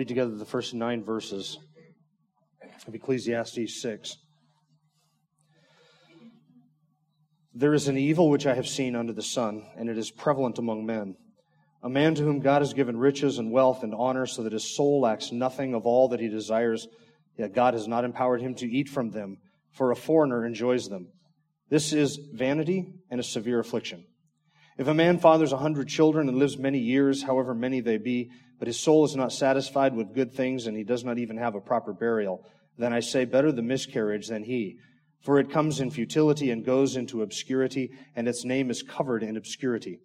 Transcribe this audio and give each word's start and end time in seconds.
read 0.00 0.08
together 0.08 0.34
the 0.34 0.46
first 0.46 0.72
nine 0.72 1.04
verses 1.04 1.58
of 2.88 2.94
Ecclesiastes 2.94 3.82
6. 3.82 4.16
There 7.52 7.74
is 7.74 7.86
an 7.86 7.98
evil 7.98 8.30
which 8.30 8.46
I 8.46 8.54
have 8.54 8.66
seen 8.66 8.96
under 8.96 9.12
the 9.12 9.22
sun, 9.22 9.62
and 9.76 9.90
it 9.90 9.98
is 9.98 10.10
prevalent 10.10 10.58
among 10.58 10.86
men. 10.86 11.16
A 11.82 11.90
man 11.90 12.14
to 12.14 12.22
whom 12.22 12.40
God 12.40 12.62
has 12.62 12.72
given 12.72 12.96
riches 12.96 13.36
and 13.36 13.52
wealth 13.52 13.82
and 13.82 13.94
honor, 13.94 14.24
so 14.24 14.42
that 14.42 14.54
his 14.54 14.74
soul 14.74 15.02
lacks 15.02 15.32
nothing 15.32 15.74
of 15.74 15.84
all 15.84 16.08
that 16.08 16.20
he 16.20 16.28
desires, 16.28 16.88
yet 17.36 17.52
God 17.52 17.74
has 17.74 17.86
not 17.86 18.06
empowered 18.06 18.40
him 18.40 18.54
to 18.54 18.66
eat 18.66 18.88
from 18.88 19.10
them, 19.10 19.36
for 19.70 19.90
a 19.90 19.96
foreigner 19.96 20.46
enjoys 20.46 20.88
them. 20.88 21.08
This 21.68 21.92
is 21.92 22.18
vanity 22.32 22.86
and 23.10 23.20
a 23.20 23.22
severe 23.22 23.60
affliction. 23.60 24.06
If 24.78 24.88
a 24.88 24.94
man 24.94 25.18
fathers 25.18 25.52
a 25.52 25.58
hundred 25.58 25.88
children 25.88 26.26
and 26.30 26.38
lives 26.38 26.56
many 26.56 26.78
years, 26.78 27.24
however 27.24 27.54
many 27.54 27.80
they 27.80 27.98
be, 27.98 28.30
but 28.60 28.68
his 28.68 28.78
soul 28.78 29.06
is 29.06 29.16
not 29.16 29.32
satisfied 29.32 29.96
with 29.96 30.14
good 30.14 30.32
things, 30.34 30.66
and 30.66 30.76
he 30.76 30.84
does 30.84 31.02
not 31.02 31.18
even 31.18 31.38
have 31.38 31.54
a 31.54 31.60
proper 31.60 31.94
burial, 31.94 32.46
then 32.76 32.92
I 32.92 33.00
say, 33.00 33.24
better 33.24 33.50
the 33.50 33.62
miscarriage 33.62 34.28
than 34.28 34.44
he. 34.44 34.76
For 35.22 35.40
it 35.40 35.50
comes 35.50 35.80
in 35.80 35.90
futility 35.90 36.50
and 36.50 36.64
goes 36.64 36.94
into 36.94 37.22
obscurity, 37.22 37.90
and 38.14 38.28
its 38.28 38.44
name 38.44 38.70
is 38.70 38.82
covered 38.82 39.22
in 39.22 39.38
obscurity. 39.38 40.00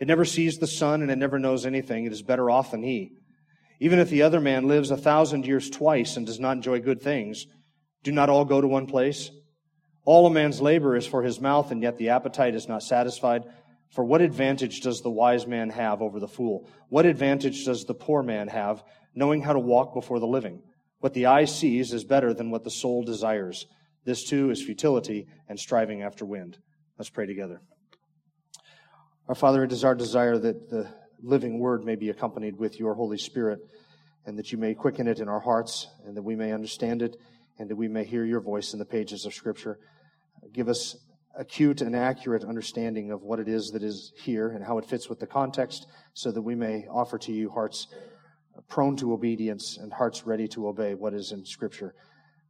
It 0.00 0.08
never 0.08 0.24
sees 0.24 0.58
the 0.58 0.66
sun, 0.66 1.00
and 1.00 1.12
it 1.12 1.16
never 1.16 1.38
knows 1.38 1.64
anything. 1.64 2.06
It 2.06 2.12
is 2.12 2.22
better 2.22 2.50
off 2.50 2.72
than 2.72 2.82
he. 2.82 3.12
Even 3.78 4.00
if 4.00 4.10
the 4.10 4.22
other 4.22 4.40
man 4.40 4.66
lives 4.66 4.90
a 4.90 4.96
thousand 4.96 5.46
years 5.46 5.70
twice 5.70 6.16
and 6.16 6.26
does 6.26 6.40
not 6.40 6.56
enjoy 6.56 6.80
good 6.80 7.00
things, 7.00 7.46
do 8.02 8.10
not 8.10 8.28
all 8.28 8.44
go 8.44 8.60
to 8.60 8.66
one 8.66 8.86
place? 8.86 9.30
All 10.04 10.26
a 10.26 10.30
man's 10.30 10.60
labor 10.60 10.96
is 10.96 11.06
for 11.06 11.22
his 11.22 11.40
mouth, 11.40 11.70
and 11.70 11.82
yet 11.82 11.98
the 11.98 12.08
appetite 12.08 12.56
is 12.56 12.68
not 12.68 12.82
satisfied. 12.82 13.44
For 13.90 14.04
what 14.04 14.20
advantage 14.20 14.80
does 14.80 15.00
the 15.00 15.10
wise 15.10 15.46
man 15.46 15.70
have 15.70 16.02
over 16.02 16.20
the 16.20 16.28
fool? 16.28 16.68
What 16.88 17.06
advantage 17.06 17.64
does 17.64 17.84
the 17.84 17.94
poor 17.94 18.22
man 18.22 18.48
have, 18.48 18.82
knowing 19.14 19.42
how 19.42 19.52
to 19.52 19.58
walk 19.58 19.94
before 19.94 20.20
the 20.20 20.26
living? 20.26 20.62
What 21.00 21.14
the 21.14 21.26
eye 21.26 21.44
sees 21.44 21.92
is 21.92 22.04
better 22.04 22.34
than 22.34 22.50
what 22.50 22.64
the 22.64 22.70
soul 22.70 23.04
desires. 23.04 23.66
This 24.04 24.24
too 24.24 24.50
is 24.50 24.62
futility 24.62 25.26
and 25.48 25.58
striving 25.58 26.02
after 26.02 26.24
wind. 26.24 26.58
Let's 26.98 27.10
pray 27.10 27.26
together. 27.26 27.60
Our 29.28 29.34
Father, 29.34 29.64
it 29.64 29.72
is 29.72 29.84
our 29.84 29.94
desire 29.94 30.38
that 30.38 30.70
the 30.70 30.88
living 31.22 31.58
word 31.58 31.84
may 31.84 31.96
be 31.96 32.10
accompanied 32.10 32.56
with 32.56 32.78
your 32.78 32.94
Holy 32.94 33.18
Spirit 33.18 33.58
and 34.24 34.38
that 34.38 34.52
you 34.52 34.58
may 34.58 34.74
quicken 34.74 35.06
it 35.06 35.18
in 35.18 35.28
our 35.28 35.40
hearts 35.40 35.88
and 36.04 36.16
that 36.16 36.22
we 36.22 36.36
may 36.36 36.52
understand 36.52 37.02
it 37.02 37.16
and 37.58 37.68
that 37.70 37.76
we 37.76 37.88
may 37.88 38.04
hear 38.04 38.24
your 38.24 38.40
voice 38.40 38.72
in 38.72 38.78
the 38.78 38.84
pages 38.84 39.24
of 39.24 39.34
Scripture. 39.34 39.78
Give 40.52 40.68
us 40.68 40.96
acute 41.36 41.82
and 41.82 41.94
accurate 41.94 42.44
understanding 42.44 43.10
of 43.10 43.22
what 43.22 43.38
it 43.38 43.48
is 43.48 43.70
that 43.70 43.82
is 43.82 44.12
here 44.16 44.50
and 44.50 44.64
how 44.64 44.78
it 44.78 44.84
fits 44.84 45.08
with 45.08 45.20
the 45.20 45.26
context 45.26 45.86
so 46.14 46.30
that 46.32 46.42
we 46.42 46.54
may 46.54 46.86
offer 46.90 47.18
to 47.18 47.32
you 47.32 47.50
hearts 47.50 47.88
prone 48.68 48.96
to 48.96 49.12
obedience 49.12 49.78
and 49.80 49.92
hearts 49.92 50.26
ready 50.26 50.48
to 50.48 50.68
obey 50.68 50.94
what 50.94 51.14
is 51.14 51.32
in 51.32 51.44
Scripture. 51.44 51.94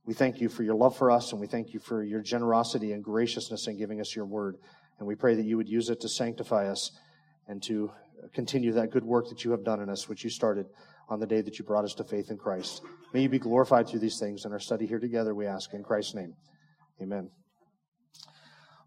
We 0.04 0.14
thank 0.14 0.40
you 0.40 0.48
for 0.48 0.62
your 0.62 0.76
love 0.76 0.96
for 0.96 1.10
us 1.10 1.32
and 1.32 1.40
we 1.40 1.46
thank 1.46 1.74
you 1.74 1.80
for 1.80 2.04
your 2.04 2.22
generosity 2.22 2.92
and 2.92 3.02
graciousness 3.02 3.66
in 3.66 3.76
giving 3.76 4.00
us 4.00 4.14
your 4.14 4.24
word. 4.24 4.56
And 4.98 5.06
we 5.06 5.14
pray 5.14 5.34
that 5.34 5.44
you 5.44 5.56
would 5.56 5.68
use 5.68 5.90
it 5.90 6.00
to 6.00 6.08
sanctify 6.08 6.68
us 6.68 6.92
and 7.48 7.62
to 7.64 7.90
continue 8.32 8.72
that 8.72 8.90
good 8.90 9.04
work 9.04 9.28
that 9.28 9.44
you 9.44 9.50
have 9.50 9.64
done 9.64 9.80
in 9.80 9.90
us, 9.90 10.08
which 10.08 10.24
you 10.24 10.30
started 10.30 10.66
on 11.08 11.20
the 11.20 11.26
day 11.26 11.40
that 11.40 11.58
you 11.58 11.64
brought 11.64 11.84
us 11.84 11.94
to 11.94 12.04
faith 12.04 12.30
in 12.30 12.38
Christ. 12.38 12.82
May 13.12 13.22
you 13.22 13.28
be 13.28 13.38
glorified 13.38 13.88
through 13.88 14.00
these 14.00 14.18
things 14.18 14.44
in 14.44 14.52
our 14.52 14.60
study 14.60 14.86
here 14.86 14.98
together, 14.98 15.34
we 15.34 15.46
ask 15.46 15.72
in 15.74 15.82
Christ's 15.82 16.14
name. 16.14 16.34
Amen. 17.00 17.30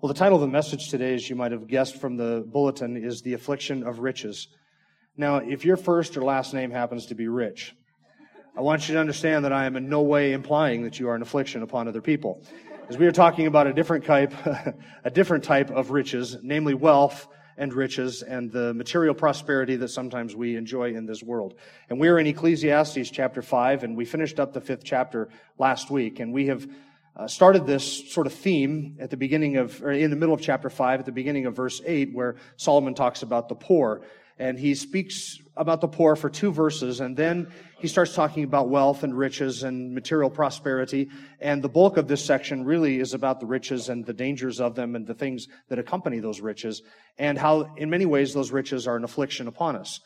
Well, 0.02 0.08
the 0.08 0.18
title 0.18 0.36
of 0.36 0.42
the 0.42 0.48
message 0.48 0.88
today, 0.88 1.14
as 1.14 1.30
you 1.30 1.36
might 1.36 1.52
have 1.52 1.68
guessed 1.68 1.98
from 1.98 2.16
the 2.16 2.46
bulletin, 2.48 2.96
is 2.96 3.22
The 3.22 3.34
Affliction 3.34 3.84
of 3.84 4.00
Riches. 4.00 4.48
Now, 5.18 5.40
if 5.40 5.66
your 5.66 5.76
first 5.76 6.16
or 6.16 6.22
last 6.22 6.54
name 6.54 6.72
happens 6.72 7.08
to 7.08 7.16
be 7.16 7.28
Rich, 7.28 7.76
I 8.58 8.62
want 8.62 8.88
you 8.88 8.94
to 8.94 9.02
understand 9.02 9.44
that 9.44 9.52
I 9.52 9.66
am 9.66 9.76
in 9.76 9.90
no 9.90 10.02
way 10.02 10.32
implying 10.32 10.84
that 10.84 11.02
you 11.02 11.10
are 11.10 11.16
an 11.16 11.22
affliction 11.22 11.64
upon 11.64 11.90
other 11.90 12.00
people. 12.00 12.42
As 12.88 12.98
we 12.98 13.08
are 13.08 13.12
talking 13.12 13.46
about 13.46 13.68
a 13.68 13.74
different 13.74 14.06
type, 14.06 14.34
a 15.04 15.10
different 15.12 15.44
type 15.44 15.70
of 15.70 15.92
riches, 15.92 16.38
namely 16.42 16.76
wealth 16.76 17.28
and 17.58 17.74
riches 17.74 18.22
and 18.22 18.50
the 18.54 18.74
material 18.74 19.14
prosperity 19.14 19.76
that 19.76 19.90
sometimes 19.90 20.34
we 20.34 20.56
enjoy 20.56 20.94
in 20.94 21.08
this 21.08 21.22
world. 21.22 21.56
And 21.90 22.00
we 22.00 22.08
are 22.08 22.20
in 22.20 22.26
Ecclesiastes 22.26 23.12
chapter 23.12 23.42
5, 23.42 23.84
and 23.84 23.98
we 23.98 24.06
finished 24.06 24.40
up 24.40 24.54
the 24.54 24.62
fifth 24.62 24.86
chapter 24.86 25.28
last 25.58 25.92
week, 25.92 26.22
and 26.22 26.32
we 26.32 26.48
have 26.48 26.66
uh, 27.20 27.28
started 27.28 27.68
this 27.68 28.14
sort 28.14 28.28
of 28.28 28.34
theme 28.34 28.96
at 28.98 29.10
the 29.10 29.18
beginning 29.18 29.58
of, 29.58 29.84
or 29.84 29.92
in 29.92 30.10
the 30.10 30.16
middle 30.16 30.34
of 30.34 30.40
chapter 30.40 30.70
5, 30.70 31.02
at 31.02 31.06
the 31.06 31.12
beginning 31.12 31.46
of 31.46 31.54
verse 31.54 31.82
8, 31.86 32.14
where 32.14 32.38
Solomon 32.56 32.94
talks 32.94 33.24
about 33.24 33.50
the 33.50 33.56
poor. 33.56 34.04
And 34.38 34.58
he 34.58 34.74
speaks 34.74 35.38
about 35.58 35.82
the 35.82 35.90
poor 35.90 36.16
for 36.16 36.30
two 36.30 36.54
verses, 36.54 37.02
and 37.02 37.18
then 37.18 37.52
he 37.78 37.90
starts 37.90 38.16
talking 38.16 38.46
about 38.46 38.70
wealth 38.70 39.04
and 39.04 39.14
riches 39.14 39.64
and 39.64 39.94
material 39.94 40.30
prosperity. 40.30 41.10
And 41.42 41.62
the 41.62 41.68
bulk 41.68 41.98
of 41.98 42.08
this 42.08 42.24
section 42.24 42.64
really 42.64 43.02
is 43.02 43.14
about 43.14 43.42
the 43.42 43.46
riches 43.46 43.90
and 43.90 44.06
the 44.06 44.14
dangers 44.14 44.62
of 44.62 44.76
them 44.76 44.96
and 44.96 45.06
the 45.06 45.14
things 45.14 45.50
that 45.68 45.78
accompany 45.78 46.20
those 46.20 46.40
riches, 46.40 46.84
and 47.18 47.38
how, 47.38 47.74
in 47.76 47.90
many 47.90 48.06
ways, 48.06 48.34
those 48.34 48.52
riches 48.52 48.88
are 48.88 48.96
an 48.96 49.04
affliction 49.04 49.50
upon 49.50 49.76
us. 49.76 50.00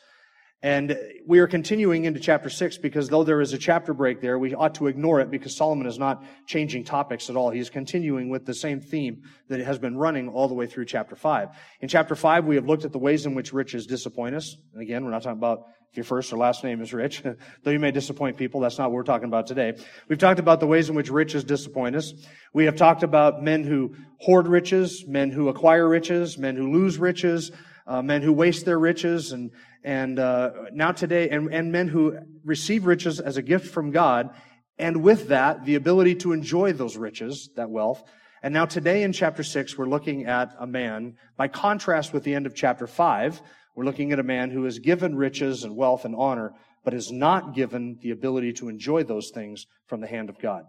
And 0.63 0.97
we 1.27 1.39
are 1.39 1.47
continuing 1.47 2.05
into 2.05 2.21
chapter 2.21 2.49
6 2.49 2.77
because 2.77 3.09
though 3.09 3.25
there 3.25 3.41
is 3.41 3.51
a 3.51 3.57
chapter 3.57 3.93
break 3.93 4.21
there, 4.21 4.39
we 4.39 4.55
ought 4.55 4.75
to 4.75 4.87
ignore 4.87 5.19
it 5.19 5.29
because 5.29 5.57
Solomon 5.57 5.85
is 5.85 5.99
not 5.99 6.23
changing 6.47 6.85
topics 6.85 7.29
at 7.29 7.35
all. 7.35 7.49
He's 7.49 7.69
continuing 7.69 8.29
with 8.29 8.45
the 8.45 8.53
same 8.53 8.79
theme 8.79 9.23
that 9.49 9.59
has 9.59 9.77
been 9.77 9.97
running 9.97 10.29
all 10.29 10.47
the 10.47 10.53
way 10.53 10.65
through 10.65 10.85
chapter 10.85 11.17
5. 11.17 11.49
In 11.81 11.89
chapter 11.89 12.15
5, 12.15 12.45
we 12.45 12.55
have 12.55 12.65
looked 12.65 12.85
at 12.85 12.93
the 12.93 12.97
ways 12.97 13.25
in 13.25 13.35
which 13.35 13.51
riches 13.51 13.85
disappoint 13.85 14.35
us. 14.35 14.55
And 14.71 14.81
again, 14.81 15.03
we're 15.03 15.11
not 15.11 15.23
talking 15.23 15.37
about 15.37 15.65
if 15.91 15.97
your 15.97 16.05
first 16.05 16.31
or 16.31 16.37
last 16.37 16.63
name 16.63 16.81
is 16.81 16.93
rich, 16.93 17.21
though 17.63 17.71
you 17.71 17.79
may 17.79 17.91
disappoint 17.91 18.37
people. 18.37 18.61
That's 18.61 18.77
not 18.77 18.89
what 18.89 18.95
we're 18.95 19.03
talking 19.03 19.27
about 19.27 19.47
today. 19.47 19.73
We've 20.07 20.17
talked 20.17 20.39
about 20.39 20.61
the 20.61 20.65
ways 20.65 20.87
in 20.89 20.95
which 20.95 21.11
riches 21.11 21.43
disappoint 21.43 21.97
us. 21.97 22.13
We 22.53 22.65
have 22.65 22.77
talked 22.77 23.03
about 23.03 23.43
men 23.43 23.65
who 23.65 23.95
hoard 24.19 24.47
riches, 24.47 25.03
men 25.05 25.29
who 25.29 25.49
acquire 25.49 25.89
riches, 25.89 26.37
men 26.37 26.55
who 26.55 26.71
lose 26.71 26.97
riches, 26.97 27.51
uh, 27.85 28.01
men 28.01 28.21
who 28.21 28.31
waste 28.31 28.65
their 28.65 28.79
riches 28.79 29.33
and 29.33 29.51
and 29.83 30.17
uh, 30.19 30.51
now 30.71 30.91
today, 30.91 31.29
and, 31.29 31.53
and 31.53 31.71
men 31.71 31.87
who 31.87 32.17
receive 32.43 32.85
riches 32.85 33.19
as 33.19 33.37
a 33.37 33.41
gift 33.41 33.67
from 33.67 33.91
God, 33.91 34.29
and 34.77 35.03
with 35.03 35.27
that, 35.27 35.65
the 35.65 35.75
ability 35.75 36.15
to 36.15 36.31
enjoy 36.31 36.73
those 36.73 36.97
riches, 36.97 37.49
that 37.55 37.69
wealth. 37.69 38.03
And 38.41 38.53
now 38.53 38.65
today 38.65 39.03
in 39.03 39.13
chapter 39.13 39.43
6, 39.43 39.77
we're 39.77 39.85
looking 39.85 40.25
at 40.25 40.53
a 40.59 40.67
man, 40.67 41.15
by 41.37 41.47
contrast 41.47 42.13
with 42.13 42.23
the 42.23 42.33
end 42.33 42.45
of 42.45 42.55
chapter 42.55 42.87
5, 42.87 43.41
we're 43.75 43.85
looking 43.85 44.11
at 44.11 44.19
a 44.19 44.23
man 44.23 44.51
who 44.51 44.65
is 44.65 44.79
given 44.79 45.15
riches 45.15 45.63
and 45.63 45.75
wealth 45.75 46.05
and 46.05 46.15
honor, 46.15 46.53
but 46.83 46.93
is 46.93 47.11
not 47.11 47.55
given 47.55 47.97
the 48.01 48.11
ability 48.11 48.53
to 48.53 48.69
enjoy 48.69 49.03
those 49.03 49.31
things 49.33 49.65
from 49.87 50.01
the 50.01 50.07
hand 50.07 50.29
of 50.29 50.39
God. 50.39 50.63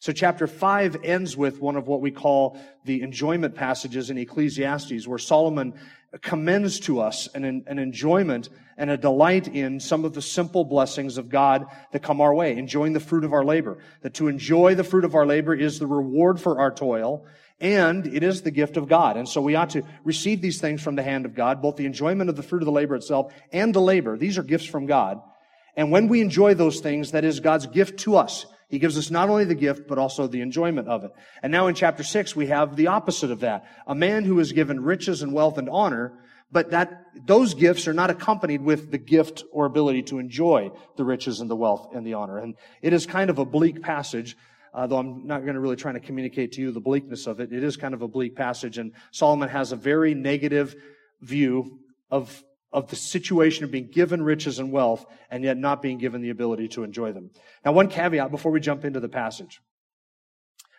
So 0.00 0.12
chapter 0.12 0.46
5 0.46 0.98
ends 1.02 1.36
with 1.36 1.60
one 1.60 1.74
of 1.74 1.88
what 1.88 2.00
we 2.00 2.12
call 2.12 2.56
the 2.84 3.02
enjoyment 3.02 3.56
passages 3.56 4.10
in 4.10 4.18
Ecclesiastes, 4.18 5.08
where 5.08 5.18
Solomon 5.18 5.74
commends 6.22 6.78
to 6.80 7.00
us 7.00 7.28
an, 7.34 7.64
an 7.66 7.78
enjoyment 7.78 8.48
and 8.76 8.90
a 8.90 8.96
delight 8.96 9.48
in 9.48 9.80
some 9.80 10.04
of 10.04 10.14
the 10.14 10.22
simple 10.22 10.64
blessings 10.64 11.18
of 11.18 11.28
God 11.28 11.66
that 11.92 12.02
come 12.02 12.20
our 12.20 12.32
way, 12.32 12.56
enjoying 12.56 12.92
the 12.92 13.00
fruit 13.00 13.24
of 13.24 13.32
our 13.32 13.44
labor. 13.44 13.78
That 14.02 14.14
to 14.14 14.28
enjoy 14.28 14.76
the 14.76 14.84
fruit 14.84 15.04
of 15.04 15.16
our 15.16 15.26
labor 15.26 15.52
is 15.52 15.80
the 15.80 15.88
reward 15.88 16.40
for 16.40 16.60
our 16.60 16.72
toil, 16.72 17.26
and 17.60 18.06
it 18.06 18.22
is 18.22 18.42
the 18.42 18.52
gift 18.52 18.76
of 18.76 18.88
God. 18.88 19.16
And 19.16 19.28
so 19.28 19.42
we 19.42 19.56
ought 19.56 19.70
to 19.70 19.82
receive 20.04 20.40
these 20.40 20.60
things 20.60 20.80
from 20.80 20.94
the 20.94 21.02
hand 21.02 21.26
of 21.26 21.34
God, 21.34 21.60
both 21.60 21.74
the 21.74 21.86
enjoyment 21.86 22.30
of 22.30 22.36
the 22.36 22.44
fruit 22.44 22.62
of 22.62 22.66
the 22.66 22.72
labor 22.72 22.94
itself 22.94 23.32
and 23.52 23.74
the 23.74 23.80
labor. 23.80 24.16
These 24.16 24.38
are 24.38 24.44
gifts 24.44 24.66
from 24.66 24.86
God. 24.86 25.20
And 25.76 25.90
when 25.90 26.06
we 26.06 26.20
enjoy 26.20 26.54
those 26.54 26.78
things, 26.78 27.10
that 27.10 27.24
is 27.24 27.40
God's 27.40 27.66
gift 27.66 27.98
to 28.00 28.16
us. 28.16 28.46
He 28.68 28.78
gives 28.78 28.98
us 28.98 29.10
not 29.10 29.30
only 29.30 29.44
the 29.44 29.54
gift, 29.54 29.88
but 29.88 29.98
also 29.98 30.26
the 30.26 30.42
enjoyment 30.42 30.88
of 30.88 31.04
it. 31.04 31.10
And 31.42 31.50
now 31.50 31.68
in 31.68 31.74
chapter 31.74 32.02
six, 32.02 32.36
we 32.36 32.48
have 32.48 32.76
the 32.76 32.88
opposite 32.88 33.30
of 33.30 33.40
that. 33.40 33.64
A 33.86 33.94
man 33.94 34.24
who 34.24 34.38
is 34.40 34.52
given 34.52 34.80
riches 34.82 35.22
and 35.22 35.32
wealth 35.32 35.56
and 35.56 35.70
honor, 35.70 36.12
but 36.52 36.70
that, 36.70 37.02
those 37.26 37.54
gifts 37.54 37.88
are 37.88 37.94
not 37.94 38.10
accompanied 38.10 38.62
with 38.62 38.90
the 38.90 38.98
gift 38.98 39.44
or 39.52 39.64
ability 39.64 40.02
to 40.04 40.18
enjoy 40.18 40.70
the 40.96 41.04
riches 41.04 41.40
and 41.40 41.48
the 41.48 41.56
wealth 41.56 41.88
and 41.94 42.06
the 42.06 42.14
honor. 42.14 42.38
And 42.38 42.56
it 42.82 42.92
is 42.92 43.06
kind 43.06 43.30
of 43.30 43.38
a 43.38 43.44
bleak 43.46 43.80
passage, 43.80 44.36
uh, 44.74 44.86
though 44.86 44.98
I'm 44.98 45.26
not 45.26 45.42
going 45.42 45.54
to 45.54 45.60
really 45.60 45.76
try 45.76 45.92
to 45.92 46.00
communicate 46.00 46.52
to 46.52 46.60
you 46.60 46.70
the 46.70 46.80
bleakness 46.80 47.26
of 47.26 47.40
it. 47.40 47.52
It 47.52 47.64
is 47.64 47.78
kind 47.78 47.94
of 47.94 48.02
a 48.02 48.08
bleak 48.08 48.36
passage, 48.36 48.76
and 48.76 48.92
Solomon 49.12 49.48
has 49.48 49.72
a 49.72 49.76
very 49.76 50.14
negative 50.14 50.74
view 51.22 51.80
of 52.10 52.42
of 52.72 52.88
the 52.90 52.96
situation 52.96 53.64
of 53.64 53.70
being 53.70 53.90
given 53.90 54.22
riches 54.22 54.58
and 54.58 54.70
wealth 54.72 55.06
and 55.30 55.42
yet 55.42 55.56
not 55.56 55.80
being 55.80 55.98
given 55.98 56.20
the 56.20 56.30
ability 56.30 56.68
to 56.68 56.84
enjoy 56.84 57.12
them. 57.12 57.30
Now, 57.64 57.72
one 57.72 57.88
caveat 57.88 58.30
before 58.30 58.52
we 58.52 58.60
jump 58.60 58.84
into 58.84 59.00
the 59.00 59.08
passage. 59.08 59.60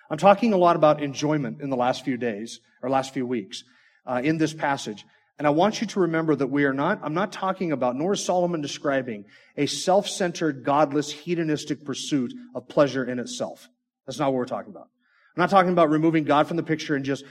I'm 0.10 0.18
talking 0.18 0.54
a 0.54 0.58
lot 0.58 0.76
about 0.76 1.02
enjoyment 1.02 1.62
in 1.62 1.70
the 1.70 1.76
last 1.76 2.04
few 2.04 2.18
days 2.18 2.60
or 2.82 2.90
last 2.90 3.14
few 3.14 3.26
weeks 3.26 3.64
uh, 4.06 4.22
in 4.24 4.38
this 4.38 4.54
passage. 4.54 5.06
And 5.38 5.48
I 5.48 5.52
want 5.52 5.82
you 5.82 5.88
to 5.88 6.02
remember 6.02 6.36
that 6.36 6.48
we 6.48 6.66
are 6.66 6.74
not, 6.74 7.00
I'm 7.02 7.14
not 7.14 7.32
talking 7.32 7.72
about, 7.72 7.96
nor 7.96 8.14
is 8.14 8.24
Solomon 8.24 8.62
describing 8.62 9.26
a 9.56 9.68
self-centered, 9.68 10.66
godless, 10.66 11.12
hedonistic 11.12 11.86
pursuit 11.86 12.34
of 12.54 12.68
pleasure 12.68 13.06
in 13.06 13.20
itself. 13.20 13.70
That's 14.06 14.20
not 14.20 14.34
what 14.34 14.38
we're 14.38 14.46
talking 14.46 14.72
about. 14.72 14.90
I'm 15.40 15.44
not 15.44 15.52
talking 15.52 15.72
about 15.72 15.90
removing 15.90 16.26
God 16.26 16.50
from 16.50 16.58
the 16.58 16.64
picture 16.64 16.98
and 16.98 17.06
just 17.06 17.24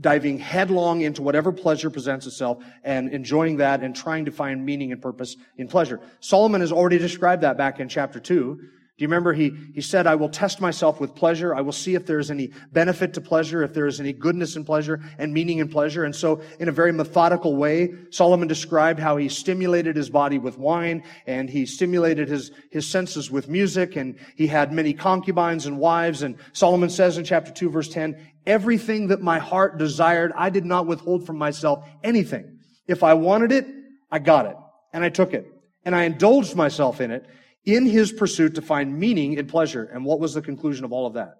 diving 0.00 0.38
headlong 0.38 1.00
into 1.00 1.20
whatever 1.20 1.50
pleasure 1.50 1.90
presents 1.90 2.24
itself 2.24 2.62
and 2.84 3.12
enjoying 3.12 3.56
that 3.56 3.82
and 3.82 3.92
trying 3.92 4.26
to 4.26 4.30
find 4.30 4.64
meaning 4.64 4.92
and 4.92 5.02
purpose 5.02 5.34
in 5.58 5.66
pleasure. 5.66 6.00
Solomon 6.20 6.60
has 6.60 6.70
already 6.70 6.98
described 6.98 7.42
that 7.42 7.56
back 7.56 7.80
in 7.80 7.88
chapter 7.88 8.20
2 8.20 8.60
do 8.96 9.02
you 9.02 9.08
remember 9.08 9.34
he, 9.34 9.52
he 9.74 9.82
said, 9.82 10.06
I 10.06 10.14
will 10.14 10.30
test 10.30 10.58
myself 10.58 11.00
with 11.00 11.14
pleasure. 11.14 11.54
I 11.54 11.60
will 11.60 11.72
see 11.72 11.94
if 11.94 12.06
there 12.06 12.18
is 12.18 12.30
any 12.30 12.52
benefit 12.72 13.12
to 13.14 13.20
pleasure, 13.20 13.62
if 13.62 13.74
there 13.74 13.86
is 13.86 14.00
any 14.00 14.14
goodness 14.14 14.56
in 14.56 14.64
pleasure 14.64 15.02
and 15.18 15.34
meaning 15.34 15.58
in 15.58 15.68
pleasure. 15.68 16.04
And 16.04 16.16
so 16.16 16.40
in 16.60 16.70
a 16.70 16.72
very 16.72 16.92
methodical 16.92 17.56
way, 17.56 17.92
Solomon 18.08 18.48
described 18.48 18.98
how 18.98 19.18
he 19.18 19.28
stimulated 19.28 19.96
his 19.96 20.08
body 20.08 20.38
with 20.38 20.56
wine 20.56 21.02
and 21.26 21.50
he 21.50 21.66
stimulated 21.66 22.30
his, 22.30 22.52
his 22.70 22.88
senses 22.88 23.30
with 23.30 23.50
music 23.50 23.96
and 23.96 24.18
he 24.34 24.46
had 24.46 24.72
many 24.72 24.94
concubines 24.94 25.66
and 25.66 25.78
wives. 25.78 26.22
And 26.22 26.38
Solomon 26.54 26.88
says 26.88 27.18
in 27.18 27.24
chapter 27.24 27.52
2 27.52 27.68
verse 27.68 27.90
10, 27.90 28.16
everything 28.46 29.08
that 29.08 29.20
my 29.20 29.38
heart 29.38 29.76
desired, 29.76 30.32
I 30.34 30.48
did 30.48 30.64
not 30.64 30.86
withhold 30.86 31.26
from 31.26 31.36
myself 31.36 31.86
anything. 32.02 32.60
If 32.86 33.02
I 33.02 33.12
wanted 33.12 33.52
it, 33.52 33.66
I 34.10 34.20
got 34.20 34.46
it 34.46 34.56
and 34.94 35.04
I 35.04 35.10
took 35.10 35.34
it 35.34 35.46
and 35.84 35.94
I 35.94 36.04
indulged 36.04 36.56
myself 36.56 37.02
in 37.02 37.10
it 37.10 37.26
in 37.66 37.84
his 37.84 38.12
pursuit 38.12 38.54
to 38.54 38.62
find 38.62 38.98
meaning 38.98 39.38
and 39.38 39.48
pleasure. 39.48 39.84
And 39.84 40.04
what 40.04 40.20
was 40.20 40.32
the 40.32 40.40
conclusion 40.40 40.84
of 40.84 40.92
all 40.92 41.06
of 41.06 41.14
that? 41.14 41.34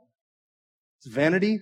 It's 0.98 1.06
vanity, 1.06 1.60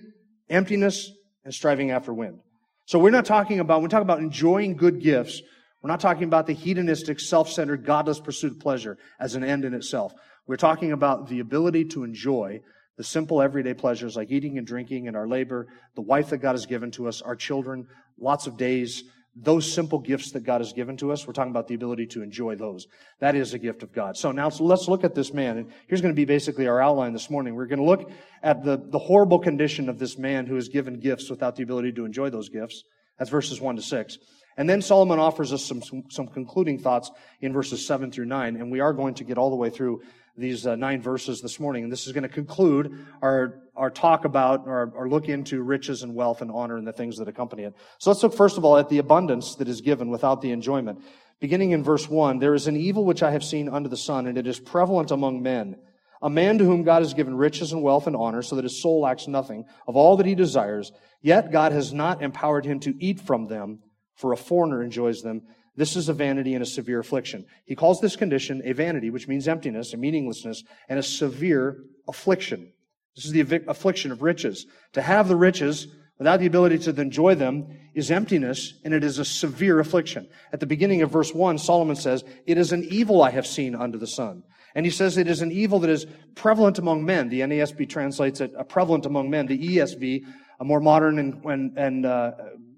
emptiness, 0.49 1.11
and 1.43 1.53
striving 1.53 1.91
after 1.91 2.11
wind. 2.11 2.39
So 2.85 2.99
we're 2.99 3.11
not 3.11 3.25
talking 3.25 3.59
about, 3.59 3.77
when 3.77 3.83
we 3.83 3.89
talk 3.89 4.01
about 4.01 4.19
enjoying 4.19 4.75
good 4.75 5.01
gifts, 5.01 5.41
we're 5.81 5.89
not 5.89 5.99
talking 5.99 6.23
about 6.23 6.47
the 6.47 6.53
hedonistic, 6.53 7.19
self-centered, 7.19 7.85
godless 7.85 8.19
pursuit 8.19 8.53
of 8.53 8.59
pleasure 8.59 8.97
as 9.19 9.35
an 9.35 9.43
end 9.43 9.65
in 9.65 9.75
itself. 9.75 10.13
We're 10.47 10.55
talking 10.57 10.91
about 10.91 11.29
the 11.29 11.39
ability 11.39 11.85
to 11.85 12.03
enjoy 12.03 12.61
the 12.97 13.03
simple 13.03 13.41
everyday 13.41 13.73
pleasures 13.73 14.15
like 14.15 14.31
eating 14.31 14.57
and 14.57 14.65
drinking 14.65 15.07
and 15.07 15.15
our 15.17 15.27
labor, 15.27 15.67
the 15.95 16.01
wife 16.01 16.29
that 16.29 16.37
God 16.37 16.53
has 16.53 16.65
given 16.65 16.91
to 16.91 17.07
us, 17.07 17.21
our 17.21 17.35
children, 17.35 17.87
lots 18.17 18.47
of 18.47 18.57
days, 18.57 19.03
those 19.35 19.71
simple 19.71 19.99
gifts 19.99 20.31
that 20.31 20.43
God 20.43 20.61
has 20.61 20.71
given 20.71 20.95
to 20.97 21.11
us, 21.11 21.27
we're 21.27 21.33
talking 21.33 21.51
about 21.51 21.67
the 21.67 21.75
ability 21.75 22.07
to 22.07 22.23
enjoy 22.23 22.55
those. 22.55 22.87
That 23.19 23.35
is 23.35 23.53
a 23.53 23.59
gift 23.59 23.83
of 23.83 23.91
God. 23.91 24.15
So 24.15 24.31
now 24.31 24.49
let's 24.59 24.87
look 24.87 25.03
at 25.03 25.13
this 25.13 25.33
man. 25.33 25.57
And 25.57 25.71
here's 25.87 26.01
going 26.01 26.13
to 26.13 26.15
be 26.15 26.25
basically 26.25 26.67
our 26.67 26.81
outline 26.81 27.11
this 27.11 27.29
morning. 27.29 27.53
We're 27.53 27.65
going 27.65 27.79
to 27.79 27.85
look 27.85 28.09
at 28.41 28.63
the, 28.63 28.77
the 28.77 28.99
horrible 28.99 29.39
condition 29.39 29.89
of 29.89 29.99
this 29.99 30.17
man 30.17 30.45
who 30.45 30.55
is 30.55 30.69
given 30.69 30.99
gifts 30.99 31.29
without 31.29 31.57
the 31.57 31.63
ability 31.63 31.91
to 31.93 32.05
enjoy 32.05 32.29
those 32.29 32.47
gifts. 32.47 32.83
That's 33.19 33.29
verses 33.29 33.59
1 33.59 33.75
to 33.75 33.81
6. 33.81 34.17
And 34.57 34.69
then 34.69 34.81
Solomon 34.81 35.19
offers 35.19 35.51
us 35.51 35.65
some, 35.65 35.81
some, 35.81 36.03
some 36.09 36.27
concluding 36.27 36.79
thoughts 36.79 37.11
in 37.41 37.51
verses 37.51 37.85
7 37.85 38.11
through 38.11 38.25
9. 38.25 38.55
And 38.55 38.71
we 38.71 38.79
are 38.79 38.93
going 38.93 39.15
to 39.15 39.25
get 39.25 39.37
all 39.37 39.49
the 39.49 39.57
way 39.57 39.69
through 39.69 40.01
these 40.37 40.65
uh, 40.65 40.75
nine 40.75 41.01
verses 41.01 41.41
this 41.41 41.59
morning. 41.59 41.83
And 41.83 41.91
this 41.91 42.07
is 42.07 42.13
going 42.13 42.23
to 42.23 42.29
conclude 42.29 43.05
our, 43.21 43.61
our 43.75 43.89
talk 43.89 44.25
about 44.25 44.65
or, 44.65 45.07
look 45.09 45.29
into 45.29 45.61
riches 45.61 46.03
and 46.03 46.15
wealth 46.15 46.41
and 46.41 46.51
honor 46.51 46.77
and 46.77 46.87
the 46.87 46.93
things 46.93 47.17
that 47.17 47.27
accompany 47.27 47.63
it. 47.63 47.73
So 47.99 48.09
let's 48.09 48.23
look 48.23 48.33
first 48.33 48.57
of 48.57 48.65
all 48.65 48.77
at 48.77 48.89
the 48.89 48.97
abundance 48.97 49.55
that 49.55 49.67
is 49.67 49.81
given 49.81 50.09
without 50.09 50.41
the 50.41 50.51
enjoyment. 50.51 51.03
Beginning 51.39 51.71
in 51.71 51.83
verse 51.83 52.09
1, 52.09 52.39
there 52.39 52.53
is 52.53 52.67
an 52.67 52.75
evil 52.75 53.05
which 53.05 53.21
I 53.21 53.31
have 53.31 53.43
seen 53.43 53.69
under 53.69 53.89
the 53.89 53.97
sun, 53.97 54.27
and 54.27 54.37
it 54.37 54.47
is 54.47 54.59
prevalent 54.59 55.11
among 55.11 55.43
men. 55.43 55.75
A 56.21 56.29
man 56.29 56.57
to 56.57 56.65
whom 56.65 56.83
God 56.83 57.01
has 57.01 57.13
given 57.13 57.35
riches 57.35 57.73
and 57.73 57.83
wealth 57.83 58.07
and 58.07 58.15
honor, 58.15 58.41
so 58.41 58.55
that 58.55 58.63
his 58.63 58.81
soul 58.81 59.01
lacks 59.01 59.27
nothing 59.27 59.65
of 59.87 59.95
all 59.95 60.17
that 60.17 60.25
he 60.25 60.33
desires, 60.33 60.91
yet 61.21 61.51
God 61.51 61.71
has 61.71 61.93
not 61.93 62.21
empowered 62.21 62.65
him 62.65 62.79
to 62.81 62.95
eat 62.99 63.19
from 63.19 63.47
them, 63.47 63.79
for 64.15 64.31
a 64.31 64.37
foreigner 64.37 64.81
enjoys 64.81 65.21
them 65.21 65.41
this 65.77 65.95
is 65.95 66.07
a 66.07 66.13
vanity 66.13 66.53
and 66.53 66.63
a 66.63 66.65
severe 66.65 66.99
affliction. 66.99 67.45
He 67.65 67.75
calls 67.75 67.99
this 67.99 68.15
condition 68.15 68.61
a 68.63 68.71
vanity, 68.71 69.09
which 69.09 69.27
means 69.27 69.47
emptiness 69.47 69.91
and 69.91 70.01
meaninglessness, 70.01 70.63
and 70.87 70.97
a 70.97 71.03
severe 71.03 71.83
affliction. 72.07 72.71
This 73.15 73.25
is 73.25 73.31
the 73.31 73.63
affliction 73.67 74.11
of 74.11 74.21
riches. 74.21 74.65
To 74.93 75.01
have 75.01 75.27
the 75.27 75.35
riches 75.35 75.87
without 76.17 76.39
the 76.39 76.45
ability 76.45 76.79
to 76.79 77.01
enjoy 77.01 77.35
them 77.35 77.67
is 77.93 78.11
emptiness, 78.11 78.73
and 78.83 78.93
it 78.93 79.03
is 79.03 79.19
a 79.19 79.25
severe 79.25 79.79
affliction. 79.79 80.27
At 80.51 80.59
the 80.59 80.65
beginning 80.65 81.01
of 81.01 81.11
verse 81.11 81.33
1, 81.33 81.57
Solomon 81.57 81.95
says, 81.95 82.23
It 82.45 82.57
is 82.57 82.71
an 82.71 82.83
evil 82.83 83.21
I 83.21 83.31
have 83.31 83.47
seen 83.47 83.73
under 83.73 83.97
the 83.97 84.07
sun. 84.07 84.43
And 84.75 84.85
he 84.85 84.91
says 84.91 85.17
it 85.17 85.29
is 85.29 85.41
an 85.41 85.53
evil 85.53 85.79
that 85.79 85.89
is 85.89 86.05
prevalent 86.35 86.77
among 86.77 87.05
men. 87.05 87.29
The 87.29 87.39
NASB 87.39 87.87
translates 87.87 88.41
it 88.41 88.51
a 88.57 88.65
prevalent 88.65 89.05
among 89.05 89.29
men. 89.29 89.45
The 89.47 89.57
ESV, 89.57 90.25
a 90.59 90.65
more 90.65 90.81
modern 90.81 91.17
and, 91.17 91.43
and, 91.45 91.77
and 91.77 92.05
uh, 92.05 92.31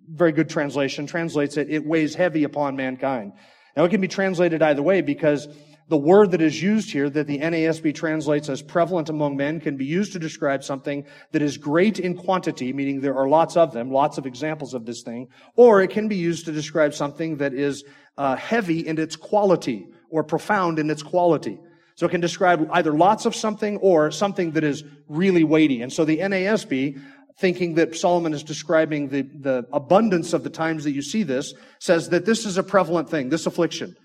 very 0.07 0.31
good 0.31 0.48
translation, 0.48 1.07
translates 1.07 1.57
it, 1.57 1.72
it 1.72 1.86
weighs 1.86 2.13
heavy 2.13 2.44
upon 2.44 2.75
mankind. 2.75 3.33
Now 3.75 3.83
it 3.83 3.90
can 3.90 4.00
be 4.00 4.07
translated 4.07 4.62
either 4.62 4.83
way 4.83 5.01
because 5.01 5.48
the 5.89 5.98
word 5.98 6.31
that 6.31 6.42
is 6.42 6.62
used 6.62 6.92
here 6.92 7.10
that 7.10 7.28
the 7.28 7.39
NASB 7.39 7.95
translates 7.95 8.50
as 8.50 8.62
prevalent 8.62 9.10
among 9.10 9.38
men 9.38 9.60
can 9.60 9.78
be 9.78 9.86
used 9.86 10.12
to 10.13 10.19
describe 10.19 10.63
something 10.63 11.06
that 11.31 11.42
is 11.42 11.57
great 11.57 12.00
in 12.00 12.16
quantity, 12.16 12.74
meaning 12.74 13.00
there 13.00 13.18
are 13.18 13.30
lots 13.30 13.56
of 13.56 13.72
them, 13.72 13.89
lots 13.89 14.18
of 14.18 14.25
examples 14.25 14.74
of 14.74 14.86
this 14.86 15.01
thing, 15.01 15.30
or 15.56 15.81
it 15.81 15.89
can 15.89 16.07
be 16.07 16.18
used 16.18 16.45
to 16.45 16.51
describe 16.51 16.94
something 16.94 17.38
that 17.38 17.54
is 17.54 17.86
uh, 18.18 18.36
heavy 18.36 18.86
in 18.86 18.98
its 18.98 19.16
quality 19.16 19.88
or 20.10 20.24
profound 20.24 20.78
in 20.78 20.89
its 20.89 21.04
quality. 21.04 21.57
So 21.95 22.06
it 22.06 22.10
can 22.10 22.22
describe 22.22 22.68
either 22.74 22.92
lots 22.92 23.25
of 23.25 23.36
something 23.36 23.78
or 23.78 24.12
something 24.12 24.51
that 24.51 24.63
is 24.63 24.83
really 25.07 25.44
weighty. 25.44 25.81
And 25.81 25.92
so 25.92 26.06
the 26.06 26.19
NASB 26.19 27.01
thinking 27.38 27.75
that 27.75 27.95
Solomon 27.95 28.33
is 28.33 28.44
describing 28.44 29.10
the, 29.10 29.22
the 29.22 29.66
abundance 29.72 30.33
of 30.33 30.44
the 30.44 30.50
times 30.50 30.83
that 30.83 30.92
you 30.92 31.01
see 31.01 31.24
this, 31.24 31.54
says 31.80 32.10
that 32.10 32.25
this 32.25 32.45
is 32.45 32.57
a 32.57 32.63
prevalent 32.63 33.10
thing, 33.10 33.30
this 33.30 33.45
affliction. 33.45 33.95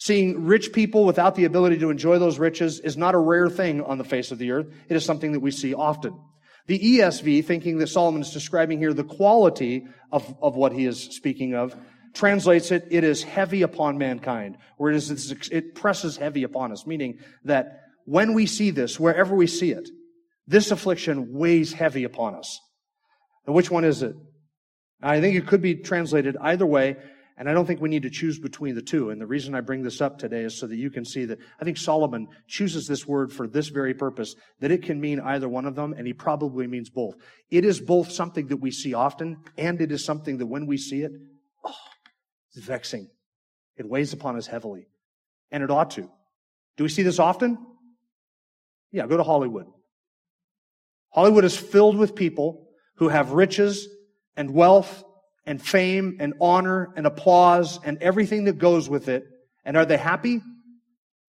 Seeing 0.00 0.46
rich 0.46 0.72
people 0.72 1.04
without 1.04 1.34
the 1.34 1.44
ability 1.44 1.78
to 1.78 1.90
enjoy 1.90 2.18
those 2.18 2.38
riches 2.38 2.80
is 2.80 2.96
not 2.96 3.14
a 3.14 3.18
rare 3.18 3.50
thing 3.50 3.82
on 3.82 3.98
the 3.98 4.04
face 4.04 4.32
of 4.32 4.38
the 4.38 4.50
earth. 4.50 4.66
It 4.88 4.96
is 4.96 5.04
something 5.04 5.32
that 5.32 5.40
we 5.40 5.50
see 5.50 5.74
often. 5.74 6.18
The 6.68 6.78
ESV, 6.78 7.44
thinking 7.44 7.76
that 7.78 7.88
Solomon 7.88 8.22
is 8.22 8.32
describing 8.32 8.78
here 8.78 8.94
the 8.94 9.04
quality 9.04 9.86
of, 10.10 10.34
of 10.40 10.56
what 10.56 10.72
he 10.72 10.86
is 10.86 11.02
speaking 11.02 11.54
of, 11.54 11.76
translates 12.14 12.70
it, 12.70 12.88
it 12.90 13.04
is 13.04 13.22
heavy 13.22 13.60
upon 13.60 13.98
mankind, 13.98 14.56
or 14.78 14.90
it, 14.90 14.96
is, 14.96 15.34
it 15.52 15.74
presses 15.74 16.16
heavy 16.16 16.44
upon 16.44 16.72
us, 16.72 16.86
meaning 16.86 17.18
that 17.44 17.82
when 18.06 18.32
we 18.32 18.46
see 18.46 18.70
this, 18.70 18.98
wherever 18.98 19.34
we 19.34 19.46
see 19.46 19.70
it, 19.70 19.86
this 20.46 20.70
affliction 20.70 21.34
weighs 21.34 21.74
heavy 21.74 22.04
upon 22.04 22.34
us. 22.34 22.58
And 23.46 23.54
which 23.54 23.70
one 23.70 23.84
is 23.84 24.02
it? 24.02 24.14
I 25.02 25.20
think 25.20 25.36
it 25.36 25.46
could 25.46 25.60
be 25.60 25.74
translated 25.74 26.38
either 26.40 26.66
way, 26.66 26.96
and 27.40 27.48
I 27.48 27.54
don't 27.54 27.64
think 27.64 27.80
we 27.80 27.88
need 27.88 28.02
to 28.02 28.10
choose 28.10 28.38
between 28.38 28.74
the 28.74 28.82
two. 28.82 29.08
And 29.08 29.18
the 29.18 29.26
reason 29.26 29.54
I 29.54 29.62
bring 29.62 29.82
this 29.82 30.02
up 30.02 30.18
today 30.18 30.42
is 30.42 30.58
so 30.58 30.66
that 30.66 30.76
you 30.76 30.90
can 30.90 31.06
see 31.06 31.24
that 31.24 31.38
I 31.58 31.64
think 31.64 31.78
Solomon 31.78 32.28
chooses 32.46 32.86
this 32.86 33.06
word 33.06 33.32
for 33.32 33.48
this 33.48 33.68
very 33.68 33.94
purpose, 33.94 34.34
that 34.60 34.70
it 34.70 34.82
can 34.82 35.00
mean 35.00 35.20
either 35.20 35.48
one 35.48 35.64
of 35.64 35.74
them, 35.74 35.94
and 35.96 36.06
he 36.06 36.12
probably 36.12 36.66
means 36.66 36.90
both. 36.90 37.14
It 37.50 37.64
is 37.64 37.80
both 37.80 38.12
something 38.12 38.48
that 38.48 38.58
we 38.58 38.70
see 38.70 38.92
often, 38.92 39.38
and 39.56 39.80
it 39.80 39.90
is 39.90 40.04
something 40.04 40.36
that 40.36 40.48
when 40.48 40.66
we 40.66 40.76
see 40.76 41.00
it, 41.00 41.12
oh, 41.64 41.74
it's 42.54 42.62
vexing. 42.62 43.08
It 43.78 43.88
weighs 43.88 44.12
upon 44.12 44.36
us 44.36 44.46
heavily. 44.46 44.88
And 45.50 45.62
it 45.62 45.70
ought 45.70 45.92
to. 45.92 46.02
Do 46.76 46.84
we 46.84 46.90
see 46.90 47.04
this 47.04 47.18
often? 47.18 47.56
Yeah, 48.92 49.06
go 49.06 49.16
to 49.16 49.22
Hollywood. 49.22 49.64
Hollywood 51.08 51.46
is 51.46 51.56
filled 51.56 51.96
with 51.96 52.14
people 52.14 52.68
who 52.96 53.08
have 53.08 53.32
riches 53.32 53.88
and 54.36 54.50
wealth 54.50 55.04
and 55.50 55.60
fame 55.60 56.16
and 56.20 56.32
honor 56.40 56.92
and 56.96 57.06
applause 57.06 57.78
and 57.84 58.02
everything 58.02 58.44
that 58.44 58.56
goes 58.56 58.88
with 58.88 59.08
it. 59.08 59.26
And 59.64 59.76
are 59.76 59.84
they 59.84 59.98
happy? 59.98 60.40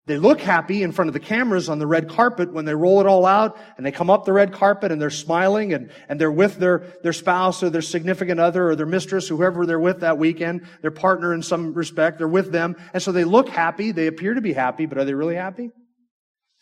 They 0.07 0.19
look 0.19 0.41
happy 0.41 0.83
in 0.83 0.93
front 0.93 1.09
of 1.09 1.13
the 1.13 1.21
cameras 1.21 1.69
on 1.69 1.79
the 1.79 1.87
red 1.87 2.09
carpet 2.09 2.53
when 2.53 2.65
they 2.65 2.75
roll 2.75 3.01
it 3.01 3.07
all 3.07 3.25
out 3.27 3.59
and 3.77 3.85
they 3.85 3.93
come 3.93 4.11
up 4.11 4.25
the 4.25 4.33
red 4.33 4.53
carpet 4.53 4.91
and 4.91 5.01
they're 5.01 5.11
smiling 5.11 5.73
and, 5.73 5.91
and 6.09 6.21
they're 6.21 6.33
with 6.33 6.57
their, 6.57 6.95
their 7.03 7.13
spouse 7.13 7.63
or 7.63 7.71
their 7.71 7.83
significant 7.83 8.41
other 8.41 8.69
or 8.69 8.77
their 8.77 8.87
mistress, 8.87 9.29
whoever 9.29 9.67
they're 9.67 9.79
with 9.79 10.01
that 10.01 10.19
weekend, 10.19 10.67
their 10.83 10.91
partner 10.91 11.33
in 11.35 11.43
some 11.43 11.75
respect, 11.75 12.19
they're 12.19 12.27
with 12.29 12.51
them. 12.53 12.77
And 12.93 13.03
so 13.03 13.13
they 13.13 13.25
look 13.25 13.49
happy. 13.49 13.93
They 13.93 14.07
appear 14.07 14.35
to 14.35 14.41
be 14.41 14.53
happy, 14.53 14.87
but 14.87 14.99
are 14.99 15.05
they 15.05 15.15
really 15.15 15.37
happy? 15.37 15.71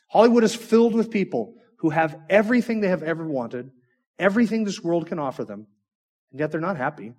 Hollywood 0.09 0.45
is 0.45 0.55
filled 0.55 0.95
with 0.95 1.11
people 1.11 1.55
who 1.79 1.91
have 1.91 2.19
everything 2.29 2.81
they 2.81 2.89
have 2.89 3.03
ever 3.03 3.27
wanted 3.27 3.71
everything 4.19 4.65
this 4.65 4.83
world 4.83 5.07
can 5.07 5.19
offer 5.19 5.45
them, 5.45 5.67
and 6.31 6.41
yet 6.41 6.51
they're 6.51 6.61
not 6.61 6.77
happy. 6.77 7.13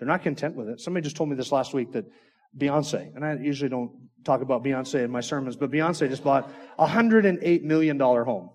They're 0.00 0.08
not 0.08 0.22
content 0.22 0.56
with 0.56 0.70
it. 0.70 0.80
Somebody 0.80 1.04
just 1.04 1.14
told 1.14 1.28
me 1.28 1.36
this 1.36 1.52
last 1.52 1.74
week 1.74 1.92
that 1.92 2.06
Beyonce, 2.58 3.14
and 3.14 3.22
I 3.22 3.34
usually 3.34 3.68
don't 3.68 3.92
talk 4.24 4.40
about 4.40 4.64
Beyonce 4.64 5.04
in 5.04 5.10
my 5.10 5.20
sermons, 5.20 5.56
but 5.56 5.70
Beyonce 5.70 6.08
just 6.08 6.24
bought 6.24 6.50
a 6.78 6.86
$108 6.86 7.62
million 7.62 8.00
home. 8.00 8.48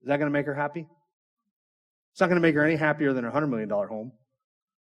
Is 0.00 0.08
that 0.08 0.16
going 0.16 0.26
to 0.26 0.32
make 0.32 0.46
her 0.46 0.54
happy? 0.54 0.86
It's 2.12 2.20
not 2.20 2.28
going 2.28 2.40
to 2.40 2.40
make 2.40 2.54
her 2.54 2.64
any 2.64 2.76
happier 2.76 3.12
than 3.12 3.26
a 3.26 3.30
$100 3.30 3.50
million 3.50 3.68
home 3.68 4.12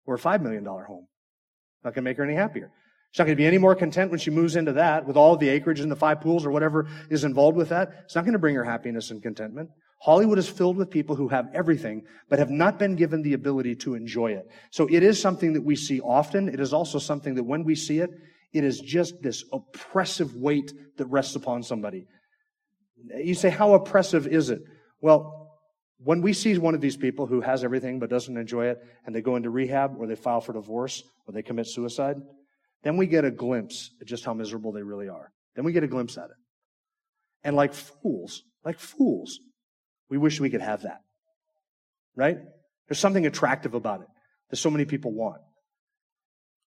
or 0.04 0.16
a 0.16 0.19
$5 0.19 0.42
million 0.42 0.64
home. 0.64 1.07
Not 1.85 1.95
going 1.95 2.02
to 2.04 2.11
make 2.11 2.16
her 2.16 2.25
any 2.25 2.35
happier. 2.35 2.73
She's 3.12 3.21
not 3.21 3.26
going 3.26 3.37
to 3.37 3.40
be 3.40 3.47
any 3.47 3.59
more 3.59 3.76
content 3.76 4.11
when 4.11 4.19
she 4.19 4.31
moves 4.31 4.57
into 4.57 4.73
that 4.73 5.07
with 5.07 5.16
all 5.16 5.37
the 5.37 5.49
acreage 5.49 5.78
and 5.78 5.92
the 5.92 5.97
five 5.97 6.21
pools 6.21 6.45
or 6.45 6.50
whatever 6.50 6.88
is 7.09 7.23
involved 7.23 7.57
with 7.57 7.69
that. 7.69 8.02
It's 8.04 8.16
not 8.16 8.25
going 8.25 8.33
to 8.33 8.40
bring 8.40 8.57
her 8.57 8.64
happiness 8.64 9.12
and 9.12 9.23
contentment. 9.23 9.71
Hollywood 10.02 10.38
is 10.38 10.49
filled 10.49 10.76
with 10.76 10.90
people 10.90 11.14
who 11.14 11.28
have 11.28 11.49
everything, 11.54 12.02
but 12.28 12.40
have 12.40 12.50
not 12.50 12.76
been 12.76 12.97
given 12.97 13.23
the 13.23 13.35
ability 13.35 13.76
to 13.76 13.94
enjoy 13.94 14.32
it. 14.32 14.50
So 14.73 14.88
it 14.90 15.04
is 15.04 15.21
something 15.21 15.52
that 15.52 15.62
we 15.62 15.76
see 15.76 16.00
often. 16.00 16.49
It 16.49 16.59
is 16.59 16.73
also 16.73 16.99
something 16.99 17.37
that 17.37 17.44
when 17.44 17.62
we 17.62 17.76
see 17.76 18.00
it, 18.00 18.11
it 18.52 18.64
is 18.64 18.80
just 18.80 19.23
this 19.23 19.44
oppressive 19.52 20.35
weight 20.35 20.73
that 20.97 21.06
rests 21.06 21.37
upon 21.37 21.62
somebody. 21.62 22.09
You 23.16 23.35
say, 23.35 23.49
how 23.49 23.75
oppressive 23.75 24.26
is 24.26 24.50
it? 24.50 24.62
Well, 25.00 25.52
when 25.99 26.21
we 26.21 26.32
see 26.32 26.59
one 26.59 26.75
of 26.75 26.80
these 26.80 26.97
people 26.97 27.26
who 27.26 27.40
has 27.40 27.62
everything 27.62 28.00
but 28.00 28.11
doesn't 28.11 28.37
enjoy 28.37 28.66
it, 28.71 28.82
and 29.06 29.14
they 29.14 29.23
go 29.23 29.37
into 29.37 29.50
rehab 29.50 29.94
or 29.97 30.09
they 30.09 30.16
file 30.16 30.40
for 30.40 30.52
divorce 30.52 31.04
or 31.28 31.32
they 31.32 31.42
commit 31.42 31.68
suicide, 31.68 32.16
then 32.82 32.97
we 32.97 33.06
get 33.06 33.25
a 33.25 33.30
glimpse 33.30 33.92
at 34.00 34.09
just 34.09 34.25
how 34.25 34.35
miserable 34.35 34.73
they 34.73 34.82
really 34.82 35.09
are. 35.09 35.30
Then 35.54 35.64
we 35.64 35.71
get 35.71 35.85
a 35.85 35.88
glimpse 35.88 36.18
at 36.18 36.25
it. 36.25 36.37
And 37.44 37.54
like 37.54 37.73
fools, 37.73 38.42
like 38.64 38.80
fools, 38.80 39.38
we 40.12 40.19
wish 40.19 40.38
we 40.38 40.50
could 40.50 40.61
have 40.61 40.83
that. 40.83 41.00
Right? 42.14 42.37
There's 42.87 42.99
something 42.99 43.25
attractive 43.25 43.73
about 43.73 44.02
it 44.02 44.09
that 44.50 44.57
so 44.57 44.69
many 44.69 44.85
people 44.85 45.11
want. 45.11 45.40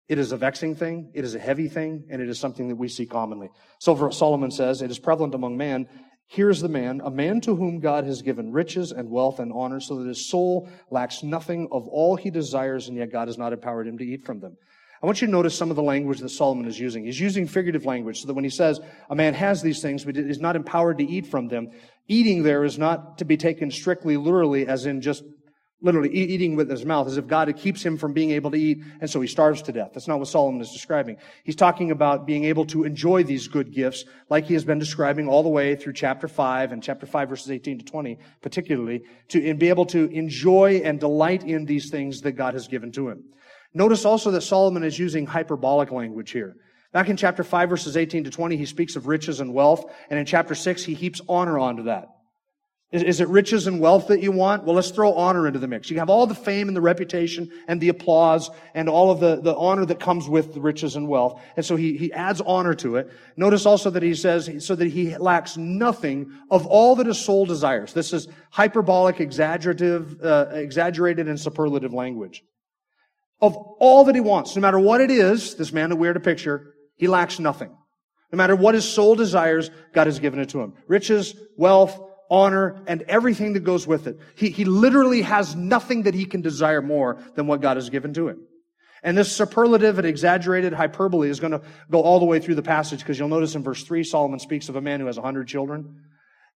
It 0.07 0.19
is 0.19 0.31
a 0.31 0.37
vexing 0.37 0.75
thing, 0.75 1.11
it 1.15 1.23
is 1.23 1.33
a 1.33 1.39
heavy 1.39 1.67
thing, 1.67 2.05
and 2.11 2.21
it 2.21 2.29
is 2.29 2.37
something 2.37 2.67
that 2.67 2.75
we 2.75 2.87
see 2.87 3.07
commonly. 3.07 3.49
So 3.79 4.11
Solomon 4.11 4.51
says, 4.51 4.83
it 4.83 4.91
is 4.91 4.99
prevalent 4.99 5.33
among 5.33 5.57
man. 5.57 5.87
Here's 6.27 6.61
the 6.61 6.69
man, 6.69 7.01
a 7.03 7.09
man 7.09 7.41
to 7.41 7.55
whom 7.55 7.79
God 7.79 8.05
has 8.05 8.21
given 8.21 8.51
riches 8.51 8.91
and 8.91 9.09
wealth 9.09 9.39
and 9.39 9.51
honor, 9.51 9.79
so 9.79 9.95
that 9.95 10.07
his 10.07 10.29
soul 10.29 10.69
lacks 10.91 11.23
nothing 11.23 11.67
of 11.71 11.87
all 11.87 12.17
he 12.17 12.29
desires, 12.29 12.89
and 12.89 12.95
yet 12.95 13.11
God 13.11 13.27
has 13.27 13.39
not 13.39 13.53
empowered 13.53 13.87
him 13.87 13.97
to 13.97 14.05
eat 14.05 14.23
from 14.23 14.39
them. 14.39 14.55
I 15.01 15.07
want 15.07 15.19
you 15.19 15.27
to 15.27 15.31
notice 15.31 15.57
some 15.57 15.71
of 15.71 15.75
the 15.75 15.81
language 15.81 16.19
that 16.19 16.29
Solomon 16.29 16.67
is 16.67 16.79
using. 16.79 17.05
He's 17.05 17.19
using 17.19 17.47
figurative 17.47 17.85
language 17.85 18.21
so 18.21 18.27
that 18.27 18.35
when 18.35 18.43
he 18.43 18.51
says 18.51 18.79
a 19.09 19.15
man 19.15 19.33
has 19.33 19.61
these 19.61 19.81
things, 19.81 20.05
but 20.05 20.15
is 20.15 20.39
not 20.39 20.55
empowered 20.55 20.99
to 20.99 21.03
eat 21.03 21.25
from 21.25 21.47
them, 21.47 21.71
eating 22.07 22.43
there 22.43 22.63
is 22.63 22.77
not 22.77 23.17
to 23.17 23.25
be 23.25 23.35
taken 23.35 23.71
strictly 23.71 24.15
literally 24.15 24.67
as 24.67 24.85
in 24.85 25.01
just 25.01 25.23
literally 25.81 26.09
eating 26.09 26.55
with 26.55 26.69
his 26.69 26.85
mouth 26.85 27.07
as 27.07 27.17
if 27.17 27.25
God 27.25 27.51
keeps 27.57 27.83
him 27.83 27.97
from 27.97 28.13
being 28.13 28.29
able 28.31 28.51
to 28.51 28.57
eat 28.57 28.83
and 28.99 29.09
so 29.09 29.19
he 29.19 29.27
starves 29.27 29.63
to 29.63 29.71
death. 29.71 29.89
That's 29.93 30.07
not 30.07 30.19
what 30.19 30.27
Solomon 30.27 30.61
is 30.61 30.71
describing. 30.71 31.17
He's 31.43 31.55
talking 31.55 31.89
about 31.89 32.27
being 32.27 32.43
able 32.45 32.65
to 32.67 32.83
enjoy 32.83 33.23
these 33.23 33.47
good 33.47 33.73
gifts 33.73 34.05
like 34.29 34.45
he 34.45 34.53
has 34.53 34.63
been 34.63 34.77
describing 34.77 35.27
all 35.27 35.41
the 35.41 35.49
way 35.49 35.75
through 35.75 35.93
chapter 35.93 36.27
5 36.27 36.71
and 36.71 36.83
chapter 36.83 37.07
5 37.07 37.29
verses 37.29 37.49
18 37.49 37.79
to 37.79 37.85
20 37.85 38.19
particularly 38.41 39.01
to 39.29 39.55
be 39.55 39.69
able 39.69 39.87
to 39.87 40.05
enjoy 40.11 40.81
and 40.83 40.99
delight 40.99 41.43
in 41.43 41.65
these 41.65 41.89
things 41.89 42.21
that 42.21 42.33
God 42.33 42.53
has 42.53 42.67
given 42.67 42.91
to 42.91 43.09
him. 43.09 43.23
Notice 43.73 44.05
also 44.05 44.31
that 44.31 44.41
Solomon 44.41 44.83
is 44.83 44.99
using 44.99 45.25
hyperbolic 45.25 45.91
language 45.91 46.31
here. 46.31 46.55
Back 46.91 47.07
in 47.07 47.15
chapter 47.15 47.43
5, 47.43 47.69
verses 47.69 47.95
18 47.95 48.25
to 48.25 48.29
20, 48.29 48.57
he 48.57 48.65
speaks 48.65 48.97
of 48.97 49.07
riches 49.07 49.39
and 49.39 49.53
wealth. 49.53 49.85
And 50.09 50.19
in 50.19 50.25
chapter 50.25 50.55
6, 50.55 50.83
he 50.83 50.93
heaps 50.93 51.21
honor 51.29 51.57
onto 51.57 51.83
that. 51.83 52.09
Is, 52.91 53.03
is, 53.03 53.21
it 53.21 53.29
riches 53.29 53.67
and 53.67 53.79
wealth 53.79 54.07
that 54.07 54.21
you 54.21 54.33
want? 54.33 54.65
Well, 54.65 54.75
let's 54.75 54.91
throw 54.91 55.13
honor 55.13 55.47
into 55.47 55.59
the 55.59 55.67
mix. 55.69 55.89
You 55.89 55.99
have 55.99 56.09
all 56.09 56.27
the 56.27 56.35
fame 56.35 56.67
and 56.67 56.75
the 56.75 56.81
reputation 56.81 57.49
and 57.69 57.79
the 57.79 57.87
applause 57.87 58.49
and 58.73 58.89
all 58.89 59.11
of 59.11 59.21
the, 59.21 59.37
the 59.37 59.55
honor 59.55 59.85
that 59.85 60.01
comes 60.01 60.27
with 60.27 60.53
the 60.53 60.59
riches 60.59 60.97
and 60.97 61.07
wealth. 61.07 61.41
And 61.55 61.65
so 61.65 61.77
he, 61.77 61.95
he 61.95 62.11
adds 62.11 62.41
honor 62.41 62.73
to 62.75 62.97
it. 62.97 63.09
Notice 63.37 63.65
also 63.65 63.89
that 63.91 64.03
he 64.03 64.13
says, 64.13 64.49
so 64.59 64.75
that 64.75 64.89
he 64.89 65.15
lacks 65.15 65.55
nothing 65.55 66.33
of 66.49 66.67
all 66.67 66.97
that 66.97 67.07
his 67.07 67.17
soul 67.17 67.45
desires. 67.45 67.93
This 67.93 68.11
is 68.11 68.27
hyperbolic, 68.49 69.21
exaggerative, 69.21 70.21
uh, 70.21 70.47
exaggerated 70.51 71.29
and 71.29 71.39
superlative 71.39 71.93
language 71.93 72.43
of 73.41 73.55
all 73.55 74.05
that 74.05 74.15
he 74.15 74.21
wants. 74.21 74.55
No 74.55 74.61
matter 74.61 74.79
what 74.79 75.01
it 75.01 75.11
is, 75.11 75.55
this 75.55 75.73
man 75.73 75.89
that 75.89 75.95
we 75.95 76.07
are 76.07 76.13
to 76.13 76.19
picture, 76.19 76.73
he 76.95 77.07
lacks 77.07 77.39
nothing. 77.39 77.75
No 78.31 78.37
matter 78.37 78.55
what 78.55 78.75
his 78.75 78.87
soul 78.87 79.15
desires, 79.15 79.69
God 79.93 80.07
has 80.07 80.19
given 80.19 80.39
it 80.39 80.49
to 80.49 80.61
him. 80.61 80.73
Riches, 80.87 81.35
wealth, 81.57 81.99
honor, 82.29 82.81
and 82.87 83.01
everything 83.03 83.53
that 83.53 83.61
goes 83.61 83.85
with 83.85 84.07
it. 84.07 84.17
He, 84.35 84.49
he 84.49 84.63
literally 84.63 85.21
has 85.21 85.55
nothing 85.55 86.03
that 86.03 86.13
he 86.13 86.25
can 86.25 86.41
desire 86.41 86.81
more 86.81 87.17
than 87.35 87.45
what 87.45 87.61
God 87.61 87.75
has 87.75 87.89
given 87.89 88.13
to 88.13 88.29
him. 88.29 88.47
And 89.03 89.17
this 89.17 89.35
superlative 89.35 89.97
and 89.97 90.07
exaggerated 90.07 90.73
hyperbole 90.73 91.29
is 91.29 91.39
going 91.39 91.51
to 91.51 91.61
go 91.89 92.01
all 92.01 92.19
the 92.19 92.25
way 92.25 92.39
through 92.39 92.55
the 92.55 92.61
passage 92.61 92.99
because 92.99 93.17
you'll 93.17 93.27
notice 93.27 93.55
in 93.55 93.63
verse 93.63 93.83
3, 93.83 94.03
Solomon 94.03 94.39
speaks 94.39 94.69
of 94.69 94.75
a 94.75 94.81
man 94.81 94.99
who 94.99 95.07
has 95.07 95.17
a 95.17 95.21
hundred 95.21 95.47
children. 95.47 96.03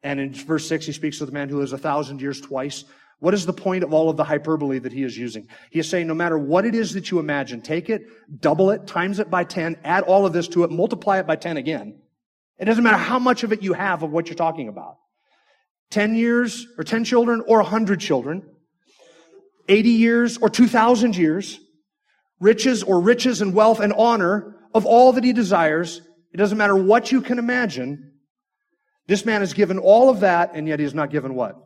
And 0.04 0.20
in 0.20 0.34
verse 0.34 0.68
6, 0.68 0.86
he 0.86 0.92
speaks 0.92 1.20
of 1.20 1.27
the 1.27 1.34
man 1.34 1.50
who 1.50 1.58
lives 1.58 1.74
a 1.74 1.77
thousand 1.77 2.22
years 2.22 2.39
twice. 2.39 2.86
What 3.19 3.34
is 3.34 3.45
the 3.45 3.53
point 3.53 3.84
of 3.84 3.93
all 3.93 4.10
of 4.10 4.17
the 4.17 4.24
hyperbole 4.24 4.79
that 4.79 4.91
he 4.91 5.03
is 5.03 5.17
using? 5.17 5.48
He 5.72 5.79
is 5.79 5.89
saying 5.89 6.07
no 6.07 6.13
matter 6.13 6.38
what 6.38 6.65
it 6.65 6.75
is 6.75 6.93
that 6.93 7.12
you 7.12 7.19
imagine, 7.19 7.62
take 7.62 7.89
it, 7.89 8.03
double 8.39 8.72
it, 8.72 8.88
times 8.88 9.19
it 9.19 9.29
by 9.29 9.45
10, 9.45 9.77
add 9.84 10.03
all 10.03 10.25
of 10.25 10.34
this 10.34 10.48
to 10.50 10.63
it, 10.63 10.72
multiply 10.72 11.19
it 11.19 11.27
by 11.27 11.36
10 11.36 11.57
again. 11.57 12.00
It 12.60 12.65
doesn't 12.65 12.84
matter 12.84 12.98
how 12.98 13.19
much 13.19 13.43
of 13.43 13.51
it 13.51 13.63
you 13.63 13.74
have 13.74 14.03
of 14.03 14.12
what 14.12 14.27
you're 14.27 14.36
talking 14.36 14.67
about. 14.67 14.98
10 15.91 16.15
years 16.15 16.67
or 16.77 16.84
10 16.84 17.05
children 17.05 17.41
or 17.48 17.57
100 17.60 18.00
children, 18.00 18.43
80 19.67 19.89
years 19.89 20.38
or 20.38 20.50
2,000 20.50 21.15
years, 21.15 21.60
riches 22.39 22.84
or 22.84 23.00
riches 23.00 23.41
and 23.41 23.53
wealth 23.53 23.79
and 23.79 23.93
honor 23.93 24.55
of 24.74 24.86
all 24.86 25.13
that 25.13 25.24
he 25.24 25.34
desires. 25.34 26.01
It 26.34 26.38
doesn't 26.38 26.57
matter 26.57 26.75
what 26.75 27.12
you 27.12 27.22
can 27.22 27.39
imagine. 27.39 28.12
This 29.07 29.25
man 29.25 29.41
is 29.41 29.53
given 29.53 29.79
all 29.79 30.10
of 30.10 30.19
that 30.22 30.51
and 30.53 30.67
yet 30.67 30.79
he 30.79 30.86
is 30.86 30.93
not 30.93 31.12
given 31.12 31.34
what? 31.34 31.64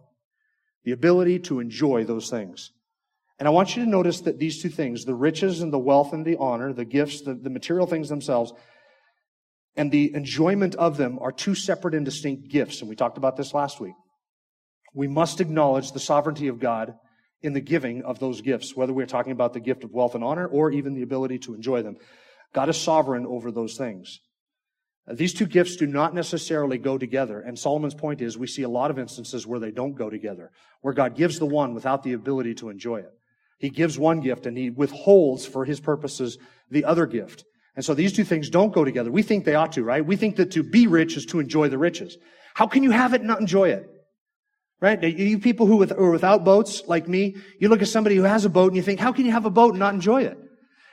The 0.84 0.92
ability 0.92 1.40
to 1.40 1.60
enjoy 1.60 2.04
those 2.04 2.30
things. 2.30 2.72
And 3.38 3.48
I 3.48 3.52
want 3.52 3.76
you 3.76 3.84
to 3.84 3.90
notice 3.90 4.22
that 4.22 4.38
these 4.38 4.62
two 4.62 4.70
things, 4.70 5.06
the 5.06 5.16
riches 5.16 5.62
and 5.62 5.72
the 5.72 5.80
wealth 5.80 6.12
and 6.12 6.26
the 6.26 6.38
honor, 6.38 6.74
the 6.74 6.86
gifts, 6.86 7.22
the, 7.22 7.34
the 7.34 7.50
material 7.50 7.88
things 7.88 8.10
themselves, 8.10 8.54
and 9.76 9.92
the 9.92 10.14
enjoyment 10.14 10.76
of 10.76 10.98
them 10.98 11.20
are 11.22 11.32
two 11.32 11.56
separate 11.56 11.96
and 11.96 12.04
distinct 12.04 12.50
gifts. 12.50 12.82
And 12.82 12.90
we 12.90 12.96
talked 12.96 13.18
about 13.18 13.38
this 13.38 13.54
last 13.54 13.80
week. 13.80 13.96
We 14.94 15.08
must 15.08 15.40
acknowledge 15.40 15.92
the 15.92 16.00
sovereignty 16.00 16.48
of 16.48 16.60
God 16.60 16.96
in 17.42 17.54
the 17.54 17.62
giving 17.62 18.04
of 18.04 18.20
those 18.20 18.42
gifts, 18.42 18.76
whether 18.76 18.92
we're 18.92 19.06
talking 19.06 19.32
about 19.32 19.54
the 19.54 19.60
gift 19.62 19.86
of 19.86 19.92
wealth 19.92 20.16
and 20.16 20.24
honor 20.24 20.48
or 20.48 20.72
even 20.72 20.94
the 20.94 21.04
ability 21.04 21.40
to 21.40 21.54
enjoy 21.54 21.82
them. 21.82 21.96
God 22.54 22.68
is 22.68 22.78
sovereign 22.78 23.26
over 23.26 23.52
those 23.52 23.78
things. 23.78 24.20
Uh, 25.10 25.16
these 25.16 25.34
two 25.34 25.46
gifts 25.46 25.76
do 25.76 25.88
not 25.88 26.14
necessarily 26.14 26.78
go 26.78 26.98
together. 26.98 27.40
And 27.40 27.58
Solomon's 27.58 27.96
point 27.96 28.22
is 28.22 28.38
we 28.38 28.48
see 28.48 28.64
a 28.64 28.70
lot 28.70 28.92
of 28.92 29.00
instances 29.00 29.48
where 29.48 29.60
they 29.60 29.72
don't 29.72 29.94
go 29.94 30.10
together, 30.10 30.52
where 30.82 30.94
God 30.94 31.16
gives 31.16 31.40
the 31.40 31.46
one 31.46 31.74
without 31.74 32.04
the 32.04 32.14
ability 32.14 32.56
to 32.56 32.70
enjoy 32.70 32.98
it. 32.98 33.12
He 33.58 33.70
gives 33.70 34.00
one 34.00 34.22
gift 34.22 34.46
and 34.46 34.58
he 34.58 34.70
withholds 34.70 35.46
for 35.46 35.66
his 35.66 35.80
purposes 35.80 36.38
the 36.70 36.86
other 36.86 37.06
gift. 37.06 37.44
And 37.76 37.84
so 37.84 37.94
these 37.94 38.14
two 38.14 38.24
things 38.24 38.50
don't 38.50 38.74
go 38.74 38.84
together. 38.84 39.12
We 39.12 39.24
think 39.24 39.46
they 39.46 39.56
ought 39.56 39.74
to, 39.74 39.84
right? 39.84 40.06
We 40.06 40.16
think 40.16 40.38
that 40.38 40.52
to 40.52 40.64
be 40.64 40.88
rich 40.88 41.18
is 41.18 41.26
to 41.28 41.40
enjoy 41.40 41.70
the 41.70 41.78
riches. 41.78 42.18
How 42.54 42.68
can 42.68 42.84
you 42.84 42.92
have 42.92 43.14
it 43.14 43.22
and 43.22 43.28
not 43.28 43.40
enjoy 43.40 43.70
it? 43.70 43.90
Right? 44.82 45.02
You 45.04 45.40
people 45.40 45.66
who 45.66 45.84
are 45.84 46.12
without 46.12 46.46
boats, 46.46 46.84
like 46.88 47.08
me, 47.08 47.36
you 47.60 47.68
look 47.68 47.82
at 47.82 47.90
somebody 47.90 48.16
who 48.16 48.24
has 48.24 48.46
a 48.46 48.50
boat 48.50 48.68
and 48.68 48.78
you 48.78 48.82
think, 48.82 49.00
how 49.00 49.12
can 49.12 49.26
you 49.26 49.32
have 49.34 49.46
a 49.46 49.50
boat 49.50 49.72
and 49.72 49.80
not 49.80 49.94
enjoy 49.94 50.24
it? 50.24 50.38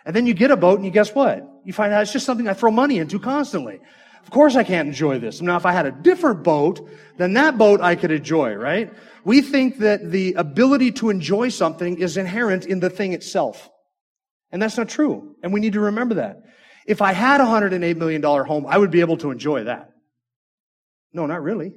And 0.05 0.15
then 0.15 0.27
you 0.27 0.35
get 0.35 0.51
a 0.51 0.57
boat 0.57 0.77
and 0.77 0.85
you 0.85 0.91
guess 0.91 1.15
what? 1.15 1.45
You 1.65 1.73
find 1.73 1.93
out 1.93 2.03
it's 2.03 2.13
just 2.13 2.27
something 2.27 2.49
I 2.49 2.55
throw 2.55 2.73
money 2.73 2.99
into 2.99 3.21
constantly. 3.21 3.81
Of 4.27 4.33
course 4.33 4.57
I 4.57 4.65
can't 4.65 4.89
enjoy 4.89 5.21
this. 5.21 5.41
Now, 5.41 5.57
if 5.57 5.65
I 5.65 5.71
had 5.71 5.87
a 5.87 5.93
different 5.93 6.43
boat, 6.43 6.91
then 7.17 7.35
that 7.35 7.57
boat 7.57 7.81
I 7.81 7.95
could 7.95 8.11
enjoy, 8.11 8.55
right? 8.55 8.93
We 9.25 9.41
think 9.41 9.79
that 9.79 10.11
the 10.11 10.35
ability 10.35 10.91
to 10.93 11.11
enjoy 11.11 11.51
something 11.51 11.99
is 11.99 12.17
inherent 12.17 12.67
in 12.67 12.81
the 12.81 12.91
thing 12.91 13.13
itself. 13.13 13.71
And 14.51 14.61
that's 14.61 14.77
not 14.77 14.89
true. 14.89 15.37
And 15.45 15.53
we 15.53 15.61
need 15.61 15.75
to 15.75 15.81
remember 15.81 16.17
that. 16.17 16.43
If 16.89 17.03
I 17.03 17.13
had 17.13 17.41
a 17.41 17.45
$108 17.45 17.97
million 17.97 18.21
home, 18.21 18.67
I 18.67 18.77
would 18.77 18.91
be 18.91 19.01
able 19.01 19.17
to 19.19 19.31
enjoy 19.31 19.63
that. 19.65 19.91
No, 21.13 21.27
not 21.27 21.45
really. 21.45 21.75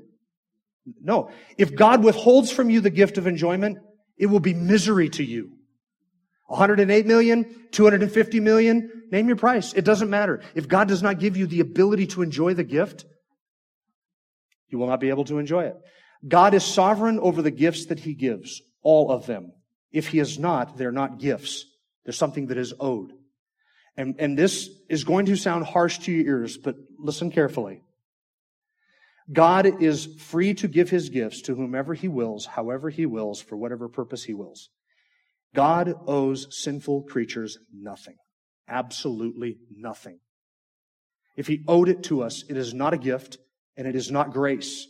No. 0.99 1.29
If 1.55 1.75
God 1.75 2.03
withholds 2.03 2.49
from 2.49 2.71
you 2.71 2.81
the 2.81 2.89
gift 2.89 3.19
of 3.19 3.27
enjoyment, 3.27 3.77
it 4.17 4.25
will 4.25 4.39
be 4.39 4.55
misery 4.55 5.09
to 5.09 5.23
you. 5.23 5.51
108 6.49 7.05
million, 7.05 7.67
250 7.71 8.39
million, 8.39 9.03
name 9.11 9.27
your 9.27 9.37
price. 9.37 9.71
It 9.73 9.85
doesn't 9.85 10.09
matter. 10.09 10.41
If 10.55 10.67
God 10.67 10.87
does 10.87 11.03
not 11.03 11.19
give 11.19 11.37
you 11.37 11.45
the 11.45 11.59
ability 11.59 12.07
to 12.07 12.23
enjoy 12.23 12.55
the 12.55 12.63
gift, 12.63 13.05
you 14.67 14.79
will 14.79 14.87
not 14.87 14.99
be 14.99 15.09
able 15.09 15.25
to 15.25 15.37
enjoy 15.37 15.65
it. 15.65 15.77
God 16.27 16.55
is 16.55 16.63
sovereign 16.63 17.19
over 17.19 17.43
the 17.43 17.51
gifts 17.51 17.85
that 17.85 17.99
he 17.99 18.15
gives, 18.15 18.63
all 18.81 19.11
of 19.11 19.27
them. 19.27 19.53
If 19.91 20.07
he 20.07 20.17
is 20.17 20.39
not, 20.39 20.75
they're 20.75 20.91
not 20.91 21.19
gifts. 21.19 21.65
There's 22.03 22.17
something 22.17 22.47
that 22.47 22.57
is 22.57 22.73
owed. 22.79 23.13
And, 23.95 24.15
and 24.17 24.35
this 24.35 24.69
is 24.89 25.03
going 25.03 25.27
to 25.27 25.35
sound 25.35 25.65
harsh 25.65 25.99
to 25.99 26.11
your 26.11 26.39
ears, 26.39 26.57
but 26.57 26.75
listen 26.97 27.31
carefully. 27.31 27.83
God 29.31 29.83
is 29.83 30.07
free 30.17 30.55
to 30.55 30.67
give 30.67 30.89
his 30.89 31.09
gifts 31.09 31.43
to 31.43 31.55
whomever 31.55 31.93
he 31.93 32.07
wills, 32.07 32.47
however 32.47 32.89
he 32.89 33.05
wills, 33.05 33.39
for 33.39 33.55
whatever 33.55 33.87
purpose 33.87 34.23
he 34.23 34.33
wills. 34.33 34.69
God 35.55 35.93
owes 36.07 36.47
sinful 36.51 37.03
creatures 37.03 37.57
nothing. 37.73 38.15
Absolutely 38.67 39.57
nothing. 39.75 40.19
If 41.35 41.47
he 41.47 41.63
owed 41.67 41.89
it 41.89 42.03
to 42.03 42.21
us, 42.21 42.43
it 42.49 42.57
is 42.57 42.73
not 42.73 42.93
a 42.93 42.97
gift 42.97 43.37
and 43.77 43.87
it 43.87 43.95
is 43.95 44.11
not 44.11 44.31
grace. 44.31 44.87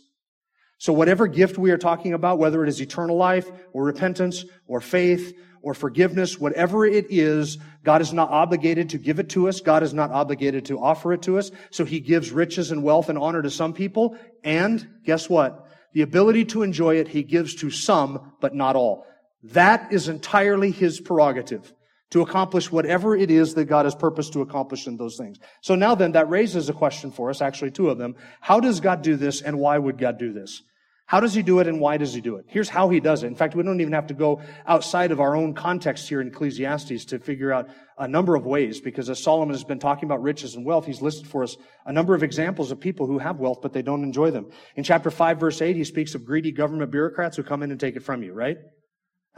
So 0.78 0.92
whatever 0.92 1.26
gift 1.26 1.58
we 1.58 1.70
are 1.70 1.78
talking 1.78 2.14
about, 2.14 2.38
whether 2.38 2.62
it 2.64 2.68
is 2.68 2.80
eternal 2.80 3.16
life 3.16 3.50
or 3.72 3.84
repentance 3.84 4.44
or 4.66 4.80
faith 4.80 5.36
or 5.62 5.74
forgiveness, 5.74 6.40
whatever 6.40 6.86
it 6.86 7.06
is, 7.10 7.58
God 7.84 8.00
is 8.00 8.12
not 8.12 8.30
obligated 8.30 8.90
to 8.90 8.98
give 8.98 9.18
it 9.18 9.28
to 9.30 9.48
us. 9.48 9.60
God 9.60 9.82
is 9.82 9.92
not 9.92 10.10
obligated 10.10 10.64
to 10.66 10.80
offer 10.80 11.12
it 11.12 11.22
to 11.22 11.38
us. 11.38 11.50
So 11.70 11.84
he 11.84 12.00
gives 12.00 12.32
riches 12.32 12.70
and 12.70 12.82
wealth 12.82 13.10
and 13.10 13.18
honor 13.18 13.42
to 13.42 13.50
some 13.50 13.74
people. 13.74 14.16
And 14.42 14.88
guess 15.04 15.28
what? 15.28 15.68
The 15.92 16.02
ability 16.02 16.46
to 16.46 16.62
enjoy 16.62 16.96
it, 16.96 17.08
he 17.08 17.22
gives 17.22 17.54
to 17.56 17.70
some, 17.70 18.32
but 18.40 18.54
not 18.54 18.74
all. 18.74 19.06
That 19.42 19.92
is 19.92 20.08
entirely 20.08 20.70
his 20.70 21.00
prerogative 21.00 21.72
to 22.10 22.22
accomplish 22.22 22.70
whatever 22.70 23.16
it 23.16 23.30
is 23.30 23.54
that 23.54 23.66
God 23.66 23.86
has 23.86 23.94
purposed 23.94 24.32
to 24.32 24.42
accomplish 24.42 24.86
in 24.86 24.96
those 24.96 25.16
things. 25.16 25.38
So 25.60 25.74
now 25.74 25.94
then, 25.94 26.12
that 26.12 26.28
raises 26.28 26.68
a 26.68 26.72
question 26.72 27.10
for 27.10 27.30
us, 27.30 27.40
actually 27.40 27.70
two 27.70 27.88
of 27.88 27.98
them. 27.98 28.16
How 28.40 28.60
does 28.60 28.80
God 28.80 29.02
do 29.02 29.16
this 29.16 29.40
and 29.42 29.58
why 29.58 29.78
would 29.78 29.96
God 29.96 30.18
do 30.18 30.32
this? 30.32 30.62
How 31.06 31.18
does 31.18 31.34
he 31.34 31.42
do 31.42 31.58
it 31.58 31.66
and 31.66 31.80
why 31.80 31.96
does 31.96 32.14
he 32.14 32.20
do 32.20 32.36
it? 32.36 32.44
Here's 32.46 32.68
how 32.68 32.88
he 32.88 33.00
does 33.00 33.24
it. 33.24 33.26
In 33.26 33.34
fact, 33.34 33.56
we 33.56 33.64
don't 33.64 33.80
even 33.80 33.94
have 33.94 34.06
to 34.08 34.14
go 34.14 34.42
outside 34.64 35.10
of 35.10 35.18
our 35.18 35.34
own 35.34 35.54
context 35.54 36.08
here 36.08 36.20
in 36.20 36.28
Ecclesiastes 36.28 37.04
to 37.06 37.18
figure 37.18 37.52
out 37.52 37.68
a 37.98 38.06
number 38.06 38.36
of 38.36 38.46
ways 38.46 38.80
because 38.80 39.10
as 39.10 39.20
Solomon 39.20 39.52
has 39.52 39.64
been 39.64 39.80
talking 39.80 40.04
about 40.04 40.22
riches 40.22 40.54
and 40.54 40.64
wealth, 40.64 40.86
he's 40.86 41.02
listed 41.02 41.26
for 41.26 41.42
us 41.42 41.56
a 41.84 41.92
number 41.92 42.14
of 42.14 42.22
examples 42.22 42.70
of 42.70 42.78
people 42.78 43.08
who 43.08 43.18
have 43.18 43.40
wealth 43.40 43.58
but 43.60 43.72
they 43.72 43.82
don't 43.82 44.04
enjoy 44.04 44.30
them. 44.30 44.52
In 44.76 44.84
chapter 44.84 45.10
5 45.10 45.40
verse 45.40 45.60
8, 45.60 45.74
he 45.74 45.82
speaks 45.82 46.14
of 46.14 46.24
greedy 46.24 46.52
government 46.52 46.92
bureaucrats 46.92 47.36
who 47.36 47.42
come 47.42 47.64
in 47.64 47.72
and 47.72 47.80
take 47.80 47.96
it 47.96 48.04
from 48.04 48.22
you, 48.22 48.32
right? 48.32 48.58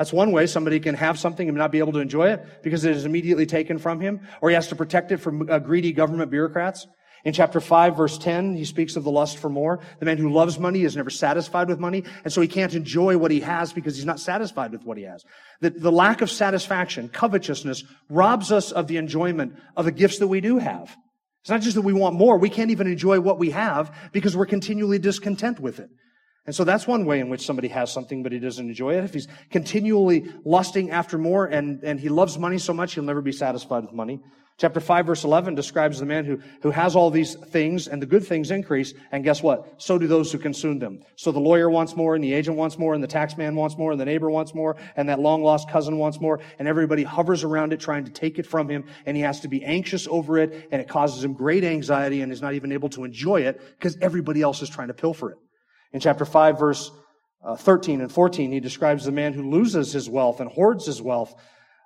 That's 0.02 0.12
one 0.12 0.32
way 0.32 0.48
somebody 0.48 0.80
can 0.80 0.96
have 0.96 1.16
something 1.16 1.48
and 1.48 1.56
not 1.56 1.70
be 1.70 1.78
able 1.78 1.92
to 1.92 2.00
enjoy 2.00 2.30
it 2.30 2.44
because 2.64 2.84
it 2.84 2.90
is 2.90 3.04
immediately 3.04 3.46
taken 3.46 3.78
from 3.78 4.00
him, 4.00 4.26
or 4.40 4.48
he 4.48 4.56
has 4.56 4.66
to 4.66 4.74
protect 4.74 5.12
it 5.12 5.18
from 5.18 5.48
uh, 5.48 5.60
greedy 5.60 5.92
government 5.92 6.28
bureaucrats. 6.28 6.88
In 7.24 7.32
chapter 7.32 7.60
5, 7.60 7.96
verse 7.96 8.18
10, 8.18 8.56
he 8.56 8.64
speaks 8.64 8.96
of 8.96 9.04
the 9.04 9.12
lust 9.12 9.38
for 9.38 9.48
more. 9.48 9.78
The 10.00 10.06
man 10.06 10.18
who 10.18 10.32
loves 10.32 10.58
money 10.58 10.82
is 10.82 10.96
never 10.96 11.08
satisfied 11.08 11.68
with 11.68 11.78
money, 11.78 12.02
and 12.24 12.32
so 12.32 12.40
he 12.40 12.48
can't 12.48 12.74
enjoy 12.74 13.16
what 13.16 13.30
he 13.30 13.38
has 13.42 13.72
because 13.72 13.94
he's 13.94 14.04
not 14.04 14.18
satisfied 14.18 14.72
with 14.72 14.82
what 14.82 14.98
he 14.98 15.04
has. 15.04 15.22
The, 15.60 15.70
the 15.70 15.92
lack 15.92 16.20
of 16.20 16.32
satisfaction, 16.32 17.08
covetousness, 17.08 17.84
robs 18.08 18.50
us 18.50 18.72
of 18.72 18.88
the 18.88 18.96
enjoyment 18.96 19.54
of 19.76 19.84
the 19.84 19.92
gifts 19.92 20.18
that 20.18 20.26
we 20.26 20.40
do 20.40 20.58
have. 20.58 20.96
It's 21.42 21.50
not 21.50 21.60
just 21.60 21.76
that 21.76 21.82
we 21.82 21.92
want 21.92 22.16
more, 22.16 22.38
we 22.38 22.50
can't 22.50 22.72
even 22.72 22.88
enjoy 22.88 23.20
what 23.20 23.38
we 23.38 23.50
have 23.50 23.94
because 24.10 24.36
we're 24.36 24.46
continually 24.46 24.98
discontent 24.98 25.60
with 25.60 25.78
it. 25.78 25.90
And 26.44 26.54
so 26.54 26.64
that's 26.64 26.88
one 26.88 27.04
way 27.04 27.20
in 27.20 27.28
which 27.28 27.46
somebody 27.46 27.68
has 27.68 27.92
something, 27.92 28.22
but 28.22 28.32
he 28.32 28.40
doesn't 28.40 28.68
enjoy 28.68 28.96
it. 28.96 29.04
If 29.04 29.14
he's 29.14 29.28
continually 29.50 30.32
lusting 30.44 30.90
after 30.90 31.16
more 31.16 31.46
and, 31.46 31.82
and 31.84 32.00
he 32.00 32.08
loves 32.08 32.36
money 32.36 32.58
so 32.58 32.72
much, 32.72 32.94
he'll 32.94 33.04
never 33.04 33.22
be 33.22 33.32
satisfied 33.32 33.84
with 33.84 33.92
money. 33.92 34.20
Chapter 34.58 34.80
5 34.80 35.06
verse 35.06 35.24
11 35.24 35.54
describes 35.54 35.98
the 35.98 36.06
man 36.06 36.24
who, 36.24 36.40
who 36.62 36.70
has 36.70 36.94
all 36.94 37.10
these 37.10 37.34
things 37.34 37.88
and 37.88 38.02
the 38.02 38.06
good 38.06 38.24
things 38.24 38.50
increase. 38.50 38.92
And 39.10 39.24
guess 39.24 39.42
what? 39.42 39.80
So 39.82 39.98
do 39.98 40.06
those 40.06 40.30
who 40.30 40.38
consume 40.38 40.78
them. 40.78 41.00
So 41.16 41.32
the 41.32 41.40
lawyer 41.40 41.70
wants 41.70 41.96
more 41.96 42.14
and 42.14 42.22
the 42.22 42.32
agent 42.32 42.56
wants 42.56 42.78
more 42.78 42.92
and 42.94 43.02
the 43.02 43.08
tax 43.08 43.36
man 43.36 43.56
wants 43.56 43.78
more 43.78 43.92
and 43.92 44.00
the 44.00 44.04
neighbor 44.04 44.30
wants 44.30 44.54
more 44.54 44.76
and 44.94 45.08
that 45.08 45.20
long 45.20 45.42
lost 45.42 45.70
cousin 45.70 45.96
wants 45.96 46.20
more 46.20 46.40
and 46.58 46.68
everybody 46.68 47.02
hovers 47.02 47.44
around 47.44 47.72
it 47.72 47.80
trying 47.80 48.04
to 48.04 48.10
take 48.10 48.38
it 48.38 48.46
from 48.46 48.68
him 48.68 48.84
and 49.06 49.16
he 49.16 49.22
has 49.22 49.40
to 49.40 49.48
be 49.48 49.64
anxious 49.64 50.06
over 50.08 50.38
it 50.38 50.68
and 50.70 50.82
it 50.82 50.88
causes 50.88 51.24
him 51.24 51.32
great 51.32 51.64
anxiety 51.64 52.20
and 52.20 52.30
he's 52.30 52.42
not 52.42 52.54
even 52.54 52.72
able 52.72 52.88
to 52.90 53.04
enjoy 53.04 53.40
it 53.40 53.60
because 53.78 53.96
everybody 54.00 54.42
else 54.42 54.60
is 54.60 54.68
trying 54.68 54.88
to 54.88 54.94
pilfer 54.94 55.30
it. 55.30 55.38
In 55.92 56.00
chapter 56.00 56.24
5 56.24 56.58
verse 56.58 56.90
uh, 57.44 57.56
13 57.56 58.00
and 58.00 58.10
14, 58.10 58.52
he 58.52 58.60
describes 58.60 59.04
the 59.04 59.12
man 59.12 59.32
who 59.32 59.50
loses 59.50 59.92
his 59.92 60.08
wealth 60.08 60.40
and 60.40 60.50
hoards 60.50 60.86
his 60.86 61.02
wealth 61.02 61.34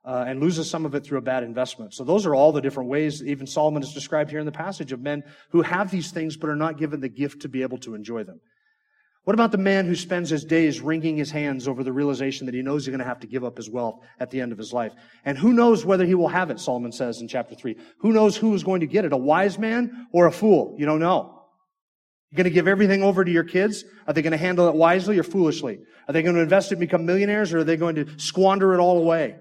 uh, 0.04 0.24
and 0.26 0.40
loses 0.40 0.70
some 0.70 0.86
of 0.86 0.94
it 0.94 1.04
through 1.04 1.18
a 1.18 1.22
bad 1.22 1.42
investment. 1.42 1.92
So 1.92 2.04
those 2.04 2.26
are 2.26 2.34
all 2.34 2.52
the 2.52 2.60
different 2.60 2.88
ways 2.88 3.22
even 3.22 3.46
Solomon 3.46 3.82
is 3.82 3.92
described 3.92 4.30
here 4.30 4.38
in 4.38 4.46
the 4.46 4.52
passage 4.52 4.92
of 4.92 5.00
men 5.00 5.24
who 5.50 5.62
have 5.62 5.90
these 5.90 6.12
things 6.12 6.36
but 6.36 6.48
are 6.48 6.56
not 6.56 6.78
given 6.78 7.00
the 7.00 7.08
gift 7.08 7.42
to 7.42 7.48
be 7.48 7.62
able 7.62 7.78
to 7.78 7.94
enjoy 7.94 8.22
them. 8.22 8.40
What 9.24 9.34
about 9.34 9.50
the 9.50 9.58
man 9.58 9.86
who 9.86 9.96
spends 9.96 10.30
his 10.30 10.44
days 10.44 10.80
wringing 10.80 11.16
his 11.16 11.32
hands 11.32 11.66
over 11.66 11.82
the 11.82 11.92
realization 11.92 12.46
that 12.46 12.54
he 12.54 12.62
knows 12.62 12.84
he's 12.84 12.92
going 12.92 13.00
to 13.00 13.04
have 13.04 13.18
to 13.20 13.26
give 13.26 13.42
up 13.42 13.56
his 13.56 13.68
wealth 13.68 13.98
at 14.20 14.30
the 14.30 14.40
end 14.40 14.52
of 14.52 14.58
his 14.58 14.72
life? 14.72 14.92
And 15.24 15.36
who 15.36 15.52
knows 15.52 15.84
whether 15.84 16.06
he 16.06 16.14
will 16.14 16.28
have 16.28 16.50
it, 16.50 16.60
Solomon 16.60 16.92
says 16.92 17.20
in 17.20 17.26
chapter 17.26 17.56
3. 17.56 17.76
Who 17.98 18.12
knows 18.12 18.36
who 18.36 18.54
is 18.54 18.62
going 18.62 18.82
to 18.82 18.86
get 18.86 19.04
it, 19.04 19.12
a 19.12 19.16
wise 19.16 19.58
man 19.58 20.06
or 20.12 20.26
a 20.26 20.32
fool? 20.32 20.76
You 20.78 20.86
don't 20.86 21.00
know. 21.00 21.35
You're 22.30 22.36
going 22.36 22.44
to 22.44 22.50
give 22.50 22.68
everything 22.68 23.02
over 23.02 23.24
to 23.24 23.30
your 23.30 23.44
kids? 23.44 23.84
Are 24.06 24.12
they 24.12 24.22
going 24.22 24.32
to 24.32 24.36
handle 24.36 24.68
it 24.68 24.74
wisely 24.74 25.18
or 25.18 25.22
foolishly? 25.22 25.78
Are 26.08 26.12
they 26.12 26.22
going 26.22 26.34
to 26.34 26.42
invest 26.42 26.72
it 26.72 26.74
and 26.74 26.80
become 26.80 27.06
millionaires 27.06 27.52
or 27.52 27.58
are 27.58 27.64
they 27.64 27.76
going 27.76 27.96
to 27.96 28.18
squander 28.18 28.74
it 28.74 28.80
all 28.80 28.98
away? 28.98 29.36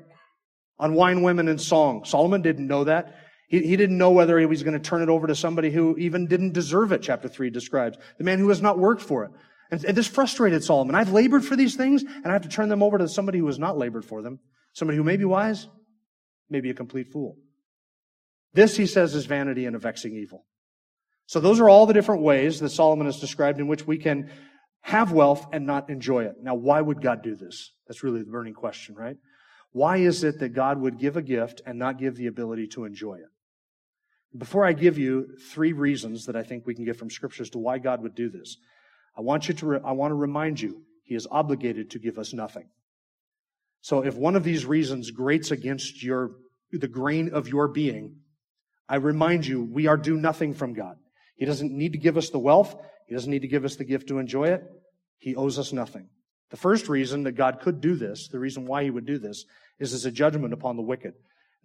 on 0.80 0.94
wine, 0.94 1.22
women, 1.22 1.48
and 1.48 1.60
song. 1.60 2.06
Solomon 2.06 2.42
didn't 2.42 2.68
know 2.68 2.84
that. 2.84 3.16
He, 3.48 3.62
he 3.62 3.76
didn't 3.78 3.98
know 3.98 4.12
whether 4.12 4.38
he 4.40 4.46
was 4.46 4.64
going 4.64 4.74
to 4.74 4.80
turn 4.80 5.02
it 5.02 5.10
over 5.10 5.28
to 5.28 5.36
somebody 5.36 5.72
who 5.72 5.96
even 5.98 6.28
didn't 6.28 6.54
deserve 6.54 6.92
it, 6.92 7.02
chapter 7.02 7.28
3 7.28 7.50
describes. 7.50 7.98
The 8.18 8.24
man 8.24 8.40
who 8.40 8.50
has 8.50 8.62
not 8.62 8.78
worked 8.78 9.02
for 9.02 9.26
it. 9.26 9.32
And, 9.72 9.84
and 9.84 9.98
this 9.98 10.08
frustrated 10.08 10.64
Solomon. 10.64 10.96
I've 10.96 11.12
labored 11.12 11.46
for 11.46 11.56
these 11.56 11.76
things, 11.76 12.04
and 12.04 12.28
I 12.28 12.34
have 12.34 12.44
to 12.44 12.50
turn 12.50 12.70
them 12.70 12.84
over 12.84 12.98
to 12.98 13.08
somebody 13.08 13.40
who 13.40 13.48
has 13.48 13.60
not 13.60 13.78
labored 13.78 14.06
for 14.06 14.22
them. 14.22 14.40
Somebody 14.74 14.98
who 14.98 15.04
may 15.04 15.18
be 15.18 15.26
wise, 15.26 15.68
may 16.50 16.60
be 16.60 16.70
a 16.70 16.76
complete 16.76 17.12
fool. 17.12 17.38
This, 18.54 18.78
he 18.78 18.86
says, 18.86 19.16
is 19.16 19.26
vanity 19.26 19.66
and 19.66 19.76
a 19.76 19.80
vexing 19.80 20.16
evil. 20.16 20.46
So 21.28 21.40
those 21.40 21.60
are 21.60 21.70
all 21.70 21.86
the 21.86 21.94
different 21.94 22.22
ways 22.22 22.60
that 22.60 22.70
Solomon 22.70 23.08
has 23.08 23.20
described 23.20 23.60
in 23.60 23.68
which 23.68 23.88
we 23.88 23.98
can 23.98 24.30
have 24.82 25.12
wealth 25.12 25.48
and 25.52 25.66
not 25.66 25.90
enjoy 25.90 26.26
it. 26.26 26.36
Now, 26.42 26.54
why 26.54 26.80
would 26.80 27.02
God 27.02 27.24
do 27.24 27.36
this? 27.36 27.72
That's 27.88 28.04
really 28.04 28.20
the 28.20 28.30
burning 28.30 28.54
question, 28.54 28.94
right? 28.94 29.18
Why 29.72 29.98
is 29.98 30.24
it 30.24 30.40
that 30.40 30.50
God 30.50 30.80
would 30.80 31.00
give 31.00 31.18
a 31.18 31.22
gift 31.22 31.62
and 31.66 31.80
not 31.80 31.98
give 31.98 32.16
the 32.16 32.28
ability 32.28 32.68
to 32.68 32.86
enjoy 32.86 33.16
it? 33.16 33.30
Before 34.38 34.66
I 34.66 34.74
give 34.74 34.98
you 34.98 35.38
three 35.52 35.74
reasons 35.74 36.26
that 36.26 36.36
I 36.36 36.44
think 36.44 36.66
we 36.66 36.76
can 36.76 36.86
get 36.86 36.98
from 36.98 37.10
Scripture 37.10 37.44
as 37.44 37.50
to 37.52 37.58
why 37.58 37.80
God 37.80 38.04
would 38.04 38.16
do 38.16 38.30
this, 38.30 38.58
I 39.18 39.22
want 39.22 39.48
you 39.48 39.54
to, 39.56 39.66
re- 39.66 39.80
I 39.84 39.94
want 39.94 40.12
to 40.12 40.16
remind 40.16 40.62
you, 40.62 40.84
He 41.04 41.16
is 41.16 41.28
obligated 41.30 41.90
to 41.92 42.00
give 42.00 42.20
us 42.20 42.34
nothing. 42.34 42.70
So 43.82 44.06
if 44.06 44.16
one 44.16 44.36
of 44.36 44.44
these 44.44 44.66
reasons 44.66 45.12
grates 45.12 45.52
against 45.52 46.04
your, 46.04 46.32
the 46.72 46.88
grain 46.88 47.34
of 47.34 47.48
your 47.48 47.68
being, 47.68 48.18
I 48.88 48.98
remind 48.98 49.48
you, 49.48 49.64
we 49.64 49.88
are 49.88 49.98
due 49.98 50.18
nothing 50.18 50.54
from 50.54 50.74
God. 50.74 50.98
He 51.36 51.46
doesn't 51.46 51.72
need 51.72 51.94
to 51.94 51.98
give 51.98 52.18
us 52.18 52.30
the 52.30 52.40
wealth. 52.40 52.76
He 53.08 53.14
doesn't 53.14 53.30
need 53.30 53.42
to 53.42 53.48
give 53.48 53.66
us 53.66 53.76
the 53.76 53.84
gift 53.84 54.08
to 54.08 54.20
enjoy 54.20 54.50
it. 54.50 54.64
He 55.18 55.36
owes 55.36 55.60
us 55.60 55.74
nothing. 55.74 56.10
The 56.50 56.58
first 56.58 56.88
reason 56.88 57.24
that 57.24 57.34
God 57.34 57.60
could 57.60 57.82
do 57.82 57.96
this, 57.96 58.28
the 58.28 58.40
reason 58.40 58.66
why 58.66 58.84
He 58.84 58.90
would 58.90 59.06
do 59.06 59.18
this, 59.18 59.46
is 59.80 59.94
as 59.94 60.06
a 60.06 60.12
judgment 60.12 60.54
upon 60.54 60.76
the 60.76 60.82
wicked. 60.82 61.14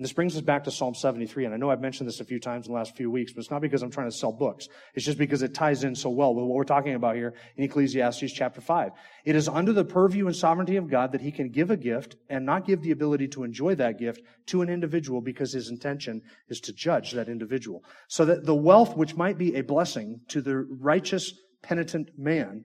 And 0.00 0.06
this 0.06 0.14
brings 0.14 0.34
us 0.34 0.40
back 0.40 0.64
to 0.64 0.70
Psalm 0.70 0.94
73. 0.94 1.44
And 1.44 1.52
I 1.52 1.58
know 1.58 1.70
I've 1.70 1.82
mentioned 1.82 2.08
this 2.08 2.20
a 2.20 2.24
few 2.24 2.40
times 2.40 2.66
in 2.66 2.72
the 2.72 2.78
last 2.78 2.96
few 2.96 3.10
weeks, 3.10 3.34
but 3.34 3.40
it's 3.40 3.50
not 3.50 3.60
because 3.60 3.82
I'm 3.82 3.90
trying 3.90 4.10
to 4.10 4.16
sell 4.16 4.32
books. 4.32 4.66
It's 4.94 5.04
just 5.04 5.18
because 5.18 5.42
it 5.42 5.52
ties 5.52 5.84
in 5.84 5.94
so 5.94 6.08
well 6.08 6.34
with 6.34 6.46
what 6.46 6.54
we're 6.54 6.64
talking 6.64 6.94
about 6.94 7.16
here 7.16 7.34
in 7.58 7.64
Ecclesiastes 7.64 8.32
chapter 8.32 8.62
5. 8.62 8.92
It 9.26 9.36
is 9.36 9.46
under 9.46 9.74
the 9.74 9.84
purview 9.84 10.26
and 10.26 10.34
sovereignty 10.34 10.76
of 10.76 10.88
God 10.88 11.12
that 11.12 11.20
he 11.20 11.30
can 11.30 11.50
give 11.50 11.70
a 11.70 11.76
gift 11.76 12.16
and 12.30 12.46
not 12.46 12.64
give 12.64 12.80
the 12.80 12.92
ability 12.92 13.28
to 13.28 13.44
enjoy 13.44 13.74
that 13.74 13.98
gift 13.98 14.22
to 14.46 14.62
an 14.62 14.70
individual 14.70 15.20
because 15.20 15.52
his 15.52 15.68
intention 15.68 16.22
is 16.48 16.60
to 16.60 16.72
judge 16.72 17.12
that 17.12 17.28
individual. 17.28 17.84
So 18.08 18.24
that 18.24 18.46
the 18.46 18.54
wealth 18.54 18.96
which 18.96 19.16
might 19.16 19.36
be 19.36 19.54
a 19.56 19.62
blessing 19.62 20.22
to 20.28 20.40
the 20.40 20.66
righteous, 20.80 21.30
penitent 21.62 22.08
man 22.16 22.64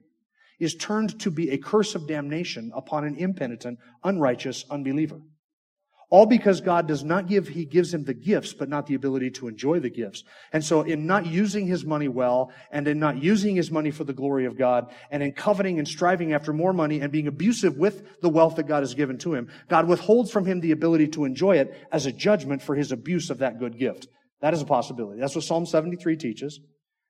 is 0.58 0.74
turned 0.74 1.20
to 1.20 1.30
be 1.30 1.50
a 1.50 1.58
curse 1.58 1.94
of 1.94 2.08
damnation 2.08 2.72
upon 2.74 3.04
an 3.04 3.14
impenitent, 3.16 3.78
unrighteous 4.04 4.64
unbeliever. 4.70 5.20
All 6.08 6.26
because 6.26 6.60
God 6.60 6.86
does 6.86 7.02
not 7.02 7.26
give, 7.26 7.48
He 7.48 7.64
gives 7.64 7.92
him 7.92 8.04
the 8.04 8.14
gifts, 8.14 8.52
but 8.52 8.68
not 8.68 8.86
the 8.86 8.94
ability 8.94 9.30
to 9.32 9.48
enjoy 9.48 9.80
the 9.80 9.90
gifts. 9.90 10.22
And 10.52 10.64
so 10.64 10.82
in 10.82 11.06
not 11.06 11.26
using 11.26 11.66
his 11.66 11.84
money 11.84 12.06
well, 12.06 12.52
and 12.70 12.86
in 12.86 13.00
not 13.00 13.20
using 13.20 13.56
his 13.56 13.72
money 13.72 13.90
for 13.90 14.04
the 14.04 14.12
glory 14.12 14.44
of 14.44 14.56
God, 14.56 14.92
and 15.10 15.20
in 15.22 15.32
coveting 15.32 15.78
and 15.78 15.88
striving 15.88 16.32
after 16.32 16.52
more 16.52 16.72
money 16.72 17.00
and 17.00 17.10
being 17.10 17.26
abusive 17.26 17.76
with 17.76 18.20
the 18.20 18.28
wealth 18.28 18.54
that 18.56 18.68
God 18.68 18.84
has 18.84 18.94
given 18.94 19.18
to 19.18 19.34
him, 19.34 19.48
God 19.68 19.88
withholds 19.88 20.30
from 20.30 20.46
him 20.46 20.60
the 20.60 20.70
ability 20.70 21.08
to 21.08 21.24
enjoy 21.24 21.56
it 21.56 21.74
as 21.90 22.06
a 22.06 22.12
judgment 22.12 22.62
for 22.62 22.76
his 22.76 22.92
abuse 22.92 23.28
of 23.30 23.38
that 23.38 23.58
good 23.58 23.76
gift. 23.76 24.06
That 24.42 24.54
is 24.54 24.62
a 24.62 24.66
possibility. 24.66 25.20
That's 25.20 25.34
what 25.34 25.44
Psalm 25.44 25.66
73 25.66 26.16
teaches. 26.16 26.60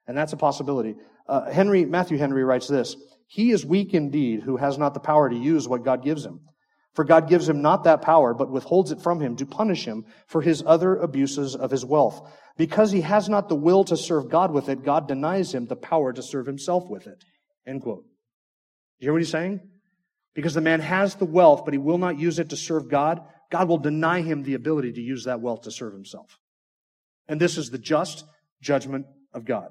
And 0.06 0.16
that's 0.16 0.32
a 0.32 0.37
possibility. 0.38 0.94
Uh, 1.28 1.50
Henry, 1.50 1.85
Matthew 1.85 2.16
Henry 2.16 2.44
writes 2.44 2.68
this. 2.68 2.96
He 3.26 3.50
is 3.50 3.66
weak 3.66 3.92
indeed 3.92 4.42
who 4.42 4.56
has 4.56 4.78
not 4.78 4.94
the 4.94 5.00
power 5.00 5.28
to 5.28 5.37
use 5.37 5.66
what 5.68 5.85
God 5.85 6.04
gives 6.04 6.24
him. 6.24 6.40
For 6.96 7.04
God 7.04 7.28
gives 7.28 7.46
him 7.46 7.61
not 7.61 7.85
that 7.85 8.00
power, 8.00 8.32
but 8.32 8.50
withholds 8.50 8.90
it 8.90 9.02
from 9.02 9.20
him 9.20 9.37
to 9.37 9.44
punish 9.44 9.85
him 9.85 10.06
for 10.26 10.40
his 10.40 10.62
other 10.64 10.96
abuses 10.96 11.54
of 11.54 11.70
his 11.70 11.85
wealth. 11.85 12.26
Because 12.56 12.90
he 12.90 13.02
has 13.02 13.28
not 13.28 13.50
the 13.50 13.54
will 13.54 13.85
to 13.85 13.98
serve 13.98 14.30
God 14.30 14.50
with 14.50 14.70
it, 14.70 14.82
God 14.82 15.06
denies 15.06 15.54
him 15.54 15.66
the 15.66 15.76
power 15.76 16.14
to 16.14 16.22
serve 16.22 16.46
himself 16.46 16.88
with 16.88 17.06
it. 17.06 17.22
End 17.66 17.82
quote. 17.82 18.04
You 18.98 19.06
hear 19.06 19.12
what 19.12 19.20
he's 19.20 19.30
saying? 19.30 19.61
Because 20.35 20.54
the 20.54 20.62
man 20.62 20.80
has 20.80 21.16
the 21.16 21.26
wealth, 21.26 21.66
but 21.66 21.74
he 21.74 21.78
will 21.78 21.98
not 21.98 22.18
use 22.18 22.38
it 22.38 22.48
to 22.48 22.56
serve 22.56 22.88
God, 22.88 23.20
God 23.50 23.68
will 23.68 23.78
deny 23.78 24.22
him 24.22 24.42
the 24.42 24.54
ability 24.54 24.92
to 24.94 25.02
use 25.02 25.24
that 25.24 25.42
wealth 25.42 25.62
to 25.62 25.70
serve 25.70 25.92
himself. 25.92 26.38
And 27.28 27.38
this 27.38 27.59
is 27.59 27.68
the 27.68 27.78
just 27.78 28.24
judgment 28.62 29.04
of 29.35 29.44
God. 29.44 29.68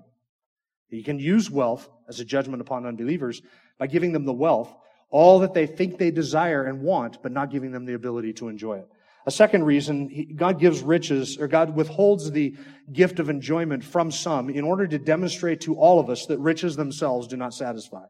He 0.89 1.01
can 1.01 1.17
use 1.17 1.49
wealth 1.49 1.89
as 2.07 2.19
a 2.19 2.25
judgment 2.25 2.61
upon 2.61 2.85
unbelievers 2.85 3.41
by 3.79 3.88
giving 3.88 4.13
them 4.13 4.25
the 4.25 4.33
wealth, 4.33 4.73
all 5.15 5.39
that 5.39 5.54
they 5.54 5.65
think 5.65 5.97
they 5.97 6.12
desire 6.12 6.65
and 6.65 6.82
want, 6.82 7.23
but 7.23 7.32
not 7.32 7.49
giving 7.49 7.71
them 7.71 7.86
the 7.86 7.93
ability 7.93 8.34
to 8.34 8.49
enjoy 8.49 8.80
it. 8.80 8.88
A 9.25 9.32
second 9.32 9.63
reason, 9.63 10.34
God 10.36 10.60
gives 10.60 10.82
riches, 10.82 11.38
or 11.39 11.47
God 11.47 11.73
withholds 11.73 12.30
the 12.30 12.58
gift 12.91 13.19
of 13.19 13.30
enjoyment 13.30 13.86
from 13.86 14.12
some 14.12 14.49
in 14.49 14.65
order 14.65 14.86
to 14.86 14.99
demonstrate 14.99 15.62
to 15.62 15.75
all 15.75 16.01
of 16.01 16.10
us 16.10 16.25
that 16.25 16.39
riches 16.39 16.75
themselves 16.75 17.28
do 17.30 17.38
not 17.38 17.54
satisfy. 17.54 18.04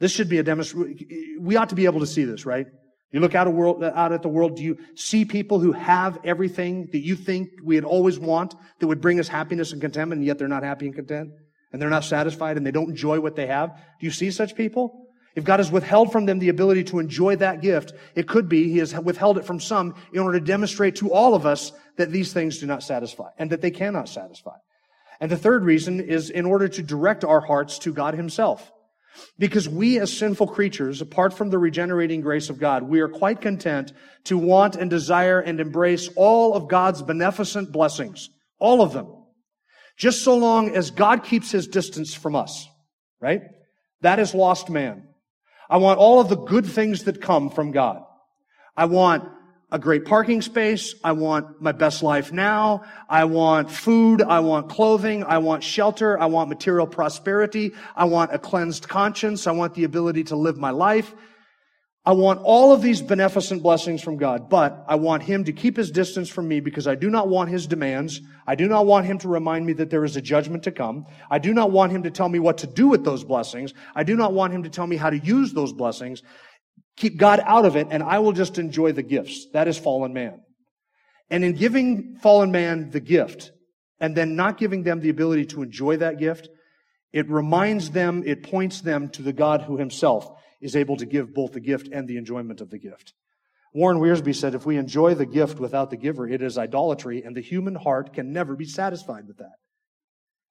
This 0.00 0.12
should 0.12 0.28
be 0.28 0.36
a 0.36 0.42
demonstration. 0.42 1.38
We 1.40 1.56
ought 1.56 1.70
to 1.70 1.74
be 1.74 1.86
able 1.86 2.00
to 2.00 2.06
see 2.06 2.24
this, 2.24 2.44
right? 2.44 2.66
You 3.10 3.20
look 3.20 3.34
out, 3.34 3.50
world, 3.50 3.82
out 3.82 4.12
at 4.12 4.20
the 4.20 4.28
world, 4.28 4.56
do 4.56 4.62
you 4.62 4.76
see 4.94 5.24
people 5.24 5.60
who 5.60 5.72
have 5.72 6.18
everything 6.24 6.90
that 6.92 7.00
you 7.00 7.16
think 7.16 7.48
we'd 7.64 7.84
always 7.84 8.18
want 8.18 8.54
that 8.80 8.86
would 8.86 9.00
bring 9.00 9.18
us 9.18 9.28
happiness 9.28 9.72
and 9.72 9.80
contentment, 9.80 10.18
and 10.18 10.26
yet 10.26 10.38
they're 10.38 10.46
not 10.46 10.62
happy 10.62 10.84
and 10.84 10.94
content? 10.94 11.30
And 11.72 11.80
they're 11.80 11.88
not 11.88 12.04
satisfied 12.04 12.58
and 12.58 12.66
they 12.66 12.70
don't 12.70 12.90
enjoy 12.90 13.18
what 13.18 13.34
they 13.34 13.46
have? 13.46 13.70
Do 13.98 14.04
you 14.04 14.10
see 14.10 14.30
such 14.30 14.54
people? 14.54 15.01
If 15.34 15.44
God 15.44 15.60
has 15.60 15.70
withheld 15.70 16.12
from 16.12 16.26
them 16.26 16.38
the 16.38 16.50
ability 16.50 16.84
to 16.84 16.98
enjoy 16.98 17.36
that 17.36 17.62
gift, 17.62 17.92
it 18.14 18.28
could 18.28 18.48
be 18.48 18.70
He 18.70 18.78
has 18.78 18.94
withheld 18.94 19.38
it 19.38 19.46
from 19.46 19.60
some 19.60 19.94
in 20.12 20.20
order 20.20 20.38
to 20.38 20.44
demonstrate 20.44 20.96
to 20.96 21.12
all 21.12 21.34
of 21.34 21.46
us 21.46 21.72
that 21.96 22.10
these 22.10 22.32
things 22.32 22.58
do 22.58 22.66
not 22.66 22.82
satisfy 22.82 23.30
and 23.38 23.50
that 23.50 23.62
they 23.62 23.70
cannot 23.70 24.08
satisfy. 24.08 24.56
And 25.20 25.30
the 25.30 25.36
third 25.36 25.64
reason 25.64 26.00
is 26.00 26.30
in 26.30 26.46
order 26.46 26.68
to 26.68 26.82
direct 26.82 27.24
our 27.24 27.40
hearts 27.40 27.78
to 27.80 27.92
God 27.92 28.14
Himself. 28.14 28.70
Because 29.38 29.68
we 29.68 29.98
as 29.98 30.16
sinful 30.16 30.48
creatures, 30.48 31.00
apart 31.00 31.34
from 31.34 31.50
the 31.50 31.58
regenerating 31.58 32.22
grace 32.22 32.50
of 32.50 32.58
God, 32.58 32.82
we 32.82 33.00
are 33.00 33.08
quite 33.08 33.40
content 33.40 33.92
to 34.24 34.38
want 34.38 34.76
and 34.76 34.90
desire 34.90 35.40
and 35.40 35.60
embrace 35.60 36.08
all 36.16 36.54
of 36.54 36.68
God's 36.68 37.02
beneficent 37.02 37.72
blessings. 37.72 38.30
All 38.58 38.80
of 38.80 38.92
them. 38.92 39.08
Just 39.96 40.24
so 40.24 40.36
long 40.36 40.74
as 40.74 40.90
God 40.90 41.24
keeps 41.24 41.50
his 41.50 41.66
distance 41.66 42.14
from 42.14 42.34
us. 42.34 42.66
Right? 43.20 43.42
That 44.00 44.18
is 44.18 44.34
lost 44.34 44.70
man. 44.70 45.06
I 45.72 45.78
want 45.78 45.98
all 45.98 46.20
of 46.20 46.28
the 46.28 46.36
good 46.36 46.66
things 46.66 47.04
that 47.04 47.22
come 47.22 47.48
from 47.48 47.72
God. 47.72 48.04
I 48.76 48.84
want 48.84 49.26
a 49.70 49.78
great 49.78 50.04
parking 50.04 50.42
space. 50.42 50.94
I 51.02 51.12
want 51.12 51.62
my 51.62 51.72
best 51.72 52.02
life 52.02 52.30
now. 52.30 52.82
I 53.08 53.24
want 53.24 53.70
food. 53.70 54.20
I 54.20 54.40
want 54.40 54.68
clothing. 54.68 55.24
I 55.24 55.38
want 55.38 55.64
shelter. 55.64 56.20
I 56.20 56.26
want 56.26 56.50
material 56.50 56.86
prosperity. 56.86 57.72
I 57.96 58.04
want 58.04 58.34
a 58.34 58.38
cleansed 58.38 58.86
conscience. 58.86 59.46
I 59.46 59.52
want 59.52 59.72
the 59.72 59.84
ability 59.84 60.24
to 60.24 60.36
live 60.36 60.58
my 60.58 60.72
life. 60.72 61.14
I 62.04 62.12
want 62.12 62.40
all 62.42 62.72
of 62.72 62.82
these 62.82 63.00
beneficent 63.00 63.62
blessings 63.62 64.02
from 64.02 64.16
God, 64.16 64.50
but 64.50 64.84
I 64.88 64.96
want 64.96 65.22
Him 65.22 65.44
to 65.44 65.52
keep 65.52 65.76
His 65.76 65.92
distance 65.92 66.28
from 66.28 66.48
me 66.48 66.58
because 66.58 66.88
I 66.88 66.96
do 66.96 67.08
not 67.08 67.28
want 67.28 67.50
His 67.50 67.68
demands. 67.68 68.20
I 68.44 68.56
do 68.56 68.66
not 68.66 68.86
want 68.86 69.06
Him 69.06 69.18
to 69.18 69.28
remind 69.28 69.66
me 69.66 69.72
that 69.74 69.90
there 69.90 70.04
is 70.04 70.16
a 70.16 70.20
judgment 70.20 70.64
to 70.64 70.72
come. 70.72 71.06
I 71.30 71.38
do 71.38 71.54
not 71.54 71.70
want 71.70 71.92
Him 71.92 72.02
to 72.02 72.10
tell 72.10 72.28
me 72.28 72.40
what 72.40 72.58
to 72.58 72.66
do 72.66 72.88
with 72.88 73.04
those 73.04 73.22
blessings. 73.22 73.72
I 73.94 74.02
do 74.02 74.16
not 74.16 74.32
want 74.32 74.52
Him 74.52 74.64
to 74.64 74.68
tell 74.68 74.86
me 74.86 74.96
how 74.96 75.10
to 75.10 75.18
use 75.18 75.52
those 75.52 75.72
blessings. 75.72 76.22
Keep 76.96 77.18
God 77.18 77.40
out 77.44 77.66
of 77.66 77.76
it, 77.76 77.86
and 77.90 78.02
I 78.02 78.18
will 78.18 78.32
just 78.32 78.58
enjoy 78.58 78.90
the 78.90 79.04
gifts. 79.04 79.46
That 79.52 79.68
is 79.68 79.78
fallen 79.78 80.12
man. 80.12 80.40
And 81.30 81.44
in 81.44 81.52
giving 81.52 82.16
fallen 82.16 82.50
man 82.50 82.90
the 82.90 83.00
gift, 83.00 83.52
and 84.00 84.16
then 84.16 84.34
not 84.34 84.58
giving 84.58 84.82
them 84.82 84.98
the 84.98 85.10
ability 85.10 85.46
to 85.46 85.62
enjoy 85.62 85.98
that 85.98 86.18
gift, 86.18 86.48
it 87.12 87.30
reminds 87.30 87.90
them, 87.90 88.24
it 88.26 88.42
points 88.42 88.80
them 88.80 89.08
to 89.10 89.22
the 89.22 89.32
God 89.32 89.62
who 89.62 89.76
himself 89.78 90.28
is 90.62 90.76
able 90.76 90.96
to 90.96 91.04
give 91.04 91.34
both 91.34 91.52
the 91.52 91.60
gift 91.60 91.88
and 91.92 92.08
the 92.08 92.16
enjoyment 92.16 92.62
of 92.62 92.70
the 92.70 92.78
gift. 92.78 93.12
Warren 93.74 93.98
Wiersbe 93.98 94.34
said, 94.34 94.54
if 94.54 94.64
we 94.64 94.76
enjoy 94.76 95.14
the 95.14 95.26
gift 95.26 95.58
without 95.58 95.90
the 95.90 95.96
giver, 95.96 96.28
it 96.28 96.42
is 96.42 96.56
idolatry, 96.56 97.22
and 97.22 97.36
the 97.36 97.40
human 97.40 97.74
heart 97.74 98.12
can 98.14 98.32
never 98.32 98.54
be 98.54 98.66
satisfied 98.66 99.26
with 99.26 99.38
that. 99.38 99.56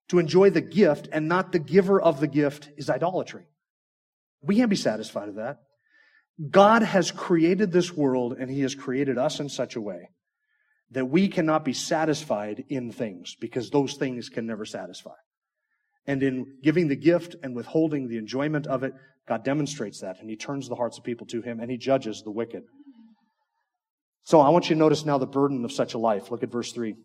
To 0.10 0.20
enjoy 0.20 0.50
the 0.50 0.62
gift 0.62 1.08
and 1.12 1.28
not 1.28 1.52
the 1.52 1.60
giver 1.60 2.02
of 2.02 2.20
the 2.20 2.28
gift 2.28 2.70
is 2.78 2.90
idolatry. 2.90 3.48
We 4.42 4.58
can't 4.58 4.70
be 4.70 4.76
satisfied 4.76 5.28
with 5.28 5.38
that. 5.38 5.60
God 6.50 6.82
has 6.82 7.12
created 7.12 7.72
this 7.72 7.94
world 7.94 8.36
and 8.38 8.50
He 8.50 8.62
has 8.62 8.76
created 8.76 9.18
us 9.18 9.40
in 9.40 9.48
such 9.48 9.76
a 9.76 9.82
way 9.82 10.10
that 10.90 11.06
we 11.06 11.28
cannot 11.28 11.64
be 11.64 11.74
satisfied 11.74 12.66
in 12.68 12.92
things 12.92 13.36
because 13.40 13.70
those 13.70 13.94
things 13.94 14.30
can 14.30 14.46
never 14.46 14.66
satisfy. 14.66 15.16
And 16.08 16.24
in 16.24 16.58
giving 16.64 16.88
the 16.88 16.96
gift 16.96 17.36
and 17.44 17.56
withholding 17.56 18.08
the 18.08 18.18
enjoyment 18.18 18.68
of 18.68 18.84
it, 18.84 18.94
God 19.28 19.44
demonstrates 19.44 20.02
that 20.02 20.20
and 20.20 20.30
He 20.30 20.36
turns 20.36 20.68
the 20.68 20.76
hearts 20.76 20.98
of 20.98 21.04
people 21.04 21.28
to 21.28 21.42
Him 21.42 21.60
and 21.60 21.70
He 21.70 21.78
judges 21.78 22.22
the 22.24 22.32
wicked. 22.32 22.64
So 24.24 24.40
I 24.40 24.50
want 24.50 24.70
you 24.70 24.76
to 24.76 24.80
notice 24.80 25.06
now 25.06 25.18
the 25.18 25.26
burden 25.26 25.66
of 25.66 25.72
such 25.72 25.94
a 25.94 25.98
life. 25.98 26.32
Look 26.32 26.44
at 26.44 26.52
verse 26.52 26.72
3. 26.72 26.96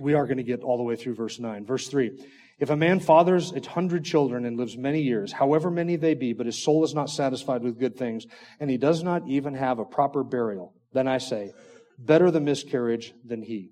We 0.00 0.14
are 0.14 0.26
going 0.26 0.38
to 0.38 0.42
get 0.42 0.62
all 0.62 0.76
the 0.76 0.82
way 0.82 0.96
through 0.96 1.14
verse 1.14 1.38
9. 1.38 1.66
Verse 1.66 1.88
3. 1.88 2.10
If 2.58 2.70
a 2.70 2.76
man 2.76 2.98
fathers 2.98 3.52
a 3.52 3.60
hundred 3.68 4.04
children 4.04 4.44
and 4.44 4.56
lives 4.56 4.76
many 4.76 5.02
years, 5.02 5.32
however 5.32 5.70
many 5.70 5.94
they 5.96 6.14
be, 6.14 6.32
but 6.32 6.46
his 6.46 6.62
soul 6.62 6.84
is 6.84 6.94
not 6.94 7.08
satisfied 7.08 7.62
with 7.62 7.78
good 7.78 7.96
things, 7.96 8.26
and 8.58 8.68
he 8.68 8.76
does 8.76 9.02
not 9.02 9.28
even 9.28 9.54
have 9.54 9.78
a 9.78 9.84
proper 9.84 10.24
burial, 10.24 10.74
then 10.92 11.06
I 11.06 11.18
say, 11.18 11.52
better 11.98 12.30
the 12.30 12.40
miscarriage 12.40 13.14
than 13.24 13.42
he. 13.42 13.70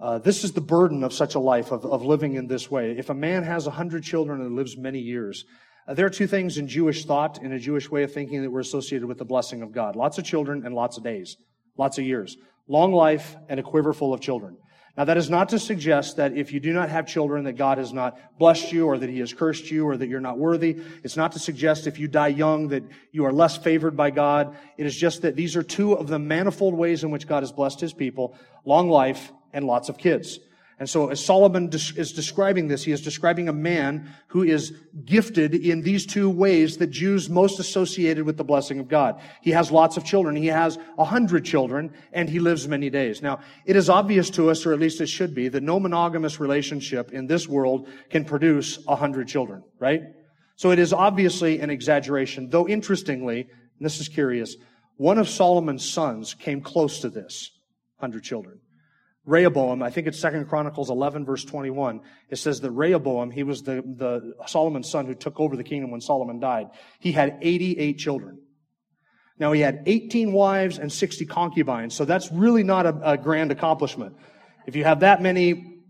Uh, 0.00 0.18
this 0.18 0.42
is 0.42 0.52
the 0.52 0.60
burden 0.60 1.04
of 1.04 1.12
such 1.12 1.34
a 1.34 1.38
life 1.38 1.70
of, 1.70 1.84
of 1.84 2.04
living 2.04 2.34
in 2.34 2.46
this 2.46 2.70
way. 2.70 2.92
If 2.98 3.10
a 3.10 3.14
man 3.14 3.44
has 3.44 3.66
a 3.66 3.70
hundred 3.70 4.02
children 4.02 4.40
and 4.40 4.56
lives 4.56 4.76
many 4.76 4.98
years, 4.98 5.44
uh, 5.86 5.94
there 5.94 6.06
are 6.06 6.10
two 6.10 6.26
things 6.26 6.58
in 6.58 6.66
Jewish 6.66 7.04
thought, 7.04 7.42
in 7.42 7.52
a 7.52 7.58
Jewish 7.58 7.90
way 7.90 8.02
of 8.02 8.12
thinking, 8.12 8.42
that 8.42 8.50
were 8.50 8.60
associated 8.60 9.06
with 9.06 9.18
the 9.18 9.24
blessing 9.24 9.62
of 9.62 9.72
God. 9.72 9.96
Lots 9.96 10.18
of 10.18 10.24
children 10.24 10.64
and 10.64 10.74
lots 10.74 10.96
of 10.96 11.04
days, 11.04 11.36
lots 11.76 11.98
of 11.98 12.04
years. 12.04 12.36
Long 12.66 12.92
life 12.92 13.36
and 13.48 13.60
a 13.60 13.62
quiver 13.62 13.92
full 13.92 14.14
of 14.14 14.20
children. 14.20 14.56
Now, 14.96 15.04
that 15.04 15.16
is 15.16 15.28
not 15.28 15.48
to 15.48 15.58
suggest 15.58 16.16
that 16.18 16.36
if 16.36 16.52
you 16.52 16.60
do 16.60 16.72
not 16.72 16.88
have 16.88 17.06
children, 17.06 17.44
that 17.44 17.54
God 17.54 17.78
has 17.78 17.92
not 17.92 18.16
blessed 18.38 18.72
you 18.72 18.86
or 18.86 18.96
that 18.96 19.10
He 19.10 19.18
has 19.18 19.32
cursed 19.32 19.70
you 19.70 19.86
or 19.86 19.96
that 19.96 20.08
you're 20.08 20.20
not 20.20 20.38
worthy. 20.38 20.76
It's 21.02 21.16
not 21.16 21.32
to 21.32 21.40
suggest 21.40 21.88
if 21.88 21.98
you 21.98 22.06
die 22.06 22.28
young 22.28 22.68
that 22.68 22.84
you 23.10 23.24
are 23.24 23.32
less 23.32 23.56
favored 23.56 23.96
by 23.96 24.10
God. 24.10 24.56
It 24.78 24.86
is 24.86 24.96
just 24.96 25.22
that 25.22 25.34
these 25.34 25.56
are 25.56 25.64
two 25.64 25.94
of 25.94 26.06
the 26.06 26.20
manifold 26.20 26.74
ways 26.74 27.02
in 27.02 27.10
which 27.10 27.26
God 27.26 27.42
has 27.42 27.50
blessed 27.50 27.80
His 27.80 27.92
people 27.92 28.36
long 28.64 28.88
life 28.88 29.32
and 29.54 29.64
lots 29.64 29.88
of 29.88 29.96
kids. 29.96 30.38
And 30.76 30.90
so 30.90 31.08
as 31.08 31.24
Solomon 31.24 31.70
is 31.72 32.12
describing 32.12 32.66
this, 32.66 32.82
he 32.82 32.90
is 32.90 33.00
describing 33.00 33.48
a 33.48 33.52
man 33.52 34.12
who 34.26 34.42
is 34.42 34.72
gifted 35.04 35.54
in 35.54 35.82
these 35.82 36.04
two 36.04 36.28
ways 36.28 36.78
that 36.78 36.88
Jews 36.88 37.30
most 37.30 37.60
associated 37.60 38.24
with 38.24 38.36
the 38.36 38.44
blessing 38.44 38.80
of 38.80 38.88
God. 38.88 39.20
He 39.40 39.52
has 39.52 39.70
lots 39.70 39.96
of 39.96 40.04
children. 40.04 40.34
He 40.34 40.48
has 40.48 40.76
a 40.98 41.04
hundred 41.04 41.44
children 41.44 41.92
and 42.12 42.28
he 42.28 42.40
lives 42.40 42.66
many 42.66 42.90
days. 42.90 43.22
Now, 43.22 43.38
it 43.64 43.76
is 43.76 43.88
obvious 43.88 44.30
to 44.30 44.50
us, 44.50 44.66
or 44.66 44.72
at 44.72 44.80
least 44.80 45.00
it 45.00 45.06
should 45.06 45.32
be, 45.32 45.46
that 45.48 45.62
no 45.62 45.78
monogamous 45.78 46.40
relationship 46.40 47.12
in 47.12 47.28
this 47.28 47.46
world 47.46 47.88
can 48.10 48.24
produce 48.24 48.80
a 48.88 48.96
hundred 48.96 49.28
children, 49.28 49.62
right? 49.78 50.02
So 50.56 50.72
it 50.72 50.80
is 50.80 50.92
obviously 50.92 51.60
an 51.60 51.70
exaggeration, 51.70 52.50
though 52.50 52.66
interestingly, 52.66 53.42
and 53.42 53.86
this 53.86 54.00
is 54.00 54.08
curious, 54.08 54.56
one 54.96 55.18
of 55.18 55.28
Solomon's 55.28 55.88
sons 55.88 56.34
came 56.34 56.60
close 56.60 57.00
to 57.00 57.10
this, 57.10 57.52
hundred 57.96 58.24
children. 58.24 58.58
Rehoboam, 59.26 59.82
I 59.82 59.90
think 59.90 60.06
it's 60.06 60.20
Second 60.20 60.48
Chronicles 60.48 60.90
11 60.90 61.24
verse 61.24 61.44
21. 61.44 62.00
It 62.28 62.36
says 62.36 62.60
that 62.60 62.70
Rehoboam, 62.70 63.30
he 63.30 63.42
was 63.42 63.62
the, 63.62 63.76
the 63.76 64.34
Solomon's 64.46 64.90
son 64.90 65.06
who 65.06 65.14
took 65.14 65.40
over 65.40 65.56
the 65.56 65.64
kingdom 65.64 65.90
when 65.90 66.02
Solomon 66.02 66.40
died. 66.40 66.68
He 67.00 67.12
had 67.12 67.38
88 67.40 67.98
children. 67.98 68.38
Now 69.38 69.52
he 69.52 69.60
had 69.60 69.82
18 69.86 70.32
wives 70.32 70.78
and 70.78 70.92
60 70.92 71.26
concubines, 71.26 71.94
so 71.94 72.04
that's 72.04 72.30
really 72.30 72.62
not 72.62 72.86
a, 72.86 73.12
a 73.12 73.16
grand 73.16 73.50
accomplishment. 73.50 74.14
If 74.66 74.76
you 74.76 74.84
have 74.84 75.00
that 75.00 75.22
many, 75.22 75.82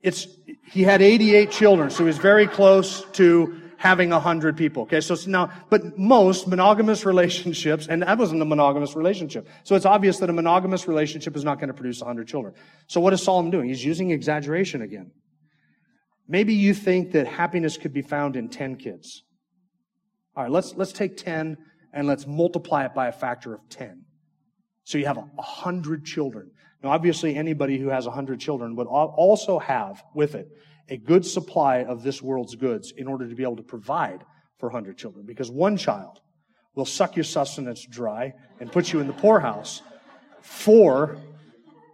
it's, 0.00 0.26
he 0.70 0.82
had 0.82 1.02
88 1.02 1.50
children, 1.50 1.90
so 1.90 1.98
he 1.98 2.04
was 2.04 2.18
very 2.18 2.46
close 2.46 3.04
to 3.12 3.61
having 3.82 4.12
a 4.12 4.20
hundred 4.20 4.56
people. 4.56 4.84
Okay, 4.84 5.00
so 5.00 5.16
now, 5.26 5.50
but 5.68 5.98
most 5.98 6.46
monogamous 6.46 7.04
relationships, 7.04 7.88
and 7.88 8.02
that 8.02 8.16
wasn't 8.16 8.40
a 8.40 8.44
monogamous 8.44 8.94
relationship. 8.94 9.48
So 9.64 9.74
it's 9.74 9.84
obvious 9.84 10.18
that 10.18 10.30
a 10.30 10.32
monogamous 10.32 10.86
relationship 10.86 11.34
is 11.34 11.42
not 11.42 11.58
going 11.58 11.66
to 11.66 11.74
produce 11.74 12.00
a 12.00 12.04
hundred 12.04 12.28
children. 12.28 12.54
So 12.86 13.00
what 13.00 13.12
is 13.12 13.20
Solomon 13.20 13.50
doing? 13.50 13.68
He's 13.68 13.84
using 13.84 14.12
exaggeration 14.12 14.82
again. 14.82 15.10
Maybe 16.28 16.54
you 16.54 16.74
think 16.74 17.10
that 17.10 17.26
happiness 17.26 17.76
could 17.76 17.92
be 17.92 18.02
found 18.02 18.36
in 18.36 18.48
10 18.50 18.76
kids. 18.76 19.24
All 20.36 20.44
right, 20.44 20.52
let's, 20.52 20.76
let's 20.76 20.92
take 20.92 21.16
10 21.16 21.56
and 21.92 22.06
let's 22.06 22.24
multiply 22.24 22.84
it 22.84 22.94
by 22.94 23.08
a 23.08 23.12
factor 23.12 23.52
of 23.52 23.68
10. 23.68 24.04
So 24.84 24.96
you 24.96 25.06
have 25.06 25.18
a 25.18 25.42
hundred 25.42 26.04
children. 26.04 26.52
Now, 26.84 26.90
obviously, 26.90 27.34
anybody 27.34 27.78
who 27.78 27.88
has 27.88 28.06
a 28.06 28.12
hundred 28.12 28.38
children 28.38 28.76
would 28.76 28.86
also 28.86 29.58
have 29.58 30.04
with 30.14 30.36
it 30.36 30.46
a 30.88 30.96
good 30.96 31.24
supply 31.24 31.84
of 31.84 32.02
this 32.02 32.22
world's 32.22 32.54
goods 32.54 32.92
in 32.96 33.06
order 33.06 33.28
to 33.28 33.34
be 33.34 33.42
able 33.42 33.56
to 33.56 33.62
provide 33.62 34.24
for 34.58 34.68
100 34.68 34.96
children. 34.96 35.24
Because 35.26 35.50
one 35.50 35.76
child 35.76 36.20
will 36.74 36.84
suck 36.84 37.16
your 37.16 37.24
sustenance 37.24 37.84
dry 37.84 38.32
and 38.60 38.70
put 38.70 38.92
you 38.92 39.00
in 39.00 39.06
the 39.06 39.12
poorhouse. 39.12 39.82
Four 40.40 41.18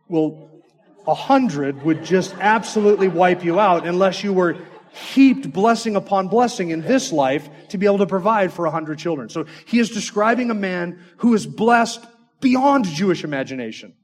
will, 0.08 0.62
a 1.06 1.14
hundred 1.14 1.82
would 1.82 2.04
just 2.04 2.34
absolutely 2.38 3.08
wipe 3.08 3.44
you 3.44 3.58
out 3.58 3.86
unless 3.86 4.22
you 4.22 4.32
were 4.32 4.56
heaped 4.92 5.52
blessing 5.52 5.96
upon 5.96 6.28
blessing 6.28 6.70
in 6.70 6.80
this 6.80 7.12
life 7.12 7.48
to 7.68 7.78
be 7.78 7.86
able 7.86 7.98
to 7.98 8.06
provide 8.06 8.52
for 8.52 8.66
a 8.66 8.70
hundred 8.70 8.98
children. 8.98 9.28
So 9.28 9.46
he 9.66 9.78
is 9.78 9.90
describing 9.90 10.50
a 10.50 10.54
man 10.54 11.00
who 11.18 11.34
is 11.34 11.46
blessed 11.46 12.04
beyond 12.40 12.86
Jewish 12.86 13.24
imagination. 13.24 13.94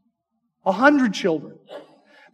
A 0.66 0.72
hundred 0.72 1.14
children. 1.14 1.58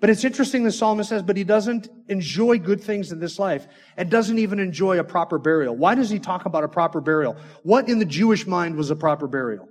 But 0.00 0.08
it's 0.08 0.24
interesting 0.24 0.64
the 0.64 0.72
psalmist 0.72 1.10
says, 1.10 1.22
but 1.22 1.36
he 1.36 1.44
doesn't 1.44 1.88
enjoy 2.08 2.58
good 2.58 2.80
things 2.80 3.12
in 3.12 3.20
this 3.20 3.38
life 3.38 3.66
and 3.98 4.10
doesn't 4.10 4.38
even 4.38 4.58
enjoy 4.58 4.98
a 4.98 5.04
proper 5.04 5.38
burial. 5.38 5.76
Why 5.76 5.94
does 5.94 6.08
he 6.08 6.18
talk 6.18 6.46
about 6.46 6.64
a 6.64 6.68
proper 6.68 7.02
burial? 7.02 7.36
What 7.62 7.88
in 7.88 7.98
the 7.98 8.06
Jewish 8.06 8.46
mind 8.46 8.76
was 8.76 8.90
a 8.90 8.96
proper 8.96 9.26
burial? 9.26 9.68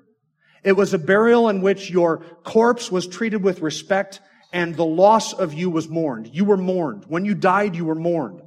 It 0.63 0.73
was 0.73 0.93
a 0.93 0.99
burial 0.99 1.49
in 1.49 1.61
which 1.61 1.89
your 1.89 2.19
corpse 2.43 2.91
was 2.91 3.07
treated 3.07 3.43
with 3.43 3.61
respect 3.61 4.21
and 4.53 4.75
the 4.75 4.85
loss 4.85 5.33
of 5.33 5.53
you 5.53 5.69
was 5.69 5.89
mourned. 5.89 6.29
You 6.31 6.45
were 6.45 6.57
mourned. 6.57 7.05
When 7.07 7.25
you 7.25 7.33
died, 7.33 7.75
you 7.75 7.85
were 7.85 7.95
mourned. 7.95 8.41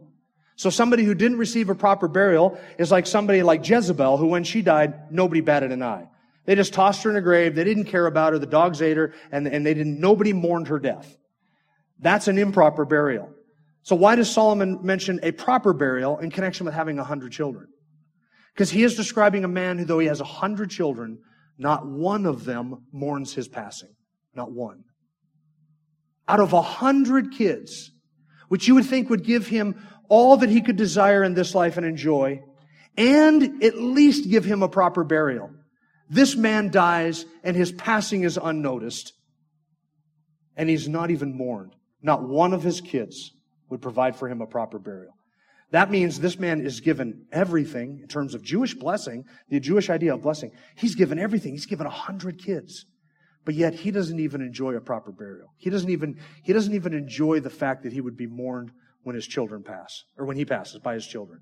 So 0.56 0.70
somebody 0.70 1.04
who 1.04 1.14
didn't 1.14 1.38
receive 1.38 1.68
a 1.68 1.74
proper 1.74 2.06
burial 2.06 2.60
is 2.78 2.92
like 2.92 3.06
somebody 3.06 3.42
like 3.42 3.68
Jezebel, 3.68 4.18
who 4.18 4.26
when 4.26 4.44
she 4.44 4.62
died, 4.62 5.12
nobody 5.12 5.40
batted 5.40 5.72
an 5.72 5.82
eye. 5.82 6.08
They 6.44 6.54
just 6.54 6.74
tossed 6.74 7.02
her 7.04 7.10
in 7.10 7.16
a 7.16 7.20
grave. 7.20 7.54
They 7.54 7.64
didn't 7.64 7.84
care 7.84 8.06
about 8.06 8.32
her. 8.32 8.38
The 8.38 8.46
dogs 8.46 8.82
ate 8.82 8.96
her 8.96 9.14
and, 9.32 9.46
and 9.48 9.64
they 9.64 9.74
didn't, 9.74 9.98
nobody 9.98 10.32
mourned 10.32 10.68
her 10.68 10.78
death. 10.78 11.16
That's 12.02 12.28
an 12.28 12.36
improper 12.36 12.84
burial. 12.84 13.30
So 13.82 13.96
why 13.96 14.16
does 14.16 14.30
Solomon 14.30 14.80
mention 14.82 15.20
a 15.22 15.32
proper 15.32 15.72
burial 15.72 16.18
in 16.18 16.30
connection 16.30 16.66
with 16.66 16.74
having 16.74 16.98
a 16.98 17.04
hundred 17.04 17.32
children? 17.32 17.68
Because 18.54 18.70
he 18.70 18.84
is 18.84 18.96
describing 18.96 19.44
a 19.44 19.48
man 19.48 19.78
who, 19.78 19.84
though 19.84 19.98
he 19.98 20.08
has 20.08 20.20
a 20.20 20.24
hundred 20.24 20.70
children, 20.70 21.18
not 21.58 21.86
one 21.86 22.26
of 22.26 22.44
them 22.44 22.86
mourns 22.92 23.34
his 23.34 23.48
passing. 23.48 23.94
Not 24.34 24.52
one. 24.52 24.84
Out 26.28 26.40
of 26.40 26.52
a 26.52 26.62
hundred 26.62 27.32
kids, 27.32 27.90
which 28.48 28.68
you 28.68 28.74
would 28.74 28.86
think 28.86 29.08
would 29.08 29.24
give 29.24 29.46
him 29.46 29.86
all 30.08 30.36
that 30.38 30.50
he 30.50 30.60
could 30.60 30.76
desire 30.76 31.22
in 31.22 31.34
this 31.34 31.54
life 31.54 31.76
and 31.76 31.86
enjoy, 31.86 32.40
and 32.96 33.62
at 33.62 33.78
least 33.78 34.28
give 34.28 34.44
him 34.44 34.62
a 34.62 34.68
proper 34.68 35.04
burial. 35.04 35.50
This 36.08 36.36
man 36.36 36.70
dies 36.70 37.24
and 37.42 37.56
his 37.56 37.72
passing 37.72 38.22
is 38.22 38.38
unnoticed, 38.40 39.12
and 40.56 40.68
he's 40.68 40.88
not 40.88 41.10
even 41.10 41.36
mourned. 41.36 41.74
Not 42.02 42.28
one 42.28 42.52
of 42.52 42.62
his 42.62 42.80
kids 42.80 43.32
would 43.70 43.80
provide 43.80 44.16
for 44.16 44.28
him 44.28 44.40
a 44.40 44.46
proper 44.46 44.78
burial. 44.78 45.14
That 45.70 45.90
means 45.90 46.20
this 46.20 46.38
man 46.38 46.60
is 46.60 46.80
given 46.80 47.26
everything 47.32 48.00
in 48.02 48.08
terms 48.08 48.34
of 48.34 48.42
Jewish 48.42 48.74
blessing, 48.74 49.24
the 49.48 49.58
Jewish 49.58 49.88
idea 49.88 50.14
of 50.14 50.22
blessing. 50.22 50.52
He's 50.74 50.94
given 50.94 51.18
everything. 51.18 51.52
He's 51.52 51.66
given 51.66 51.86
a 51.86 51.90
hundred 51.90 52.38
kids. 52.38 52.84
But 53.44 53.54
yet 53.54 53.74
he 53.74 53.90
doesn't 53.90 54.20
even 54.20 54.42
enjoy 54.42 54.74
a 54.74 54.80
proper 54.80 55.10
burial. 55.10 55.54
He 55.56 55.70
doesn't 55.70 55.88
even, 55.88 56.20
he 56.42 56.52
doesn't 56.52 56.74
even 56.74 56.92
enjoy 56.92 57.40
the 57.40 57.50
fact 57.50 57.84
that 57.84 57.92
he 57.92 58.00
would 58.00 58.16
be 58.16 58.26
mourned 58.26 58.70
when 59.02 59.16
his 59.16 59.26
children 59.26 59.62
pass, 59.62 60.04
or 60.16 60.26
when 60.26 60.36
he 60.36 60.44
passes 60.44 60.78
by 60.78 60.94
his 60.94 61.06
children. 61.06 61.40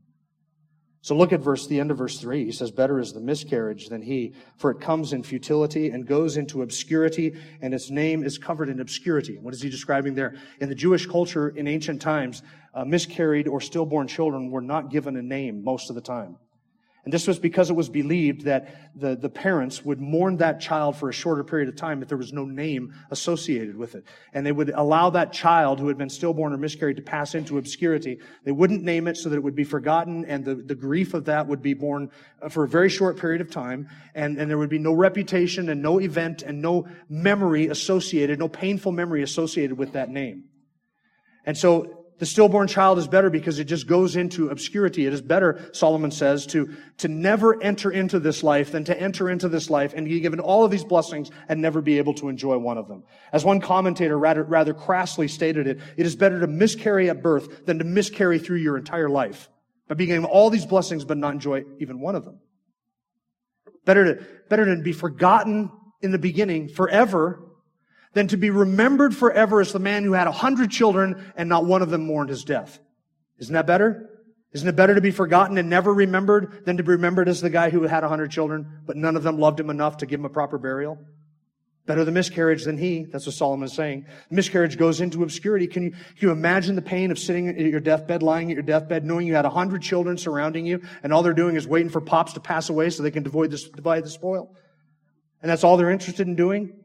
So 1.02 1.16
look 1.16 1.32
at 1.32 1.40
verse, 1.40 1.66
the 1.66 1.80
end 1.80 1.90
of 1.90 1.96
verse 1.96 2.20
three. 2.20 2.44
He 2.44 2.52
says, 2.52 2.70
better 2.70 2.98
is 2.98 3.14
the 3.14 3.20
miscarriage 3.20 3.88
than 3.88 4.02
he, 4.02 4.34
for 4.58 4.70
it 4.70 4.80
comes 4.80 5.14
in 5.14 5.22
futility 5.22 5.88
and 5.88 6.06
goes 6.06 6.36
into 6.36 6.60
obscurity, 6.60 7.34
and 7.62 7.72
its 7.72 7.90
name 7.90 8.22
is 8.22 8.36
covered 8.36 8.68
in 8.68 8.80
obscurity. 8.80 9.38
What 9.38 9.54
is 9.54 9.62
he 9.62 9.70
describing 9.70 10.14
there? 10.14 10.34
In 10.60 10.68
the 10.68 10.74
Jewish 10.74 11.06
culture 11.06 11.48
in 11.48 11.66
ancient 11.66 12.02
times, 12.02 12.42
uh, 12.74 12.84
miscarried 12.84 13.48
or 13.48 13.62
stillborn 13.62 14.08
children 14.08 14.50
were 14.50 14.60
not 14.60 14.90
given 14.90 15.16
a 15.16 15.22
name 15.22 15.64
most 15.64 15.88
of 15.88 15.94
the 15.94 16.02
time. 16.02 16.36
And 17.04 17.12
this 17.12 17.26
was 17.26 17.38
because 17.38 17.70
it 17.70 17.74
was 17.74 17.88
believed 17.88 18.42
that 18.42 18.92
the, 18.94 19.16
the 19.16 19.30
parents 19.30 19.82
would 19.84 20.00
mourn 20.00 20.36
that 20.38 20.60
child 20.60 20.96
for 20.96 21.08
a 21.08 21.12
shorter 21.12 21.42
period 21.42 21.68
of 21.68 21.76
time 21.76 22.02
if 22.02 22.08
there 22.08 22.18
was 22.18 22.32
no 22.32 22.44
name 22.44 22.92
associated 23.10 23.76
with 23.76 23.94
it. 23.94 24.04
And 24.34 24.44
they 24.44 24.52
would 24.52 24.70
allow 24.70 25.08
that 25.10 25.32
child 25.32 25.80
who 25.80 25.88
had 25.88 25.96
been 25.96 26.10
stillborn 26.10 26.52
or 26.52 26.58
miscarried 26.58 26.96
to 26.96 27.02
pass 27.02 27.34
into 27.34 27.56
obscurity. 27.56 28.18
They 28.44 28.52
wouldn't 28.52 28.82
name 28.82 29.08
it 29.08 29.16
so 29.16 29.30
that 29.30 29.36
it 29.36 29.42
would 29.42 29.54
be 29.54 29.64
forgotten 29.64 30.26
and 30.26 30.44
the, 30.44 30.56
the 30.56 30.74
grief 30.74 31.14
of 31.14 31.24
that 31.24 31.46
would 31.46 31.62
be 31.62 31.72
borne 31.72 32.10
uh, 32.42 32.50
for 32.50 32.64
a 32.64 32.68
very 32.68 32.90
short 32.90 33.18
period 33.18 33.40
of 33.40 33.50
time. 33.50 33.88
And, 34.14 34.38
and 34.38 34.50
there 34.50 34.58
would 34.58 34.70
be 34.70 34.78
no 34.78 34.92
reputation 34.92 35.70
and 35.70 35.80
no 35.80 36.00
event 36.00 36.42
and 36.42 36.60
no 36.60 36.86
memory 37.08 37.68
associated, 37.68 38.38
no 38.38 38.48
painful 38.48 38.92
memory 38.92 39.22
associated 39.22 39.78
with 39.78 39.92
that 39.94 40.10
name. 40.10 40.44
And 41.46 41.56
so 41.56 41.99
the 42.20 42.26
stillborn 42.26 42.68
child 42.68 42.98
is 42.98 43.08
better 43.08 43.30
because 43.30 43.58
it 43.58 43.64
just 43.64 43.86
goes 43.86 44.14
into 44.14 44.50
obscurity. 44.50 45.06
It 45.06 45.14
is 45.14 45.22
better, 45.22 45.70
Solomon 45.72 46.10
says, 46.10 46.44
to, 46.48 46.76
to 46.98 47.08
never 47.08 47.60
enter 47.62 47.90
into 47.90 48.20
this 48.20 48.42
life 48.42 48.72
than 48.72 48.84
to 48.84 49.00
enter 49.00 49.30
into 49.30 49.48
this 49.48 49.70
life 49.70 49.94
and 49.96 50.06
be 50.06 50.20
given 50.20 50.38
all 50.38 50.62
of 50.62 50.70
these 50.70 50.84
blessings 50.84 51.30
and 51.48 51.62
never 51.62 51.80
be 51.80 51.96
able 51.96 52.12
to 52.14 52.28
enjoy 52.28 52.58
one 52.58 52.76
of 52.76 52.88
them. 52.88 53.04
As 53.32 53.42
one 53.42 53.58
commentator 53.58 54.18
rather, 54.18 54.42
rather 54.42 54.74
crassly 54.74 55.28
stated 55.28 55.66
it, 55.66 55.80
it 55.96 56.04
is 56.04 56.14
better 56.14 56.38
to 56.40 56.46
miscarry 56.46 57.08
at 57.08 57.22
birth 57.22 57.64
than 57.64 57.78
to 57.78 57.84
miscarry 57.84 58.38
through 58.38 58.58
your 58.58 58.76
entire 58.76 59.08
life 59.08 59.48
by 59.88 59.94
being 59.94 60.10
given 60.10 60.26
all 60.26 60.50
these 60.50 60.66
blessings 60.66 61.06
but 61.06 61.16
not 61.16 61.32
enjoy 61.32 61.64
even 61.78 62.00
one 62.00 62.16
of 62.16 62.26
them. 62.26 62.38
Better 63.86 64.16
to, 64.16 64.26
better 64.50 64.66
to 64.66 64.82
be 64.82 64.92
forgotten 64.92 65.70
in 66.02 66.12
the 66.12 66.18
beginning 66.18 66.68
forever 66.68 67.49
than 68.12 68.28
to 68.28 68.36
be 68.36 68.50
remembered 68.50 69.14
forever 69.14 69.60
as 69.60 69.72
the 69.72 69.78
man 69.78 70.04
who 70.04 70.12
had 70.12 70.26
a 70.26 70.32
hundred 70.32 70.70
children 70.70 71.32
and 71.36 71.48
not 71.48 71.64
one 71.64 71.82
of 71.82 71.90
them 71.90 72.06
mourned 72.06 72.30
his 72.30 72.44
death. 72.44 72.78
Isn't 73.38 73.54
that 73.54 73.66
better? 73.66 74.10
Isn't 74.52 74.68
it 74.68 74.74
better 74.74 74.96
to 74.96 75.00
be 75.00 75.12
forgotten 75.12 75.58
and 75.58 75.70
never 75.70 75.94
remembered 75.94 76.64
than 76.64 76.76
to 76.78 76.82
be 76.82 76.90
remembered 76.90 77.28
as 77.28 77.40
the 77.40 77.50
guy 77.50 77.70
who 77.70 77.82
had 77.82 78.02
a 78.02 78.08
hundred 78.08 78.32
children, 78.32 78.80
but 78.84 78.96
none 78.96 79.16
of 79.16 79.22
them 79.22 79.38
loved 79.38 79.60
him 79.60 79.70
enough 79.70 79.98
to 79.98 80.06
give 80.06 80.18
him 80.18 80.26
a 80.26 80.30
proper 80.30 80.58
burial? 80.58 80.98
Better 81.86 82.04
the 82.04 82.10
miscarriage 82.10 82.64
than 82.64 82.76
he. 82.76 83.04
That's 83.04 83.26
what 83.26 83.34
Solomon 83.34 83.66
is 83.66 83.72
saying. 83.72 84.06
Miscarriage 84.28 84.76
goes 84.76 85.00
into 85.00 85.22
obscurity. 85.22 85.66
Can 85.66 85.84
you, 85.84 85.90
can 85.90 86.00
you 86.18 86.30
imagine 86.30 86.74
the 86.74 86.82
pain 86.82 87.10
of 87.10 87.18
sitting 87.18 87.48
at 87.48 87.58
your 87.58 87.80
deathbed, 87.80 88.22
lying 88.22 88.50
at 88.50 88.54
your 88.54 88.62
deathbed, 88.62 89.04
knowing 89.04 89.26
you 89.26 89.34
had 89.34 89.44
a 89.44 89.50
hundred 89.50 89.82
children 89.82 90.18
surrounding 90.18 90.66
you, 90.66 90.82
and 91.02 91.12
all 91.12 91.22
they're 91.22 91.32
doing 91.32 91.56
is 91.56 91.66
waiting 91.66 91.88
for 91.88 92.00
pops 92.00 92.32
to 92.34 92.40
pass 92.40 92.68
away 92.68 92.90
so 92.90 93.02
they 93.02 93.10
can 93.10 93.22
divide 93.22 93.52
the, 93.52 93.58
divide 93.74 94.04
the 94.04 94.10
spoil? 94.10 94.54
And 95.42 95.50
that's 95.50 95.64
all 95.64 95.76
they're 95.76 95.90
interested 95.90 96.26
in 96.26 96.34
doing? 96.34 96.79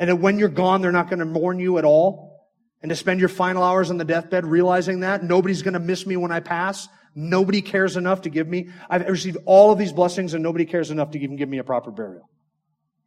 And 0.00 0.08
that 0.08 0.16
when 0.16 0.38
you're 0.38 0.48
gone, 0.48 0.80
they're 0.80 0.90
not 0.90 1.10
going 1.10 1.18
to 1.18 1.26
mourn 1.26 1.60
you 1.60 1.78
at 1.78 1.84
all. 1.84 2.48
And 2.82 2.88
to 2.88 2.96
spend 2.96 3.20
your 3.20 3.28
final 3.28 3.62
hours 3.62 3.90
on 3.90 3.98
the 3.98 4.04
deathbed 4.04 4.46
realizing 4.46 5.00
that 5.00 5.22
nobody's 5.22 5.60
going 5.60 5.74
to 5.74 5.80
miss 5.80 6.06
me 6.06 6.16
when 6.16 6.32
I 6.32 6.40
pass. 6.40 6.88
Nobody 7.14 7.60
cares 7.60 7.98
enough 7.98 8.22
to 8.22 8.30
give 8.30 8.48
me. 8.48 8.70
I've 8.88 9.06
received 9.06 9.36
all 9.44 9.70
of 9.70 9.78
these 9.78 9.92
blessings 9.92 10.32
and 10.32 10.42
nobody 10.42 10.64
cares 10.64 10.90
enough 10.90 11.10
to 11.10 11.18
even 11.18 11.36
give 11.36 11.50
me 11.50 11.58
a 11.58 11.64
proper 11.64 11.90
burial. 11.90 12.30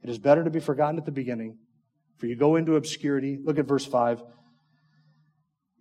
It 0.03 0.11
is 0.11 0.19
better 0.19 0.43
to 0.43 0.51
be 0.51 0.59
forgotten 0.59 0.99
at 0.99 1.05
the 1.05 1.11
beginning, 1.11 1.57
for 2.17 2.27
you 2.27 2.35
go 2.35 2.57
into 2.57 2.75
obscurity. 2.75 3.39
Look 3.43 3.57
at 3.57 3.65
verse 3.65 3.85
5. 3.85 4.21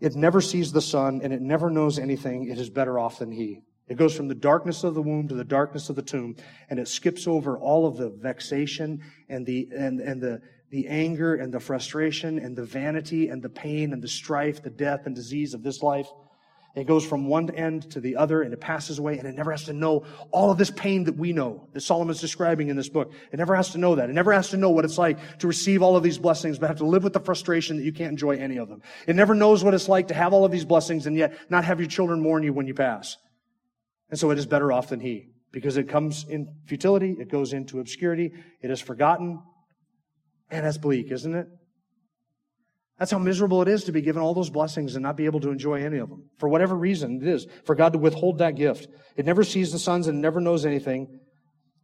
It 0.01 0.15
never 0.15 0.41
sees 0.41 0.73
the 0.73 0.81
sun 0.81 1.21
and 1.23 1.33
it 1.33 1.43
never 1.43 1.69
knows 1.69 1.99
anything. 1.99 2.49
It 2.49 2.59
is 2.59 2.71
better 2.71 2.99
off 2.99 3.19
than 3.19 3.31
he. 3.31 3.61
It 3.89 3.99
goes 3.99 4.17
from 4.17 4.29
the 4.29 4.35
darkness 4.35 4.85
of 4.85 4.95
the 4.95 5.03
womb 5.03 5.29
to 5.29 5.35
the 5.35 5.45
darkness 5.45 5.91
of 5.91 5.97
the 5.97 6.03
tomb, 6.03 6.37
and 6.71 6.79
it 6.79 6.89
skips 6.89 7.27
over 7.27 7.59
all 7.59 7.87
of 7.87 7.99
the 7.99 8.09
vexation 8.09 9.03
and 9.29 9.45
the, 9.45 9.69
and, 9.77 10.01
and 10.01 10.23
the, 10.23 10.41
the 10.73 10.89
anger 10.89 11.35
and 11.35 11.53
the 11.53 11.61
frustration 11.61 12.39
and 12.39 12.57
the 12.57 12.65
vanity 12.65 13.29
and 13.29 13.43
the 13.43 13.49
pain 13.51 13.93
and 13.93 14.03
the 14.03 14.09
strife, 14.09 14.63
the 14.63 14.71
death 14.71 15.03
and 15.05 15.15
disease 15.15 15.53
of 15.53 15.63
this 15.63 15.83
life. 15.83 16.09
It 16.75 16.87
goes 16.87 17.05
from 17.05 17.27
one 17.27 17.51
end 17.51 17.91
to 17.91 18.01
the 18.01 18.17
other 18.17 18.41
and 18.41 18.55
it 18.55 18.61
passes 18.61 18.99
away 18.99 19.19
and 19.19 19.29
it 19.29 19.35
never 19.35 19.51
has 19.51 19.65
to 19.65 19.75
know 19.75 20.07
all 20.31 20.51
of 20.51 20.57
this 20.57 20.71
pain 20.71 21.05
that 21.05 21.15
we 21.19 21.35
know, 21.35 21.69
that 21.75 21.83
Solomon's 21.83 22.23
describing 22.23 22.71
in 22.71 22.77
this 22.77 22.89
book. 22.89 23.13
It 23.31 23.37
never 23.37 23.55
has 23.55 23.73
to 23.73 23.79
know 23.79 23.97
that. 23.97 24.09
It 24.09 24.15
never 24.15 24.33
has 24.33 24.49
to 24.51 24.57
know 24.57 24.71
what 24.71 24.87
it's 24.87 24.97
like 24.97 25.41
to 25.41 25.47
receive 25.47 25.83
all 25.83 25.95
of 25.95 26.03
these 26.03 26.17
blessings, 26.17 26.59
but 26.59 26.69
have 26.69 26.79
to 26.79 26.87
live 26.87 27.05
with 27.05 27.13
the 27.13 27.21
frustration 27.21 27.77
that 27.77 27.85
you 27.85 27.93
can't 27.93 28.11
enjoy 28.11 28.39
any 28.39 28.57
of 28.57 28.71
them. 28.71 28.81
It 29.07 29.15
never 29.15 29.35
knows 29.35 29.63
what 29.63 29.75
it's 29.75 29.91
like 29.91 30.09
to 30.09 30.15
have 30.15 30.33
all 30.33 30.47
of 30.47 30.53
these 30.53 30.65
blessings 30.65 31.07
and 31.07 31.15
yet 31.15 31.39
not 31.51 31.67
have 31.67 31.81
your 31.81 31.89
children 31.91 32.23
mourn 32.23 32.45
you 32.45 32.55
when 32.55 32.67
you 32.67 32.73
pass. 32.73 33.19
And 34.09 34.19
so 34.19 34.31
it 34.31 34.39
is 34.39 34.47
better 34.47 34.73
off 34.73 34.89
than 34.89 35.01
he 35.01 35.29
because 35.53 35.77
it 35.77 35.91
comes 35.91 36.25
in 36.27 36.49
futility. 36.65 37.15
It 37.21 37.31
goes 37.31 37.53
into 37.53 37.79
obscurity. 37.79 38.33
It 38.63 38.71
is 38.71 38.81
forgotten. 38.81 39.43
Man, 40.53 40.65
that's 40.65 40.77
bleak, 40.77 41.11
isn't 41.11 41.35
it? 41.35 41.49
That's 42.99 43.11
how 43.11 43.19
miserable 43.19 43.63
it 43.63 43.69
is 43.69 43.85
to 43.85 43.93
be 43.93 44.03
given 44.03 44.23
all 44.23 44.35
those 44.35 44.51
blessings 44.51 44.95
and 44.95 45.03
not 45.03 45.17
be 45.17 45.25
able 45.25 45.41
to 45.41 45.51
enjoy 45.51 45.83
any 45.83 45.97
of 45.97 46.11
them. 46.11 46.29
For 46.39 46.49
whatever 46.49 46.77
reason 46.77 47.23
it 47.23 47.27
is, 47.27 47.47
for 47.65 47.75
God 47.75 47.95
to 47.95 47.99
withhold 47.99 48.39
that 48.39 48.55
gift. 48.55 48.87
It 49.17 49.25
never 49.25 49.45
sees 49.45 49.73
the 49.73 49.79
sons 49.79 50.09
and 50.09 50.21
never 50.21 50.41
knows 50.41 50.67
anything. 50.67 51.19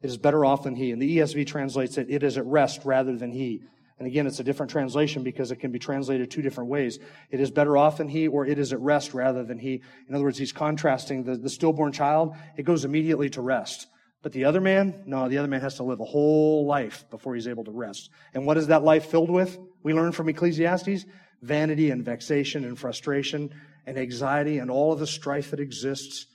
It 0.02 0.06
is 0.06 0.18
better 0.18 0.44
off 0.44 0.64
than 0.64 0.76
he. 0.76 0.92
And 0.92 1.00
the 1.00 1.18
ESV 1.18 1.46
translates 1.46 1.96
it, 1.96 2.10
it 2.10 2.22
is 2.22 2.36
at 2.36 2.44
rest 2.44 2.82
rather 2.84 3.16
than 3.16 3.32
he. 3.32 3.62
And 3.98 4.06
again, 4.06 4.26
it's 4.26 4.38
a 4.38 4.44
different 4.44 4.70
translation 4.70 5.24
because 5.24 5.50
it 5.50 5.56
can 5.56 5.72
be 5.72 5.78
translated 5.80 6.30
two 6.30 6.42
different 6.42 6.70
ways. 6.70 7.00
It 7.30 7.40
is 7.40 7.50
better 7.50 7.76
off 7.76 7.96
than 7.96 8.08
he, 8.08 8.28
or 8.28 8.46
it 8.46 8.58
is 8.58 8.72
at 8.72 8.80
rest 8.80 9.12
rather 9.12 9.42
than 9.42 9.58
he. 9.58 9.82
In 10.08 10.14
other 10.14 10.22
words, 10.22 10.38
he's 10.38 10.52
contrasting 10.52 11.24
the, 11.24 11.36
the 11.36 11.50
stillborn 11.50 11.90
child. 11.90 12.36
It 12.56 12.62
goes 12.62 12.84
immediately 12.84 13.30
to 13.30 13.40
rest. 13.40 13.88
But 14.28 14.34
the 14.34 14.44
other 14.44 14.60
man, 14.60 15.04
no, 15.06 15.26
the 15.26 15.38
other 15.38 15.48
man 15.48 15.62
has 15.62 15.76
to 15.76 15.84
live 15.84 16.00
a 16.00 16.04
whole 16.04 16.66
life 16.66 17.08
before 17.08 17.34
he's 17.34 17.48
able 17.48 17.64
to 17.64 17.70
rest. 17.70 18.10
And 18.34 18.44
what 18.44 18.58
is 18.58 18.66
that 18.66 18.84
life 18.84 19.06
filled 19.06 19.30
with? 19.30 19.58
We 19.82 19.94
learn 19.94 20.12
from 20.12 20.28
Ecclesiastes 20.28 21.06
vanity 21.40 21.90
and 21.90 22.04
vexation 22.04 22.66
and 22.66 22.78
frustration 22.78 23.54
and 23.86 23.96
anxiety 23.96 24.58
and 24.58 24.70
all 24.70 24.92
of 24.92 24.98
the 24.98 25.06
strife 25.06 25.52
that 25.52 25.60
exists. 25.60 26.26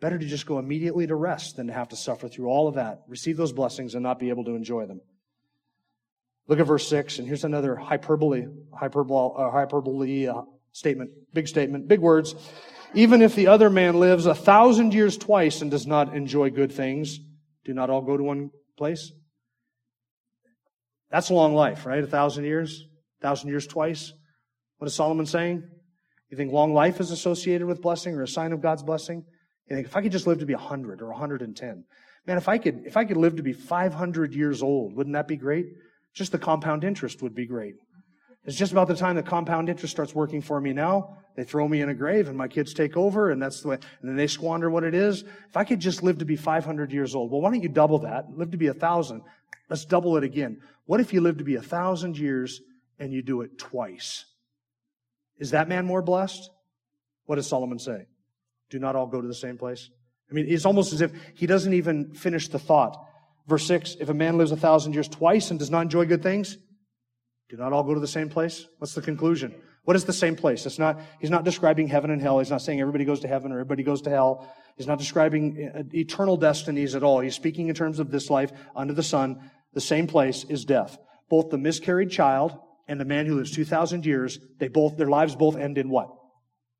Better 0.00 0.20
to 0.20 0.24
just 0.24 0.46
go 0.46 0.60
immediately 0.60 1.08
to 1.08 1.16
rest 1.16 1.56
than 1.56 1.66
to 1.66 1.72
have 1.72 1.88
to 1.88 1.96
suffer 1.96 2.28
through 2.28 2.46
all 2.46 2.68
of 2.68 2.76
that, 2.76 3.02
receive 3.08 3.36
those 3.36 3.52
blessings, 3.52 3.94
and 3.94 4.04
not 4.04 4.20
be 4.20 4.28
able 4.28 4.44
to 4.44 4.54
enjoy 4.54 4.86
them. 4.86 5.00
Look 6.46 6.60
at 6.60 6.66
verse 6.68 6.86
6, 6.86 7.18
and 7.18 7.26
here's 7.26 7.42
another 7.42 7.74
hyperbole, 7.74 8.46
hyperbole, 8.72 9.34
uh, 9.36 9.50
hyperbole 9.50 10.28
uh, 10.28 10.42
statement, 10.70 11.10
big 11.32 11.48
statement, 11.48 11.88
big 11.88 11.98
words. 11.98 12.36
Even 12.94 13.22
if 13.22 13.34
the 13.34 13.48
other 13.48 13.70
man 13.70 13.98
lives 13.98 14.26
a 14.26 14.34
thousand 14.34 14.94
years 14.94 15.16
twice 15.16 15.60
and 15.60 15.70
does 15.70 15.86
not 15.86 16.14
enjoy 16.14 16.50
good 16.50 16.72
things, 16.72 17.18
do 17.64 17.74
not 17.74 17.90
all 17.90 18.02
go 18.02 18.16
to 18.16 18.22
one 18.22 18.50
place? 18.76 19.12
That's 21.10 21.30
a 21.30 21.34
long 21.34 21.54
life, 21.54 21.86
right? 21.86 22.02
A 22.02 22.06
thousand 22.06 22.44
years? 22.44 22.84
A 23.20 23.22
thousand 23.22 23.50
years 23.50 23.66
twice? 23.66 24.12
What 24.78 24.86
is 24.86 24.94
Solomon 24.94 25.26
saying? 25.26 25.62
You 26.30 26.36
think 26.36 26.52
long 26.52 26.74
life 26.74 27.00
is 27.00 27.10
associated 27.10 27.66
with 27.66 27.80
blessing 27.80 28.14
or 28.14 28.22
a 28.22 28.28
sign 28.28 28.52
of 28.52 28.60
God's 28.60 28.82
blessing? 28.82 29.24
You 29.68 29.76
think 29.76 29.86
if 29.86 29.96
I 29.96 30.02
could 30.02 30.12
just 30.12 30.26
live 30.26 30.40
to 30.40 30.46
be 30.46 30.54
100 30.54 31.02
or 31.02 31.08
110. 31.08 31.84
Man, 32.26 32.36
if 32.36 32.48
I 32.48 32.58
could, 32.58 32.82
if 32.84 32.96
I 32.96 33.04
could 33.04 33.16
live 33.16 33.36
to 33.36 33.42
be 33.42 33.52
500 33.52 34.34
years 34.34 34.62
old, 34.62 34.96
wouldn't 34.96 35.14
that 35.14 35.28
be 35.28 35.36
great? 35.36 35.66
Just 36.12 36.32
the 36.32 36.38
compound 36.38 36.82
interest 36.82 37.22
would 37.22 37.34
be 37.34 37.46
great. 37.46 37.74
It's 38.46 38.56
just 38.56 38.70
about 38.70 38.86
the 38.86 38.94
time 38.94 39.16
the 39.16 39.24
compound 39.24 39.68
interest 39.68 39.92
starts 39.92 40.14
working 40.14 40.40
for 40.40 40.60
me 40.60 40.72
now. 40.72 41.18
They 41.34 41.42
throw 41.42 41.66
me 41.66 41.80
in 41.80 41.88
a 41.88 41.94
grave 41.94 42.28
and 42.28 42.38
my 42.38 42.46
kids 42.46 42.72
take 42.72 42.96
over 42.96 43.30
and 43.30 43.42
that's 43.42 43.60
the 43.60 43.68
way, 43.68 43.74
and 44.00 44.08
then 44.08 44.16
they 44.16 44.28
squander 44.28 44.70
what 44.70 44.84
it 44.84 44.94
is. 44.94 45.24
If 45.48 45.56
I 45.56 45.64
could 45.64 45.80
just 45.80 46.04
live 46.04 46.18
to 46.18 46.24
be 46.24 46.36
500 46.36 46.92
years 46.92 47.14
old, 47.14 47.32
well, 47.32 47.40
why 47.40 47.50
don't 47.50 47.62
you 47.62 47.68
double 47.68 47.98
that? 48.00 48.30
Live 48.30 48.52
to 48.52 48.56
be 48.56 48.68
a 48.68 48.74
thousand. 48.74 49.22
Let's 49.68 49.84
double 49.84 50.16
it 50.16 50.22
again. 50.22 50.60
What 50.86 51.00
if 51.00 51.12
you 51.12 51.20
live 51.20 51.38
to 51.38 51.44
be 51.44 51.56
a 51.56 51.62
thousand 51.62 52.16
years 52.16 52.60
and 53.00 53.12
you 53.12 53.20
do 53.20 53.40
it 53.40 53.58
twice? 53.58 54.24
Is 55.38 55.50
that 55.50 55.68
man 55.68 55.84
more 55.84 56.00
blessed? 56.00 56.50
What 57.24 57.36
does 57.36 57.48
Solomon 57.48 57.80
say? 57.80 58.06
Do 58.70 58.78
not 58.78 58.94
all 58.94 59.08
go 59.08 59.20
to 59.20 59.26
the 59.26 59.34
same 59.34 59.58
place? 59.58 59.90
I 60.30 60.34
mean, 60.34 60.46
it's 60.48 60.64
almost 60.64 60.92
as 60.92 61.00
if 61.00 61.12
he 61.34 61.46
doesn't 61.46 61.72
even 61.72 62.14
finish 62.14 62.48
the 62.48 62.58
thought. 62.60 62.96
Verse 63.48 63.66
6 63.66 63.96
If 64.00 64.08
a 64.08 64.14
man 64.14 64.38
lives 64.38 64.52
a 64.52 64.56
thousand 64.56 64.92
years 64.92 65.08
twice 65.08 65.50
and 65.50 65.58
does 65.58 65.70
not 65.70 65.82
enjoy 65.82 66.06
good 66.06 66.22
things, 66.22 66.58
do 67.48 67.56
not 67.56 67.72
all 67.72 67.82
go 67.84 67.94
to 67.94 68.00
the 68.00 68.08
same 68.08 68.28
place? 68.28 68.66
What's 68.78 68.94
the 68.94 69.02
conclusion? 69.02 69.54
What 69.84 69.94
is 69.94 70.04
the 70.04 70.12
same 70.12 70.34
place? 70.34 70.66
It's 70.66 70.80
not, 70.80 71.00
he's 71.20 71.30
not 71.30 71.44
describing 71.44 71.86
heaven 71.86 72.10
and 72.10 72.20
hell. 72.20 72.40
He's 72.40 72.50
not 72.50 72.60
saying 72.60 72.80
everybody 72.80 73.04
goes 73.04 73.20
to 73.20 73.28
heaven 73.28 73.52
or 73.52 73.60
everybody 73.60 73.84
goes 73.84 74.02
to 74.02 74.10
hell. 74.10 74.52
He's 74.76 74.88
not 74.88 74.98
describing 74.98 75.70
uh, 75.72 75.82
eternal 75.94 76.36
destinies 76.36 76.96
at 76.96 77.04
all. 77.04 77.20
He's 77.20 77.36
speaking 77.36 77.68
in 77.68 77.74
terms 77.74 78.00
of 78.00 78.10
this 78.10 78.28
life 78.28 78.50
under 78.74 78.92
the 78.92 79.02
sun. 79.04 79.50
The 79.74 79.80
same 79.80 80.08
place 80.08 80.44
is 80.44 80.64
death. 80.64 80.98
Both 81.28 81.50
the 81.50 81.58
miscarried 81.58 82.10
child 82.10 82.58
and 82.88 83.00
the 83.00 83.04
man 83.04 83.26
who 83.26 83.36
lives 83.36 83.52
2,000 83.52 84.04
years, 84.04 84.40
they 84.58 84.66
both, 84.66 84.96
their 84.96 85.08
lives 85.08 85.36
both 85.36 85.56
end 85.56 85.78
in 85.78 85.88
what? 85.88 86.10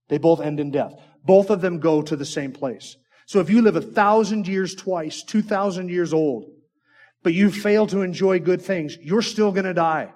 They 0.08 0.18
both 0.18 0.40
end 0.40 0.58
in 0.58 0.72
death. 0.72 0.94
Both 1.24 1.50
of 1.50 1.60
them 1.60 1.78
go 1.78 2.02
to 2.02 2.16
the 2.16 2.24
same 2.24 2.52
place. 2.52 2.96
So 3.26 3.38
if 3.38 3.50
you 3.50 3.62
live 3.62 3.76
a 3.76 3.80
thousand 3.80 4.48
years 4.48 4.74
twice, 4.74 5.22
2,000 5.22 5.90
years 5.90 6.12
old, 6.12 6.46
but 7.22 7.34
you 7.34 7.50
fail 7.50 7.86
to 7.88 8.02
enjoy 8.02 8.38
good 8.40 8.62
things, 8.62 8.96
you're 9.00 9.22
still 9.22 9.52
going 9.52 9.64
to 9.64 9.74
die. 9.74 10.12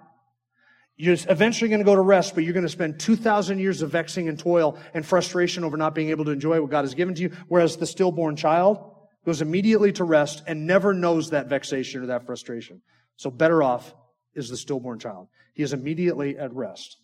You're 1.01 1.17
eventually 1.31 1.71
going 1.71 1.79
to 1.79 1.85
go 1.85 1.95
to 1.95 2.03
rest, 2.03 2.35
but 2.35 2.45
you're 2.45 2.53
going 2.53 2.67
to 2.67 2.69
spend 2.69 3.01
2,000 3.01 3.59
years 3.59 3.81
of 3.81 3.91
vexing 3.91 4.29
and 4.29 4.39
toil 4.39 4.79
and 4.93 5.05
frustration 5.05 5.65
over 5.65 5.79
not 5.79 5.95
being 5.95 6.11
able 6.11 6.27
to 6.27 6.31
enjoy 6.31 6.61
what 6.61 6.71
God 6.71 6.83
has 6.83 6.93
given 6.93 7.15
to 7.15 7.23
you. 7.23 7.33
Whereas 7.49 7.79
the 7.79 7.87
stillborn 7.87 8.37
child 8.37 8.97
goes 9.25 9.41
immediately 9.41 9.93
to 9.93 10.05
rest 10.05 10.43
and 10.47 10.67
never 10.67 10.93
knows 10.93 11.31
that 11.31 11.47
vexation 11.47 12.03
or 12.03 12.07
that 12.09 12.27
frustration. 12.27 12.83
So 13.17 13.31
better 13.31 13.63
off 13.63 13.95
is 14.35 14.51
the 14.51 14.59
stillborn 14.59 14.99
child. 14.99 15.29
He 15.55 15.63
is 15.63 15.73
immediately 15.73 16.37
at 16.37 16.53
rest. 16.53 16.99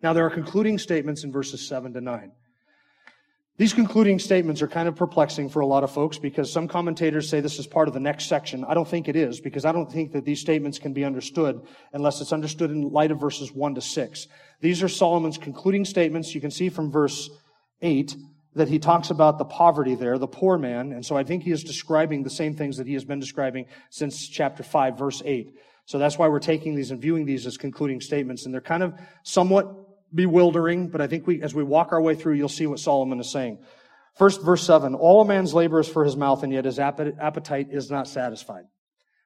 Now 0.00 0.12
there 0.12 0.24
are 0.24 0.30
concluding 0.30 0.78
statements 0.78 1.24
in 1.24 1.32
verses 1.32 1.66
7 1.66 1.92
to 1.94 2.00
9. 2.00 2.30
These 3.60 3.74
concluding 3.74 4.18
statements 4.18 4.62
are 4.62 4.68
kind 4.68 4.88
of 4.88 4.96
perplexing 4.96 5.50
for 5.50 5.60
a 5.60 5.66
lot 5.66 5.84
of 5.84 5.90
folks 5.90 6.16
because 6.16 6.50
some 6.50 6.66
commentators 6.66 7.28
say 7.28 7.40
this 7.40 7.58
is 7.58 7.66
part 7.66 7.88
of 7.88 7.92
the 7.92 8.00
next 8.00 8.24
section. 8.24 8.64
I 8.66 8.72
don't 8.72 8.88
think 8.88 9.06
it 9.06 9.16
is 9.16 9.38
because 9.38 9.66
I 9.66 9.72
don't 9.72 9.92
think 9.92 10.12
that 10.12 10.24
these 10.24 10.40
statements 10.40 10.78
can 10.78 10.94
be 10.94 11.04
understood 11.04 11.60
unless 11.92 12.22
it's 12.22 12.32
understood 12.32 12.70
in 12.70 12.88
light 12.88 13.10
of 13.10 13.20
verses 13.20 13.52
1 13.52 13.74
to 13.74 13.82
6. 13.82 14.28
These 14.62 14.82
are 14.82 14.88
Solomon's 14.88 15.36
concluding 15.36 15.84
statements. 15.84 16.34
You 16.34 16.40
can 16.40 16.50
see 16.50 16.70
from 16.70 16.90
verse 16.90 17.28
8 17.82 18.16
that 18.54 18.68
he 18.68 18.78
talks 18.78 19.10
about 19.10 19.36
the 19.36 19.44
poverty 19.44 19.94
there, 19.94 20.16
the 20.16 20.26
poor 20.26 20.56
man. 20.56 20.92
And 20.92 21.04
so 21.04 21.14
I 21.14 21.22
think 21.22 21.42
he 21.42 21.50
is 21.50 21.62
describing 21.62 22.22
the 22.22 22.30
same 22.30 22.56
things 22.56 22.78
that 22.78 22.86
he 22.86 22.94
has 22.94 23.04
been 23.04 23.20
describing 23.20 23.66
since 23.90 24.26
chapter 24.26 24.62
5, 24.62 24.96
verse 24.96 25.20
8. 25.22 25.54
So 25.84 25.98
that's 25.98 26.16
why 26.16 26.28
we're 26.28 26.38
taking 26.38 26.76
these 26.76 26.92
and 26.92 26.98
viewing 26.98 27.26
these 27.26 27.46
as 27.46 27.58
concluding 27.58 28.00
statements. 28.00 28.46
And 28.46 28.54
they're 28.54 28.62
kind 28.62 28.82
of 28.82 28.94
somewhat 29.22 29.89
bewildering, 30.14 30.88
but 30.88 31.00
I 31.00 31.06
think 31.06 31.26
we, 31.26 31.42
as 31.42 31.54
we 31.54 31.64
walk 31.64 31.92
our 31.92 32.00
way 32.00 32.14
through, 32.14 32.34
you'll 32.34 32.48
see 32.48 32.66
what 32.66 32.80
Solomon 32.80 33.20
is 33.20 33.30
saying. 33.30 33.58
First, 34.16 34.42
verse 34.42 34.62
7 34.64 34.94
All 34.94 35.22
a 35.22 35.24
man's 35.24 35.54
labor 35.54 35.80
is 35.80 35.88
for 35.88 36.04
his 36.04 36.16
mouth, 36.16 36.42
and 36.42 36.52
yet 36.52 36.64
his 36.64 36.78
appetite 36.78 37.68
is 37.70 37.90
not 37.90 38.08
satisfied. 38.08 38.64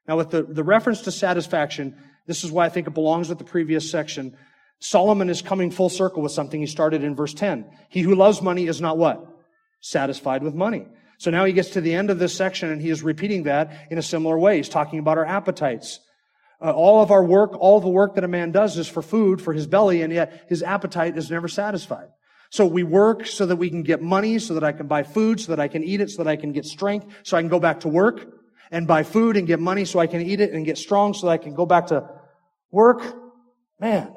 Now, 0.06 0.16
with 0.16 0.30
the, 0.30 0.42
the 0.42 0.64
reference 0.64 1.02
to 1.02 1.10
satisfaction, 1.10 1.96
this 2.26 2.44
is 2.44 2.52
why 2.52 2.66
I 2.66 2.68
think 2.68 2.86
it 2.86 2.94
belongs 2.94 3.28
with 3.28 3.38
the 3.38 3.44
previous 3.44 3.90
section. 3.90 4.36
Solomon 4.80 5.30
is 5.30 5.40
coming 5.40 5.70
full 5.70 5.88
circle 5.88 6.22
with 6.22 6.32
something 6.32 6.60
he 6.60 6.66
started 6.66 7.02
in 7.02 7.14
verse 7.14 7.34
10. 7.34 7.66
He 7.88 8.02
who 8.02 8.14
loves 8.14 8.42
money 8.42 8.66
is 8.66 8.80
not 8.80 8.98
what? 8.98 9.26
Satisfied 9.80 10.42
with 10.42 10.54
money. 10.54 10.86
So 11.18 11.30
now 11.30 11.44
he 11.44 11.52
gets 11.52 11.70
to 11.70 11.80
the 11.80 11.94
end 11.94 12.10
of 12.10 12.18
this 12.18 12.34
section 12.34 12.70
and 12.70 12.82
he 12.82 12.90
is 12.90 13.02
repeating 13.02 13.44
that 13.44 13.88
in 13.90 13.98
a 13.98 14.02
similar 14.02 14.38
way. 14.38 14.56
He's 14.56 14.68
talking 14.68 14.98
about 14.98 15.16
our 15.16 15.24
appetites. 15.24 16.00
Uh, 16.64 16.70
all 16.70 17.02
of 17.02 17.10
our 17.10 17.22
work, 17.22 17.54
all 17.60 17.78
the 17.78 17.90
work 17.90 18.14
that 18.14 18.24
a 18.24 18.28
man 18.28 18.50
does 18.50 18.78
is 18.78 18.88
for 18.88 19.02
food, 19.02 19.42
for 19.42 19.52
his 19.52 19.66
belly, 19.66 20.00
and 20.00 20.10
yet 20.10 20.46
his 20.48 20.62
appetite 20.62 21.18
is 21.18 21.30
never 21.30 21.46
satisfied. 21.46 22.08
So 22.50 22.64
we 22.64 22.82
work 22.84 23.26
so 23.26 23.44
that 23.44 23.56
we 23.56 23.68
can 23.68 23.82
get 23.82 24.00
money, 24.00 24.38
so 24.38 24.54
that 24.54 24.64
I 24.64 24.72
can 24.72 24.86
buy 24.86 25.02
food, 25.02 25.40
so 25.40 25.52
that 25.52 25.60
I 25.60 25.68
can 25.68 25.84
eat 25.84 26.00
it, 26.00 26.08
so 26.10 26.24
that 26.24 26.30
I 26.30 26.36
can 26.36 26.52
get 26.52 26.64
strength, 26.64 27.06
so 27.22 27.36
I 27.36 27.42
can 27.42 27.50
go 27.50 27.60
back 27.60 27.80
to 27.80 27.88
work 27.88 28.26
and 28.70 28.86
buy 28.86 29.02
food 29.02 29.36
and 29.36 29.46
get 29.46 29.60
money 29.60 29.84
so 29.84 29.98
I 29.98 30.06
can 30.06 30.22
eat 30.22 30.40
it 30.40 30.52
and 30.52 30.64
get 30.64 30.78
strong 30.78 31.12
so 31.12 31.26
that 31.26 31.32
I 31.32 31.36
can 31.36 31.54
go 31.54 31.66
back 31.66 31.88
to 31.88 32.08
work. 32.70 33.02
Man, 33.78 34.14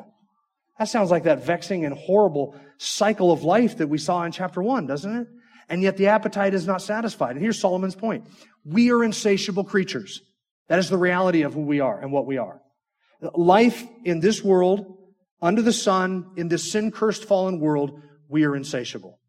that 0.80 0.88
sounds 0.88 1.12
like 1.12 1.24
that 1.24 1.44
vexing 1.44 1.84
and 1.84 1.94
horrible 1.98 2.56
cycle 2.78 3.32
of 3.32 3.44
life 3.44 3.78
that 3.78 3.88
we 3.88 3.98
saw 3.98 4.24
in 4.24 4.32
chapter 4.32 4.62
one, 4.62 4.88
doesn't 4.88 5.14
it? 5.14 5.28
And 5.68 5.82
yet 5.82 5.98
the 5.98 6.08
appetite 6.08 6.54
is 6.54 6.66
not 6.66 6.82
satisfied. 6.82 7.32
And 7.32 7.42
here's 7.42 7.60
Solomon's 7.60 7.96
point. 7.96 8.30
We 8.64 8.90
are 8.92 9.04
insatiable 9.04 9.66
creatures. 9.66 10.22
That 10.70 10.80
is 10.80 10.90
the 10.90 10.98
reality 10.98 11.44
of 11.44 11.54
who 11.54 11.62
we 11.62 11.80
are 11.80 12.00
and 12.00 12.12
what 12.12 12.26
we 12.26 12.38
are. 12.38 12.62
Life 13.34 13.84
in 14.04 14.20
this 14.20 14.44
world, 14.44 14.98
under 15.42 15.62
the 15.62 15.74
sun, 15.74 16.32
in 16.36 16.48
this 16.50 16.72
sin 16.72 16.92
cursed 16.92 17.26
fallen 17.26 17.60
world, 17.60 18.02
we 18.28 18.44
are 18.44 18.56
insatiable. 18.56 19.20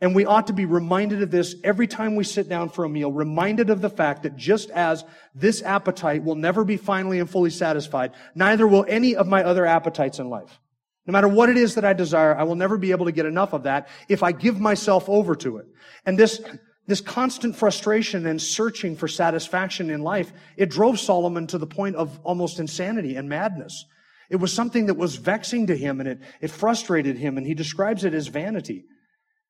And 0.00 0.16
we 0.16 0.26
ought 0.26 0.48
to 0.48 0.52
be 0.52 0.64
reminded 0.64 1.22
of 1.22 1.30
this 1.30 1.54
every 1.62 1.86
time 1.86 2.16
we 2.16 2.24
sit 2.24 2.48
down 2.48 2.70
for 2.70 2.84
a 2.84 2.88
meal, 2.88 3.12
reminded 3.12 3.70
of 3.70 3.80
the 3.80 3.88
fact 3.88 4.24
that 4.24 4.36
just 4.36 4.68
as 4.70 5.04
this 5.32 5.62
appetite 5.62 6.24
will 6.24 6.34
never 6.34 6.64
be 6.64 6.76
finally 6.76 7.20
and 7.20 7.30
fully 7.30 7.50
satisfied, 7.50 8.10
neither 8.34 8.66
will 8.66 8.84
any 8.88 9.14
of 9.14 9.28
my 9.28 9.44
other 9.44 9.64
appetites 9.64 10.18
in 10.18 10.28
life. 10.28 10.58
No 11.06 11.12
matter 11.12 11.28
what 11.28 11.48
it 11.48 11.56
is 11.56 11.76
that 11.76 11.84
I 11.84 11.92
desire, 11.92 12.34
I 12.34 12.42
will 12.42 12.56
never 12.56 12.78
be 12.78 12.90
able 12.90 13.06
to 13.06 13.12
get 13.12 13.26
enough 13.26 13.52
of 13.52 13.62
that 13.62 13.88
if 14.08 14.24
I 14.24 14.32
give 14.32 14.60
myself 14.60 15.08
over 15.08 15.36
to 15.36 15.58
it. 15.58 15.66
And 16.04 16.18
this 16.18 16.40
this 16.86 17.00
constant 17.00 17.54
frustration 17.56 18.26
and 18.26 18.40
searching 18.40 18.96
for 18.96 19.06
satisfaction 19.06 19.90
in 19.90 20.02
life, 20.02 20.32
it 20.56 20.68
drove 20.68 20.98
Solomon 20.98 21.46
to 21.48 21.58
the 21.58 21.66
point 21.66 21.96
of 21.96 22.18
almost 22.24 22.58
insanity 22.58 23.14
and 23.14 23.28
madness. 23.28 23.84
It 24.30 24.36
was 24.36 24.52
something 24.52 24.86
that 24.86 24.94
was 24.94 25.16
vexing 25.16 25.68
to 25.68 25.76
him 25.76 26.00
and 26.00 26.08
it, 26.08 26.20
it 26.40 26.50
frustrated 26.50 27.16
him, 27.16 27.36
and 27.36 27.46
he 27.46 27.54
describes 27.54 28.04
it 28.04 28.14
as 28.14 28.28
vanity. 28.28 28.84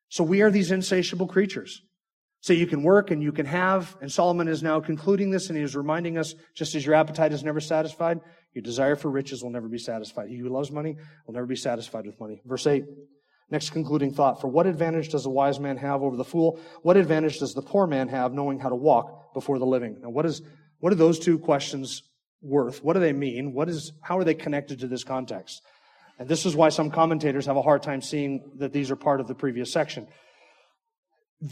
So 0.09 0.25
we 0.25 0.43
are 0.43 0.51
these 0.51 0.71
insatiable 0.71 1.27
creatures. 1.27 1.81
So 2.41 2.53
you 2.53 2.67
can 2.67 2.83
work 2.83 3.13
and 3.13 3.23
you 3.23 3.31
can 3.31 3.47
have, 3.47 3.97
and 4.01 4.11
Solomon 4.11 4.49
is 4.49 4.63
now 4.63 4.81
concluding 4.81 5.31
this 5.31 5.49
and 5.49 5.57
he 5.57 5.63
is 5.63 5.77
reminding 5.77 6.19
us, 6.19 6.35
just 6.55 6.75
as 6.75 6.85
your 6.85 6.97
appetite 6.97 7.33
is 7.33 7.45
never 7.45 7.61
satisfied, 7.61 8.19
your 8.53 8.63
desire 8.63 8.97
for 8.97 9.11
riches 9.11 9.43
will 9.43 9.51
never 9.51 9.69
be 9.69 9.79
satisfied. 9.79 10.29
He 10.29 10.37
who 10.37 10.49
loves 10.49 10.71
money 10.71 10.97
will 11.27 11.35
never 11.35 11.47
be 11.47 11.57
satisfied 11.57 12.05
with 12.05 12.19
money. 12.21 12.43
Verse 12.45 12.67
8. 12.67 12.85
Next 13.53 13.69
concluding 13.69 14.15
thought. 14.15 14.41
For 14.41 14.49
what 14.49 14.67
advantage 14.67 15.11
does 15.11 15.27
a 15.27 15.31
wise 15.31 15.61
man 15.61 15.77
have 15.77 16.01
over 16.03 16.17
the 16.17 16.25
fool? 16.25 16.59
What 16.81 16.97
advantage 16.97 17.39
does 17.39 17.53
the 17.53 17.61
poor 17.61 17.87
man 17.87 18.09
have 18.09 18.33
knowing 18.33 18.59
how 18.59 18.71
to 18.71 18.75
walk 18.75 19.35
before 19.35 19.59
the 19.59 19.67
living? 19.67 19.99
Now, 20.01 20.09
what 20.09 20.25
is, 20.25 20.41
what 20.81 20.91
are 20.91 20.97
those 20.97 21.19
two 21.19 21.39
questions 21.39 22.03
worth? 22.41 22.83
What 22.83 22.95
do 22.95 23.01
they 23.01 23.13
mean? 23.13 23.53
What 23.53 23.69
is, 23.69 23.93
how 24.01 24.17
are 24.17 24.25
they 24.25 24.33
connected 24.33 24.81
to 24.81 24.87
this 24.87 25.05
context? 25.05 25.61
And 26.19 26.31
this 26.31 26.47
is 26.47 26.57
why 26.57 26.71
some 26.71 26.91
commentators 26.91 27.45
have 27.45 27.59
a 27.59 27.63
hard 27.63 27.83
time 27.83 28.01
seeing 28.01 28.53
that 28.57 28.73
these 28.73 28.91
are 28.91 28.97
part 28.97 29.21
of 29.21 29.29
the 29.29 29.35
previous 29.35 29.71
section. 29.71 30.09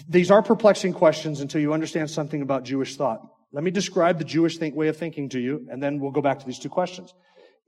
These 0.09 0.31
are 0.31 0.43
perplexing 0.43 0.95
questions 0.95 1.43
until 1.43 1.61
you 1.61 1.75
understand 1.75 2.11
something 2.11 2.41
about 2.41 2.65
Jewish 2.65 2.97
thought. 2.97 3.21
Let 3.53 3.63
me 3.63 3.71
describe 3.71 4.17
the 4.17 4.25
Jewish 4.25 4.57
think, 4.57 4.75
way 4.75 4.89
of 4.89 4.97
thinking 4.97 5.29
to 5.31 5.39
you, 5.39 5.67
and 5.71 5.83
then 5.83 6.01
we'll 6.01 6.13
go 6.13 6.23
back 6.23 6.39
to 6.39 6.47
these 6.47 6.59
two 6.59 6.71
questions. 6.71 7.13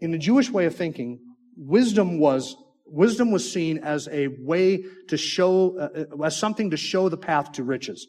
In 0.01 0.11
the 0.11 0.17
Jewish 0.17 0.49
way 0.49 0.65
of 0.65 0.75
thinking, 0.75 1.21
wisdom 1.55 2.19
was 2.19 2.57
Wisdom 2.87 3.31
was 3.31 3.51
seen 3.51 3.79
as 3.79 4.09
a 4.09 4.29
way 4.29 4.85
to 5.09 5.17
show, 5.17 5.79
uh, 5.79 6.25
as 6.25 6.37
something 6.37 6.71
to 6.71 6.77
show 6.77 7.09
the 7.09 7.17
path 7.17 7.53
to 7.53 7.65
riches. 7.65 8.09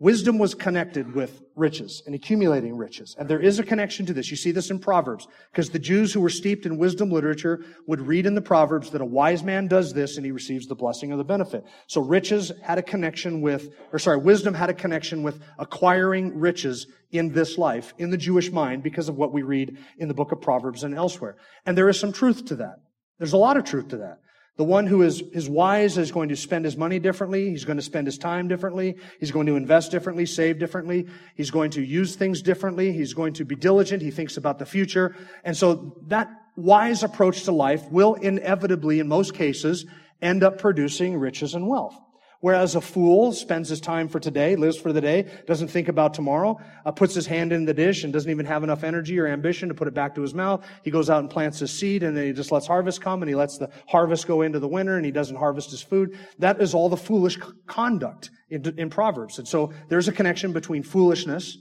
Wisdom 0.00 0.38
was 0.38 0.54
connected 0.54 1.12
with 1.12 1.42
riches 1.56 2.04
and 2.06 2.14
accumulating 2.14 2.76
riches. 2.76 3.16
And 3.18 3.28
there 3.28 3.40
is 3.40 3.58
a 3.58 3.64
connection 3.64 4.06
to 4.06 4.12
this. 4.12 4.30
You 4.30 4.36
see 4.36 4.52
this 4.52 4.70
in 4.70 4.78
Proverbs, 4.78 5.26
because 5.50 5.70
the 5.70 5.78
Jews 5.80 6.12
who 6.12 6.20
were 6.20 6.28
steeped 6.28 6.66
in 6.66 6.78
wisdom 6.78 7.10
literature 7.10 7.64
would 7.88 8.00
read 8.00 8.24
in 8.24 8.36
the 8.36 8.40
Proverbs 8.40 8.90
that 8.90 9.00
a 9.00 9.04
wise 9.04 9.42
man 9.42 9.66
does 9.66 9.92
this 9.92 10.16
and 10.16 10.24
he 10.24 10.30
receives 10.30 10.68
the 10.68 10.76
blessing 10.76 11.12
or 11.12 11.16
the 11.16 11.24
benefit. 11.24 11.64
So 11.88 12.00
riches 12.00 12.52
had 12.62 12.78
a 12.78 12.82
connection 12.82 13.40
with, 13.40 13.74
or 13.92 13.98
sorry, 13.98 14.18
wisdom 14.18 14.54
had 14.54 14.70
a 14.70 14.74
connection 14.74 15.24
with 15.24 15.42
acquiring 15.58 16.38
riches 16.38 16.86
in 17.10 17.32
this 17.32 17.58
life, 17.58 17.92
in 17.98 18.10
the 18.10 18.16
Jewish 18.16 18.52
mind, 18.52 18.84
because 18.84 19.08
of 19.08 19.16
what 19.16 19.32
we 19.32 19.42
read 19.42 19.78
in 19.96 20.06
the 20.06 20.14
book 20.14 20.30
of 20.30 20.40
Proverbs 20.40 20.84
and 20.84 20.94
elsewhere. 20.94 21.36
And 21.66 21.76
there 21.76 21.88
is 21.88 21.98
some 21.98 22.12
truth 22.12 22.44
to 22.46 22.56
that. 22.56 22.76
There's 23.18 23.32
a 23.32 23.38
lot 23.38 23.56
of 23.56 23.64
truth 23.64 23.88
to 23.88 23.98
that. 23.98 24.20
The 24.56 24.64
one 24.64 24.86
who 24.86 25.02
is, 25.02 25.22
is 25.32 25.48
wise 25.48 25.98
is 25.98 26.10
going 26.10 26.30
to 26.30 26.36
spend 26.36 26.64
his 26.64 26.76
money 26.76 26.98
differently. 26.98 27.50
He's 27.50 27.64
going 27.64 27.76
to 27.76 27.82
spend 27.82 28.08
his 28.08 28.18
time 28.18 28.48
differently. 28.48 28.96
He's 29.20 29.30
going 29.30 29.46
to 29.46 29.54
invest 29.54 29.92
differently, 29.92 30.26
save 30.26 30.58
differently. 30.58 31.06
He's 31.36 31.52
going 31.52 31.70
to 31.72 31.82
use 31.82 32.16
things 32.16 32.42
differently. 32.42 32.92
He's 32.92 33.14
going 33.14 33.34
to 33.34 33.44
be 33.44 33.54
diligent. 33.54 34.02
He 34.02 34.10
thinks 34.10 34.36
about 34.36 34.58
the 34.58 34.66
future. 34.66 35.14
And 35.44 35.56
so 35.56 35.96
that 36.08 36.28
wise 36.56 37.04
approach 37.04 37.44
to 37.44 37.52
life 37.52 37.88
will 37.92 38.14
inevitably, 38.14 38.98
in 38.98 39.06
most 39.06 39.32
cases, 39.32 39.86
end 40.20 40.42
up 40.42 40.58
producing 40.58 41.16
riches 41.16 41.54
and 41.54 41.68
wealth. 41.68 41.96
Whereas 42.40 42.76
a 42.76 42.80
fool 42.80 43.32
spends 43.32 43.68
his 43.68 43.80
time 43.80 44.06
for 44.06 44.20
today, 44.20 44.54
lives 44.54 44.76
for 44.76 44.92
the 44.92 45.00
day, 45.00 45.28
doesn't 45.46 45.68
think 45.68 45.88
about 45.88 46.14
tomorrow, 46.14 46.56
uh, 46.86 46.92
puts 46.92 47.12
his 47.12 47.26
hand 47.26 47.52
in 47.52 47.64
the 47.64 47.74
dish 47.74 48.04
and 48.04 48.12
doesn't 48.12 48.30
even 48.30 48.46
have 48.46 48.62
enough 48.62 48.84
energy 48.84 49.18
or 49.18 49.26
ambition 49.26 49.68
to 49.68 49.74
put 49.74 49.88
it 49.88 49.94
back 49.94 50.14
to 50.14 50.22
his 50.22 50.34
mouth. 50.34 50.64
He 50.84 50.92
goes 50.92 51.10
out 51.10 51.18
and 51.18 51.28
plants 51.28 51.58
his 51.58 51.76
seed 51.76 52.04
and 52.04 52.16
then 52.16 52.26
he 52.26 52.32
just 52.32 52.52
lets 52.52 52.66
harvest 52.66 53.00
come 53.00 53.22
and 53.22 53.28
he 53.28 53.34
lets 53.34 53.58
the 53.58 53.68
harvest 53.88 54.28
go 54.28 54.42
into 54.42 54.60
the 54.60 54.68
winter 54.68 54.96
and 54.96 55.04
he 55.04 55.10
doesn't 55.10 55.34
harvest 55.34 55.72
his 55.72 55.82
food. 55.82 56.16
That 56.38 56.62
is 56.62 56.74
all 56.74 56.88
the 56.88 56.96
foolish 56.96 57.38
conduct 57.66 58.30
in, 58.50 58.62
in 58.78 58.88
Proverbs. 58.88 59.40
And 59.40 59.48
so 59.48 59.72
there's 59.88 60.06
a 60.06 60.12
connection 60.12 60.52
between 60.52 60.84
foolishness 60.84 61.58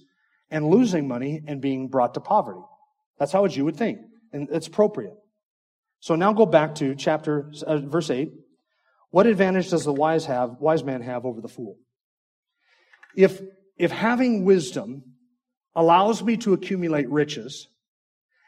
and 0.52 0.70
losing 0.70 1.08
money 1.08 1.42
and 1.48 1.60
being 1.60 1.88
brought 1.88 2.14
to 2.14 2.20
poverty. 2.20 2.62
That's 3.18 3.32
how 3.32 3.46
a 3.46 3.50
Jew 3.50 3.66
would 3.66 3.78
think. 3.78 3.98
And 4.32 4.48
it's 4.52 4.68
appropriate. 4.68 5.14
So 6.02 6.16
now 6.16 6.34
go 6.34 6.46
back 6.46 6.76
to 6.76 6.94
chapter, 6.94 7.52
uh, 7.66 7.80
verse 7.80 8.12
8. 8.12 8.30
What 9.12 9.28
advantage 9.28 9.70
does 9.70 9.86
the 9.86 9.94
wise 9.94 10.26
have, 10.26 10.60
wise 10.60 10.84
man 10.84 11.02
have 11.02 11.26
over 11.26 11.42
the 11.42 11.48
fool? 11.48 11.78
If, 13.16 13.42
if 13.78 13.92
having 13.92 14.46
wisdom 14.46 15.04
allows 15.76 16.22
me 16.24 16.38
to 16.38 16.54
accumulate 16.54 17.10
riches, 17.10 17.68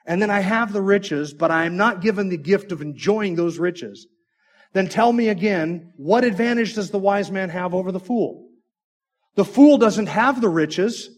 and 0.06 0.22
then 0.22 0.30
I 0.30 0.40
have 0.40 0.74
the 0.74 0.82
riches, 0.82 1.34
but 1.34 1.52
I 1.52 1.66
am 1.66 1.78
not 1.78 2.02
given 2.02 2.30
the 2.30 2.38
gift 2.38 2.72
of 2.72 2.82
enjoying 2.82 3.36
those 3.36 3.60
riches, 3.60 4.08
then 4.74 4.88
tell 4.88 5.12
me 5.12 5.30
again, 5.30 5.94
what 5.98 6.24
advantage 6.24 6.76
does 6.76 6.92
the 6.92 7.00
wise 7.00 7.32
man 7.32 7.50
have 7.50 7.74
over 7.74 7.92
the 7.92 8.00
fool? 8.00 8.50
The 9.36 9.46
fool 9.46 9.78
doesn't 9.78 10.08
have 10.08 10.42
the 10.42 10.50
riches, 10.50 11.10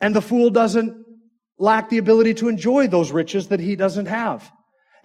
and 0.00 0.14
the 0.14 0.22
fool 0.22 0.50
doesn't 0.50 1.04
lack 1.58 1.88
the 1.88 1.98
ability 1.98 2.34
to 2.34 2.48
enjoy 2.48 2.86
those 2.86 3.12
riches 3.12 3.48
that 3.48 3.60
he 3.60 3.76
doesn't 3.76 4.06
have. 4.06 4.50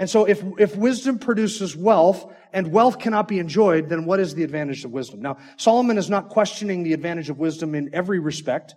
And 0.01 0.09
so 0.09 0.25
if, 0.25 0.43
if 0.57 0.75
wisdom 0.75 1.19
produces 1.19 1.75
wealth 1.75 2.33
and 2.51 2.71
wealth 2.71 2.97
cannot 2.97 3.27
be 3.27 3.37
enjoyed, 3.37 3.87
then 3.87 4.05
what 4.05 4.19
is 4.19 4.33
the 4.33 4.43
advantage 4.43 4.83
of 4.83 4.89
wisdom? 4.89 5.21
Now, 5.21 5.37
Solomon 5.57 5.99
is 5.99 6.09
not 6.09 6.29
questioning 6.29 6.81
the 6.81 6.93
advantage 6.93 7.29
of 7.29 7.37
wisdom 7.37 7.75
in 7.75 7.93
every 7.93 8.17
respect 8.17 8.73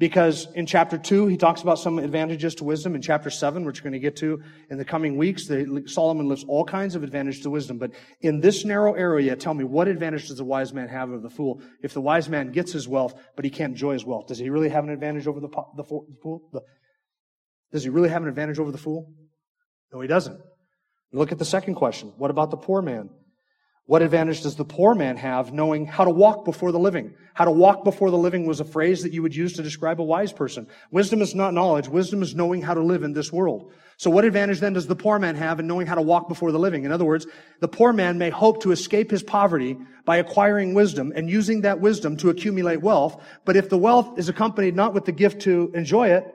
because 0.00 0.48
in 0.56 0.66
chapter 0.66 0.98
2, 0.98 1.28
he 1.28 1.36
talks 1.36 1.62
about 1.62 1.78
some 1.78 2.00
advantages 2.00 2.56
to 2.56 2.64
wisdom. 2.64 2.96
In 2.96 3.00
chapter 3.00 3.30
7, 3.30 3.64
which 3.64 3.78
we're 3.78 3.90
going 3.90 3.92
to 3.92 4.00
get 4.00 4.16
to 4.16 4.42
in 4.70 4.76
the 4.76 4.84
coming 4.84 5.16
weeks, 5.16 5.46
the, 5.46 5.84
Solomon 5.86 6.28
lists 6.28 6.44
all 6.48 6.64
kinds 6.64 6.96
of 6.96 7.04
advantage 7.04 7.42
to 7.42 7.50
wisdom. 7.50 7.78
But 7.78 7.92
in 8.20 8.40
this 8.40 8.64
narrow 8.64 8.94
area, 8.94 9.36
tell 9.36 9.54
me, 9.54 9.62
what 9.62 9.86
advantage 9.86 10.26
does 10.26 10.38
the 10.38 10.44
wise 10.44 10.72
man 10.72 10.88
have 10.88 11.10
over 11.10 11.20
the 11.20 11.30
fool? 11.30 11.62
If 11.80 11.94
the 11.94 12.00
wise 12.00 12.28
man 12.28 12.50
gets 12.50 12.72
his 12.72 12.88
wealth, 12.88 13.14
but 13.36 13.44
he 13.44 13.52
can't 13.52 13.70
enjoy 13.70 13.92
his 13.92 14.04
wealth, 14.04 14.26
does 14.26 14.38
he 14.38 14.50
really 14.50 14.70
have 14.70 14.82
an 14.82 14.90
advantage 14.90 15.28
over 15.28 15.38
the, 15.38 15.50
the 15.76 15.84
fool? 15.84 16.48
The, 16.52 16.62
does 17.70 17.84
he 17.84 17.88
really 17.88 18.08
have 18.08 18.22
an 18.22 18.28
advantage 18.28 18.58
over 18.58 18.72
the 18.72 18.78
fool? 18.78 19.12
No, 19.92 20.00
he 20.00 20.08
doesn't. 20.08 20.40
Look 21.12 21.32
at 21.32 21.38
the 21.38 21.44
second 21.44 21.74
question. 21.74 22.12
What 22.16 22.30
about 22.30 22.50
the 22.50 22.56
poor 22.56 22.82
man? 22.82 23.10
What 23.86 24.02
advantage 24.02 24.42
does 24.42 24.54
the 24.54 24.64
poor 24.64 24.94
man 24.94 25.16
have 25.16 25.52
knowing 25.52 25.84
how 25.84 26.04
to 26.04 26.12
walk 26.12 26.44
before 26.44 26.70
the 26.70 26.78
living? 26.78 27.12
How 27.34 27.44
to 27.44 27.50
walk 27.50 27.82
before 27.82 28.12
the 28.12 28.16
living 28.16 28.46
was 28.46 28.60
a 28.60 28.64
phrase 28.64 29.02
that 29.02 29.12
you 29.12 29.20
would 29.20 29.34
use 29.34 29.54
to 29.54 29.64
describe 29.64 30.00
a 30.00 30.04
wise 30.04 30.32
person. 30.32 30.68
Wisdom 30.92 31.20
is 31.20 31.34
not 31.34 31.54
knowledge. 31.54 31.88
Wisdom 31.88 32.22
is 32.22 32.32
knowing 32.32 32.62
how 32.62 32.74
to 32.74 32.82
live 32.82 33.02
in 33.02 33.14
this 33.14 33.32
world. 33.32 33.72
So 33.96 34.08
what 34.08 34.24
advantage 34.24 34.60
then 34.60 34.74
does 34.74 34.86
the 34.86 34.94
poor 34.94 35.18
man 35.18 35.34
have 35.34 35.58
in 35.58 35.66
knowing 35.66 35.88
how 35.88 35.96
to 35.96 36.02
walk 36.02 36.28
before 36.28 36.52
the 36.52 36.58
living? 36.58 36.84
In 36.84 36.92
other 36.92 37.04
words, 37.04 37.26
the 37.58 37.66
poor 37.66 37.92
man 37.92 38.16
may 38.16 38.30
hope 38.30 38.62
to 38.62 38.70
escape 38.70 39.10
his 39.10 39.24
poverty 39.24 39.76
by 40.04 40.18
acquiring 40.18 40.72
wisdom 40.72 41.12
and 41.16 41.28
using 41.28 41.62
that 41.62 41.80
wisdom 41.80 42.16
to 42.18 42.30
accumulate 42.30 42.82
wealth. 42.82 43.20
But 43.44 43.56
if 43.56 43.68
the 43.68 43.78
wealth 43.78 44.20
is 44.20 44.28
accompanied 44.28 44.76
not 44.76 44.94
with 44.94 45.04
the 45.04 45.10
gift 45.10 45.42
to 45.42 45.72
enjoy 45.74 46.10
it, 46.10 46.32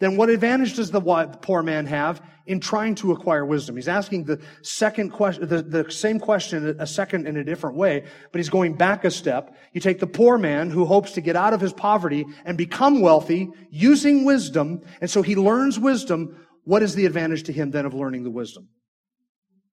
then 0.00 0.16
what 0.16 0.30
advantage 0.30 0.76
does 0.76 0.90
the 0.90 1.00
poor 1.42 1.62
man 1.62 1.86
have 1.86 2.22
in 2.46 2.60
trying 2.60 2.94
to 2.96 3.12
acquire 3.12 3.44
wisdom? 3.44 3.74
He's 3.74 3.88
asking 3.88 4.24
the 4.24 4.40
second 4.62 5.10
question, 5.10 5.48
the, 5.48 5.62
the 5.62 5.90
same 5.90 6.20
question 6.20 6.76
a 6.78 6.86
second 6.86 7.26
in 7.26 7.36
a 7.36 7.44
different 7.44 7.76
way, 7.76 8.04
but 8.30 8.38
he's 8.38 8.48
going 8.48 8.74
back 8.74 9.04
a 9.04 9.10
step. 9.10 9.56
You 9.72 9.80
take 9.80 9.98
the 9.98 10.06
poor 10.06 10.38
man 10.38 10.70
who 10.70 10.84
hopes 10.84 11.12
to 11.12 11.20
get 11.20 11.34
out 11.34 11.52
of 11.52 11.60
his 11.60 11.72
poverty 11.72 12.24
and 12.44 12.56
become 12.56 13.00
wealthy 13.00 13.48
using 13.70 14.24
wisdom, 14.24 14.82
and 15.00 15.10
so 15.10 15.22
he 15.22 15.34
learns 15.34 15.80
wisdom. 15.80 16.46
What 16.62 16.82
is 16.82 16.94
the 16.94 17.06
advantage 17.06 17.44
to 17.44 17.52
him 17.52 17.72
then 17.72 17.86
of 17.86 17.94
learning 17.94 18.22
the 18.22 18.30
wisdom? 18.30 18.68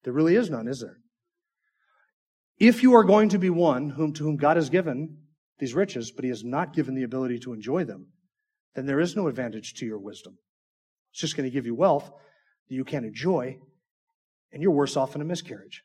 There 0.03 0.13
really 0.13 0.36
is 0.36 0.49
none, 0.49 0.67
is 0.67 0.80
there? 0.80 0.97
If 2.57 2.82
you 2.82 2.95
are 2.95 3.03
going 3.03 3.30
to 3.30 3.38
be 3.38 3.49
one 3.49 3.89
whom, 3.89 4.13
to 4.13 4.23
whom 4.23 4.38
God 4.38 4.55
has 4.55 4.69
given 4.69 5.17
these 5.59 5.73
riches, 5.73 6.11
but 6.11 6.23
he 6.23 6.30
has 6.30 6.43
not 6.43 6.73
given 6.73 6.95
the 6.95 7.03
ability 7.03 7.39
to 7.39 7.53
enjoy 7.53 7.84
them, 7.84 8.07
then 8.76 8.86
there 8.86 8.99
is 8.99 9.15
no 9.15 9.28
advantage 9.28 9.73
to 9.76 9.86
your 9.86 9.97
wisdom. 9.97 10.38
It's 11.11 11.21
just 11.21 11.38
going 11.38 11.49
to 11.49 11.53
give 11.53 11.65
you 11.65 11.76
wealth 11.76 12.11
that 12.67 12.76
you 12.76 12.84
can't 12.84 13.05
enjoy, 13.05 13.57
and 14.51 14.61
you're 14.61 14.71
worse 14.71 14.97
off 14.97 15.15
in 15.15 15.21
a 15.21 15.26
miscarriage 15.26 15.84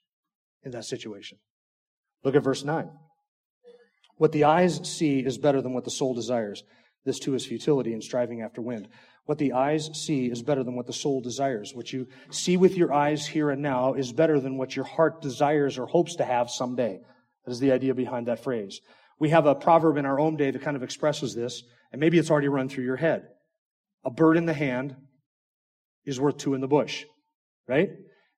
in 0.63 0.73
that 0.73 0.85
situation. 0.85 1.39
Look 2.25 2.35
at 2.35 2.43
verse 2.43 2.65
9. 2.65 2.91
What 4.17 4.33
the 4.33 4.45
eyes 4.45 4.81
see 4.87 5.21
is 5.21 5.39
better 5.39 5.63
than 5.63 5.73
what 5.73 5.85
the 5.85 5.91
soul 5.91 6.15
desires. 6.15 6.63
This 7.05 7.19
too 7.19 7.35
is 7.35 7.47
futility 7.47 7.95
and 7.95 8.03
striving 8.03 8.43
after 8.43 8.61
wind. 8.61 8.89
What 9.25 9.39
the 9.39 9.53
eyes 9.53 9.89
see 9.95 10.27
is 10.27 10.43
better 10.43 10.63
than 10.65 10.77
what 10.77 10.87
the 10.87 10.93
soul 10.93 11.21
desires. 11.21 11.73
What 11.75 11.93
you 11.93 12.09
see 12.31 12.57
with 12.57 12.77
your 12.77 12.93
eyes 12.93 13.27
here 13.27 13.51
and 13.51 13.63
now 13.63 13.95
is 13.95 14.13
better 14.13 14.41
than 14.41 14.59
what 14.59 14.77
your 14.77 14.85
heart 14.85 15.23
desires 15.23 15.79
or 15.79 15.87
hopes 15.87 16.17
to 16.17 16.25
have 16.25 16.51
someday. 16.51 17.01
That 17.45 17.53
is 17.53 17.61
the 17.61 17.73
idea 17.73 17.95
behind 17.95 18.27
that 18.27 18.43
phrase. 18.43 18.81
We 19.19 19.31
have 19.31 19.47
a 19.47 19.55
proverb 19.55 19.97
in 19.97 20.05
our 20.05 20.19
own 20.19 20.37
day 20.37 20.51
that 20.51 20.63
kind 20.63 20.77
of 20.77 20.83
expresses 20.83 21.35
this. 21.35 21.63
And 21.93 22.01
maybe 22.01 22.19
it's 22.19 22.31
already 22.31 22.49
run 22.49 22.69
through 22.69 22.85
your 22.85 22.97
head. 22.97 23.29
A 24.05 24.11
bird 24.11 24.37
in 24.37 24.47
the 24.47 24.55
hand 24.55 24.97
is 26.05 26.21
worth 26.21 26.39
two 26.39 26.55
in 26.55 26.61
the 26.61 26.69
bush, 26.69 27.05
right? 27.69 27.91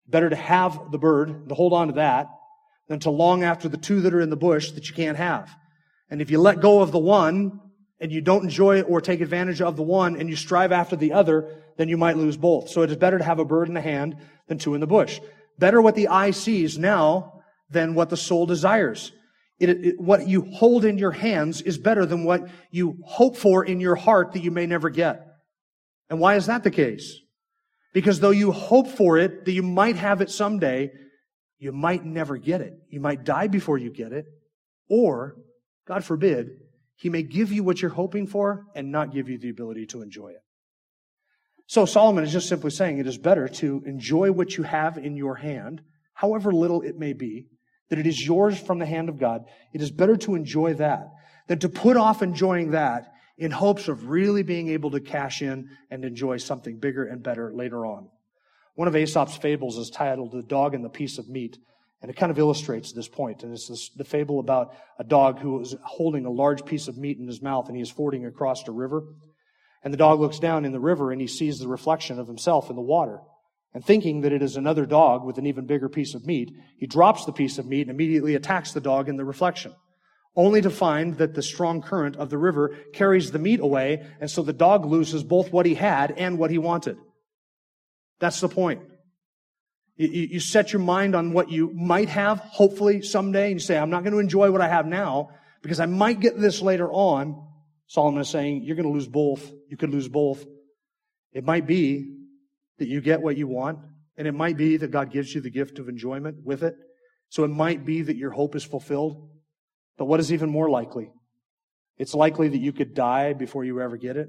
Better 0.06 0.30
to 0.30 0.36
have 0.36 0.90
the 0.90 0.98
bird, 0.98 1.48
to 1.48 1.54
hold 1.54 1.72
on 1.72 1.88
to 1.88 1.94
that, 1.94 2.28
than 2.88 2.98
to 3.00 3.10
long 3.10 3.44
after 3.44 3.68
the 3.68 3.76
two 3.76 4.00
that 4.02 4.14
are 4.14 4.20
in 4.20 4.30
the 4.30 4.36
bush 4.36 4.72
that 4.72 4.88
you 4.88 4.94
can't 4.94 5.16
have. 5.16 5.54
And 6.10 6.20
if 6.20 6.30
you 6.30 6.40
let 6.40 6.60
go 6.60 6.82
of 6.82 6.92
the 6.92 6.98
one 6.98 7.60
and 8.00 8.10
you 8.10 8.20
don't 8.20 8.44
enjoy 8.44 8.82
or 8.82 9.00
take 9.00 9.20
advantage 9.20 9.62
of 9.62 9.76
the 9.76 9.82
one 9.82 10.16
and 10.16 10.28
you 10.28 10.36
strive 10.36 10.72
after 10.72 10.96
the 10.96 11.12
other, 11.12 11.62
then 11.76 11.88
you 11.88 11.96
might 11.96 12.16
lose 12.16 12.36
both. 12.36 12.68
So 12.68 12.82
it 12.82 12.90
is 12.90 12.96
better 12.96 13.18
to 13.18 13.24
have 13.24 13.38
a 13.38 13.44
bird 13.44 13.68
in 13.68 13.74
the 13.74 13.80
hand 13.80 14.16
than 14.48 14.58
two 14.58 14.74
in 14.74 14.80
the 14.80 14.86
bush. 14.86 15.20
Better 15.58 15.80
what 15.80 15.94
the 15.94 16.08
eye 16.08 16.32
sees 16.32 16.78
now 16.78 17.44
than 17.70 17.94
what 17.94 18.10
the 18.10 18.16
soul 18.16 18.44
desires. 18.44 19.12
It, 19.58 19.70
it, 19.70 20.00
what 20.00 20.26
you 20.26 20.42
hold 20.42 20.84
in 20.84 20.98
your 20.98 21.12
hands 21.12 21.62
is 21.62 21.78
better 21.78 22.04
than 22.04 22.24
what 22.24 22.48
you 22.70 22.98
hope 23.04 23.36
for 23.36 23.64
in 23.64 23.80
your 23.80 23.94
heart 23.94 24.32
that 24.32 24.42
you 24.42 24.50
may 24.50 24.66
never 24.66 24.90
get. 24.90 25.26
And 26.10 26.18
why 26.18 26.36
is 26.36 26.46
that 26.46 26.64
the 26.64 26.70
case? 26.70 27.20
Because 27.92 28.20
though 28.20 28.30
you 28.30 28.52
hope 28.52 28.88
for 28.88 29.18
it, 29.18 29.44
that 29.44 29.52
you 29.52 29.62
might 29.62 29.96
have 29.96 30.20
it 30.20 30.30
someday, 30.30 30.90
you 31.58 31.72
might 31.72 32.04
never 32.04 32.36
get 32.38 32.60
it. 32.60 32.74
You 32.88 33.00
might 33.00 33.24
die 33.24 33.46
before 33.46 33.78
you 33.78 33.90
get 33.90 34.12
it. 34.12 34.26
Or, 34.88 35.36
God 35.86 36.04
forbid, 36.04 36.50
He 36.96 37.08
may 37.08 37.22
give 37.22 37.52
you 37.52 37.62
what 37.62 37.80
you're 37.80 37.90
hoping 37.90 38.26
for 38.26 38.64
and 38.74 38.90
not 38.90 39.12
give 39.12 39.28
you 39.28 39.38
the 39.38 39.50
ability 39.50 39.86
to 39.86 40.02
enjoy 40.02 40.30
it. 40.30 40.42
So 41.66 41.86
Solomon 41.86 42.24
is 42.24 42.32
just 42.32 42.48
simply 42.48 42.70
saying 42.70 42.98
it 42.98 43.06
is 43.06 43.18
better 43.18 43.48
to 43.48 43.82
enjoy 43.86 44.32
what 44.32 44.56
you 44.56 44.64
have 44.64 44.98
in 44.98 45.16
your 45.16 45.36
hand, 45.36 45.82
however 46.14 46.52
little 46.52 46.82
it 46.82 46.98
may 46.98 47.12
be, 47.12 47.46
that 47.92 47.98
it 47.98 48.06
is 48.06 48.26
yours 48.26 48.58
from 48.58 48.78
the 48.78 48.86
hand 48.86 49.10
of 49.10 49.18
God, 49.18 49.44
it 49.74 49.82
is 49.82 49.90
better 49.90 50.16
to 50.16 50.34
enjoy 50.34 50.72
that 50.72 51.10
than 51.46 51.58
to 51.58 51.68
put 51.68 51.98
off 51.98 52.22
enjoying 52.22 52.70
that 52.70 53.12
in 53.36 53.50
hopes 53.50 53.86
of 53.86 54.08
really 54.08 54.42
being 54.42 54.70
able 54.70 54.92
to 54.92 54.98
cash 54.98 55.42
in 55.42 55.68
and 55.90 56.02
enjoy 56.02 56.38
something 56.38 56.78
bigger 56.78 57.04
and 57.04 57.22
better 57.22 57.52
later 57.52 57.84
on. 57.84 58.08
One 58.76 58.88
of 58.88 58.96
Aesop's 58.96 59.36
fables 59.36 59.76
is 59.76 59.90
titled 59.90 60.32
The 60.32 60.42
Dog 60.42 60.74
and 60.74 60.82
the 60.82 60.88
Piece 60.88 61.18
of 61.18 61.28
Meat. 61.28 61.58
And 62.00 62.10
it 62.10 62.16
kind 62.16 62.32
of 62.32 62.38
illustrates 62.38 62.92
this 62.92 63.08
point. 63.08 63.42
And 63.42 63.52
it's 63.52 63.68
this, 63.68 63.90
the 63.90 64.04
fable 64.04 64.40
about 64.40 64.74
a 64.98 65.04
dog 65.04 65.40
who 65.40 65.60
is 65.60 65.76
holding 65.84 66.24
a 66.24 66.30
large 66.30 66.64
piece 66.64 66.88
of 66.88 66.96
meat 66.96 67.18
in 67.18 67.26
his 67.26 67.42
mouth 67.42 67.68
and 67.68 67.76
he 67.76 67.82
is 67.82 67.90
fording 67.90 68.24
across 68.24 68.66
a 68.66 68.72
river. 68.72 69.04
And 69.84 69.92
the 69.92 69.98
dog 69.98 70.18
looks 70.18 70.38
down 70.38 70.64
in 70.64 70.72
the 70.72 70.80
river 70.80 71.12
and 71.12 71.20
he 71.20 71.26
sees 71.26 71.58
the 71.58 71.68
reflection 71.68 72.18
of 72.18 72.26
himself 72.26 72.70
in 72.70 72.76
the 72.76 72.80
water. 72.80 73.20
And 73.74 73.84
thinking 73.84 74.20
that 74.20 74.32
it 74.32 74.42
is 74.42 74.56
another 74.56 74.84
dog 74.84 75.24
with 75.24 75.38
an 75.38 75.46
even 75.46 75.66
bigger 75.66 75.88
piece 75.88 76.14
of 76.14 76.26
meat, 76.26 76.54
he 76.76 76.86
drops 76.86 77.24
the 77.24 77.32
piece 77.32 77.58
of 77.58 77.66
meat 77.66 77.82
and 77.82 77.90
immediately 77.90 78.34
attacks 78.34 78.72
the 78.72 78.80
dog 78.80 79.08
in 79.08 79.16
the 79.16 79.24
reflection, 79.24 79.74
only 80.36 80.60
to 80.60 80.70
find 80.70 81.16
that 81.18 81.34
the 81.34 81.42
strong 81.42 81.80
current 81.80 82.16
of 82.16 82.28
the 82.28 82.36
river 82.36 82.76
carries 82.92 83.30
the 83.30 83.38
meat 83.38 83.60
away, 83.60 84.06
and 84.20 84.30
so 84.30 84.42
the 84.42 84.52
dog 84.52 84.84
loses 84.84 85.24
both 85.24 85.52
what 85.52 85.64
he 85.64 85.74
had 85.74 86.12
and 86.12 86.38
what 86.38 86.50
he 86.50 86.58
wanted. 86.58 86.98
That's 88.20 88.40
the 88.40 88.48
point. 88.48 88.82
You, 89.96 90.40
set 90.40 90.72
your 90.72 90.80
mind 90.80 91.14
on 91.14 91.32
what 91.32 91.50
you 91.50 91.70
might 91.72 92.08
have, 92.08 92.38
hopefully 92.40 93.02
someday, 93.02 93.46
and 93.52 93.54
you 93.54 93.60
say, 93.60 93.78
I'm 93.78 93.90
not 93.90 94.02
going 94.04 94.14
to 94.14 94.18
enjoy 94.18 94.50
what 94.50 94.60
I 94.60 94.68
have 94.68 94.86
now 94.86 95.30
because 95.62 95.80
I 95.80 95.86
might 95.86 96.20
get 96.20 96.38
this 96.38 96.60
later 96.60 96.90
on. 96.90 97.46
Solomon 97.86 98.20
is 98.20 98.28
saying, 98.28 98.64
you're 98.64 98.76
going 98.76 98.88
to 98.88 98.92
lose 98.92 99.06
both. 99.06 99.50
You 99.68 99.76
could 99.76 99.90
lose 99.90 100.08
both. 100.08 100.44
It 101.32 101.44
might 101.44 101.66
be 101.66 102.21
that 102.78 102.88
you 102.88 103.00
get 103.00 103.22
what 103.22 103.36
you 103.36 103.46
want. 103.46 103.78
And 104.16 104.28
it 104.28 104.32
might 104.32 104.56
be 104.56 104.76
that 104.76 104.90
God 104.90 105.10
gives 105.10 105.34
you 105.34 105.40
the 105.40 105.50
gift 105.50 105.78
of 105.78 105.88
enjoyment 105.88 106.36
with 106.44 106.62
it. 106.62 106.74
So 107.28 107.44
it 107.44 107.48
might 107.48 107.84
be 107.84 108.02
that 108.02 108.16
your 108.16 108.30
hope 108.30 108.54
is 108.54 108.64
fulfilled. 108.64 109.30
But 109.96 110.04
what 110.04 110.20
is 110.20 110.32
even 110.32 110.50
more 110.50 110.68
likely? 110.68 111.10
It's 111.98 112.14
likely 112.14 112.48
that 112.48 112.58
you 112.58 112.72
could 112.72 112.94
die 112.94 113.32
before 113.32 113.64
you 113.64 113.80
ever 113.80 113.96
get 113.96 114.16
it. 114.16 114.28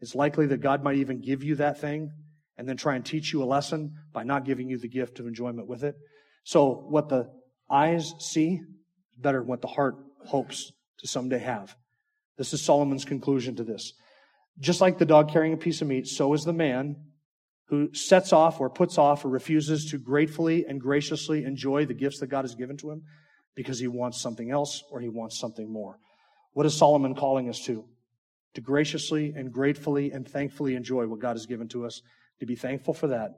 It's 0.00 0.14
likely 0.14 0.46
that 0.46 0.60
God 0.60 0.82
might 0.82 0.96
even 0.96 1.20
give 1.20 1.42
you 1.42 1.56
that 1.56 1.80
thing 1.80 2.10
and 2.58 2.68
then 2.68 2.76
try 2.76 2.96
and 2.96 3.04
teach 3.04 3.32
you 3.32 3.42
a 3.42 3.44
lesson 3.44 3.94
by 4.12 4.22
not 4.22 4.44
giving 4.44 4.68
you 4.68 4.78
the 4.78 4.88
gift 4.88 5.18
of 5.20 5.26
enjoyment 5.26 5.68
with 5.68 5.84
it. 5.84 5.94
So 6.44 6.86
what 6.88 7.08
the 7.08 7.30
eyes 7.70 8.12
see 8.18 8.54
is 8.54 9.18
better 9.18 9.40
than 9.40 9.48
what 9.48 9.62
the 9.62 9.68
heart 9.68 9.96
hopes 10.24 10.72
to 10.98 11.06
someday 11.06 11.38
have. 11.38 11.74
This 12.38 12.52
is 12.52 12.62
Solomon's 12.62 13.04
conclusion 13.04 13.56
to 13.56 13.64
this. 13.64 13.92
Just 14.58 14.80
like 14.80 14.98
the 14.98 15.04
dog 15.04 15.30
carrying 15.30 15.54
a 15.54 15.58
piece 15.58 15.82
of 15.82 15.88
meat, 15.88 16.06
so 16.06 16.32
is 16.32 16.44
the 16.44 16.52
man 16.52 16.96
who 17.68 17.92
sets 17.94 18.32
off 18.32 18.60
or 18.60 18.70
puts 18.70 18.96
off 18.98 19.24
or 19.24 19.28
refuses 19.28 19.90
to 19.90 19.98
gratefully 19.98 20.64
and 20.66 20.80
graciously 20.80 21.44
enjoy 21.44 21.84
the 21.84 21.94
gifts 21.94 22.20
that 22.20 22.28
God 22.28 22.42
has 22.42 22.54
given 22.54 22.76
to 22.78 22.90
him 22.90 23.02
because 23.54 23.78
he 23.78 23.88
wants 23.88 24.20
something 24.20 24.50
else 24.50 24.84
or 24.90 25.00
he 25.00 25.08
wants 25.08 25.38
something 25.38 25.70
more. 25.70 25.98
What 26.52 26.66
is 26.66 26.76
Solomon 26.76 27.14
calling 27.14 27.48
us 27.48 27.60
to? 27.64 27.84
To 28.54 28.60
graciously 28.60 29.34
and 29.36 29.52
gratefully 29.52 30.12
and 30.12 30.26
thankfully 30.26 30.74
enjoy 30.74 31.06
what 31.06 31.20
God 31.20 31.32
has 31.32 31.46
given 31.46 31.68
to 31.68 31.84
us, 31.84 32.02
to 32.40 32.46
be 32.46 32.54
thankful 32.54 32.94
for 32.94 33.08
that 33.08 33.32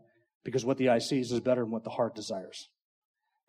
because 0.45 0.65
what 0.65 0.77
the 0.77 0.91
eye 0.91 0.99
sees 0.99 1.33
is 1.33 1.41
better 1.41 1.63
than 1.63 1.71
what 1.71 1.85
the 1.85 1.91
heart 1.91 2.15
desires. 2.15 2.69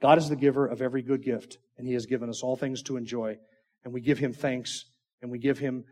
God 0.02 0.18
is 0.18 0.30
the 0.30 0.36
giver 0.36 0.66
of 0.66 0.82
every 0.82 1.02
good 1.02 1.24
gift, 1.24 1.58
and 1.78 1.86
He 1.86 1.94
has 1.94 2.06
given 2.06 2.30
us 2.30 2.42
all 2.42 2.56
things 2.56 2.82
to 2.84 2.98
enjoy, 2.98 3.38
and 3.84 3.94
we 3.94 4.02
give 4.02 4.18
Him 4.18 4.34
thanks 4.34 4.86
and 5.22 5.30
we 5.30 5.40
give 5.40 5.60
Him, 5.60 5.84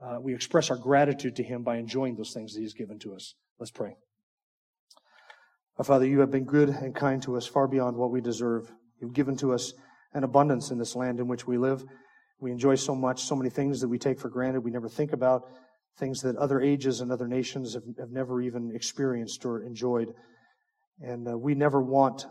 uh, 0.00 0.18
we 0.20 0.34
express 0.34 0.70
our 0.70 0.76
gratitude 0.76 1.36
to 1.36 1.42
Him 1.42 1.62
by 1.62 1.76
enjoying 1.76 2.16
those 2.16 2.32
things 2.32 2.54
that 2.54 2.60
He's 2.60 2.74
given 2.74 2.98
to 3.00 3.14
us. 3.14 3.34
Let's 3.58 3.70
pray. 3.70 3.96
Our 5.78 5.84
Father, 5.84 6.04
you 6.04 6.20
have 6.20 6.30
been 6.30 6.44
good 6.44 6.68
and 6.68 6.94
kind 6.94 7.22
to 7.22 7.36
us 7.38 7.46
far 7.46 7.66
beyond 7.66 7.96
what 7.96 8.10
we 8.10 8.20
deserve. 8.20 8.70
You've 9.00 9.14
given 9.14 9.36
to 9.38 9.54
us 9.54 9.72
an 10.12 10.22
abundance 10.22 10.70
in 10.70 10.76
this 10.76 10.94
land 10.94 11.18
in 11.18 11.28
which 11.28 11.46
we 11.46 11.56
live. 11.56 11.82
We 12.40 12.50
enjoy 12.50 12.74
so 12.74 12.94
much, 12.94 13.22
so 13.22 13.34
many 13.34 13.48
things 13.48 13.80
that 13.80 13.88
we 13.88 13.98
take 13.98 14.20
for 14.20 14.28
granted, 14.28 14.60
we 14.60 14.70
never 14.70 14.88
think 14.88 15.14
about, 15.14 15.44
things 15.98 16.20
that 16.22 16.36
other 16.36 16.60
ages 16.60 17.00
and 17.00 17.10
other 17.10 17.26
nations 17.26 17.72
have, 17.72 17.84
have 17.98 18.10
never 18.10 18.42
even 18.42 18.70
experienced 18.74 19.46
or 19.46 19.62
enjoyed. 19.62 20.12
And 21.00 21.26
uh, 21.26 21.38
we 21.38 21.54
never 21.54 21.80
want 21.80 22.26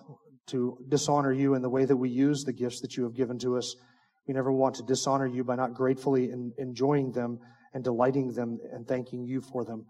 to 0.48 0.78
dishonor 0.88 1.34
you 1.34 1.56
in 1.56 1.64
the 1.64 1.70
way 1.70 1.86
that 1.86 1.98
we 1.98 2.10
use 2.10 2.44
the 2.44 2.54
gifts 2.54 2.80
that 2.82 2.96
you 2.96 3.04
have 3.06 3.16
given 3.16 3.40
to 3.40 3.58
us. 3.58 3.76
We 4.28 4.36
never 4.36 4.52
want 4.52 4.76
to 4.76 4.84
dishonor 4.84 5.26
you 5.26 5.44
by 5.44 5.56
not 5.56 5.74
gratefully 5.74 6.26
in, 6.26 6.54
enjoying 6.60 7.12
them 7.12 7.40
and 7.74 7.84
delighting 7.84 8.34
them 8.34 8.60
and 8.72 8.88
thanking 8.88 9.26
you 9.26 9.42
for 9.42 9.66
them. 9.66 9.88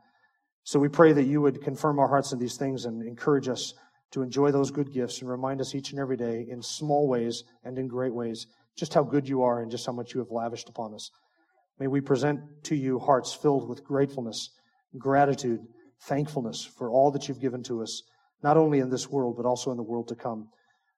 So 0.63 0.79
we 0.79 0.89
pray 0.89 1.11
that 1.13 1.23
you 1.23 1.41
would 1.41 1.63
confirm 1.63 1.99
our 1.99 2.07
hearts 2.07 2.33
in 2.33 2.39
these 2.39 2.57
things 2.57 2.85
and 2.85 3.01
encourage 3.01 3.47
us 3.47 3.73
to 4.11 4.21
enjoy 4.21 4.51
those 4.51 4.71
good 4.71 4.93
gifts 4.93 5.21
and 5.21 5.29
remind 5.29 5.59
us 5.61 5.73
each 5.73 5.91
and 5.91 5.99
every 5.99 6.17
day 6.17 6.45
in 6.49 6.61
small 6.61 7.07
ways 7.07 7.43
and 7.63 7.77
in 7.77 7.87
great 7.87 8.13
ways 8.13 8.45
just 8.77 8.93
how 8.93 9.03
good 9.03 9.27
you 9.27 9.41
are 9.41 9.61
and 9.61 9.71
just 9.71 9.85
how 9.85 9.91
much 9.91 10.13
you 10.13 10.19
have 10.19 10.31
lavished 10.31 10.69
upon 10.69 10.93
us. 10.93 11.11
May 11.79 11.87
we 11.87 11.99
present 11.99 12.39
to 12.63 12.75
you 12.75 12.99
hearts 12.99 13.33
filled 13.33 13.67
with 13.67 13.83
gratefulness, 13.83 14.49
gratitude, 14.97 15.61
thankfulness 16.03 16.63
for 16.63 16.89
all 16.89 17.11
that 17.11 17.27
you've 17.27 17.41
given 17.41 17.63
to 17.63 17.81
us, 17.81 18.03
not 18.43 18.57
only 18.57 18.79
in 18.79 18.89
this 18.89 19.09
world, 19.09 19.35
but 19.37 19.45
also 19.45 19.71
in 19.71 19.77
the 19.77 19.83
world 19.83 20.07
to 20.09 20.15
come. 20.15 20.49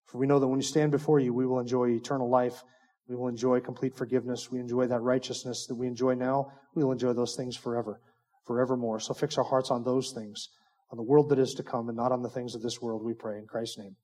For 0.06 0.18
we 0.18 0.28
know 0.28 0.40
that 0.40 0.48
when 0.48 0.58
we 0.58 0.64
stand 0.64 0.92
before 0.92 1.20
you, 1.20 1.34
we 1.34 1.46
will 1.46 1.60
enjoy 1.60 1.90
eternal 1.90 2.30
life. 2.30 2.64
We 3.08 3.16
will 3.16 3.28
enjoy 3.28 3.60
complete 3.60 3.96
forgiveness. 3.96 4.52
We 4.52 4.60
enjoy 4.60 4.88
that 4.88 5.02
righteousness 5.02 5.66
that 5.68 5.76
we 5.76 5.88
enjoy 5.88 6.14
now. 6.16 6.52
We 6.76 6.84
will 6.84 6.92
enjoy 6.92 7.14
those 7.14 7.36
things 7.36 7.56
forever 7.56 8.00
forevermore. 8.46 9.00
So 9.00 9.14
fix 9.14 9.38
our 9.38 9.44
hearts 9.44 9.72
on 9.72 9.84
those 9.84 10.12
things, 10.12 10.50
on 10.92 10.98
the 10.98 11.04
world 11.04 11.30
that 11.30 11.40
is 11.40 11.54
to 11.56 11.64
come, 11.64 11.90
and 11.90 11.98
not 11.98 12.12
on 12.12 12.22
the 12.22 12.30
things 12.30 12.56
of 12.56 12.62
this 12.62 12.82
world, 12.82 13.04
we 13.04 13.14
pray. 13.14 13.38
In 13.38 13.46
Christ's 13.46 13.80
name, 13.80 13.96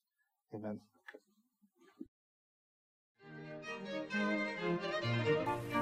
amen. 0.54 0.80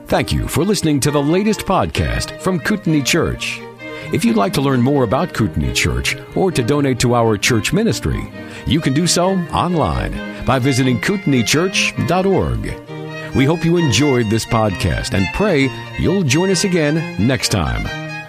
Thank 0.08 0.32
you 0.32 0.48
for 0.48 0.64
listening 0.64 1.00
to 1.02 1.12
the 1.12 1.22
latest 1.22 1.62
podcast 1.62 2.40
from 2.42 2.60
Kootenai 2.60 3.02
Church. 3.02 3.60
If 4.14 4.24
you'd 4.24 4.38
like 4.38 4.54
to 4.54 4.62
learn 4.62 4.82
more 4.82 5.04
about 5.04 5.34
Kootenai 5.34 5.74
Church 5.74 6.16
or 6.34 6.50
to 6.50 6.64
donate 6.64 6.98
to 7.02 7.14
our 7.14 7.38
church 7.38 7.74
ministry, 7.74 8.32
you 8.66 8.80
can 8.80 8.94
do 8.94 9.06
so 9.06 9.32
online 9.52 10.46
by 10.46 10.60
visiting 10.60 11.02
kootenaichurch.org. 11.02 13.36
We 13.36 13.44
hope 13.44 13.66
you 13.66 13.76
enjoyed 13.76 14.30
this 14.30 14.46
podcast 14.46 15.14
and 15.14 15.28
pray 15.34 15.70
you'll 16.00 16.24
join 16.24 16.52
us 16.52 16.64
again 16.64 17.18
next 17.20 17.50
time. 17.50 18.07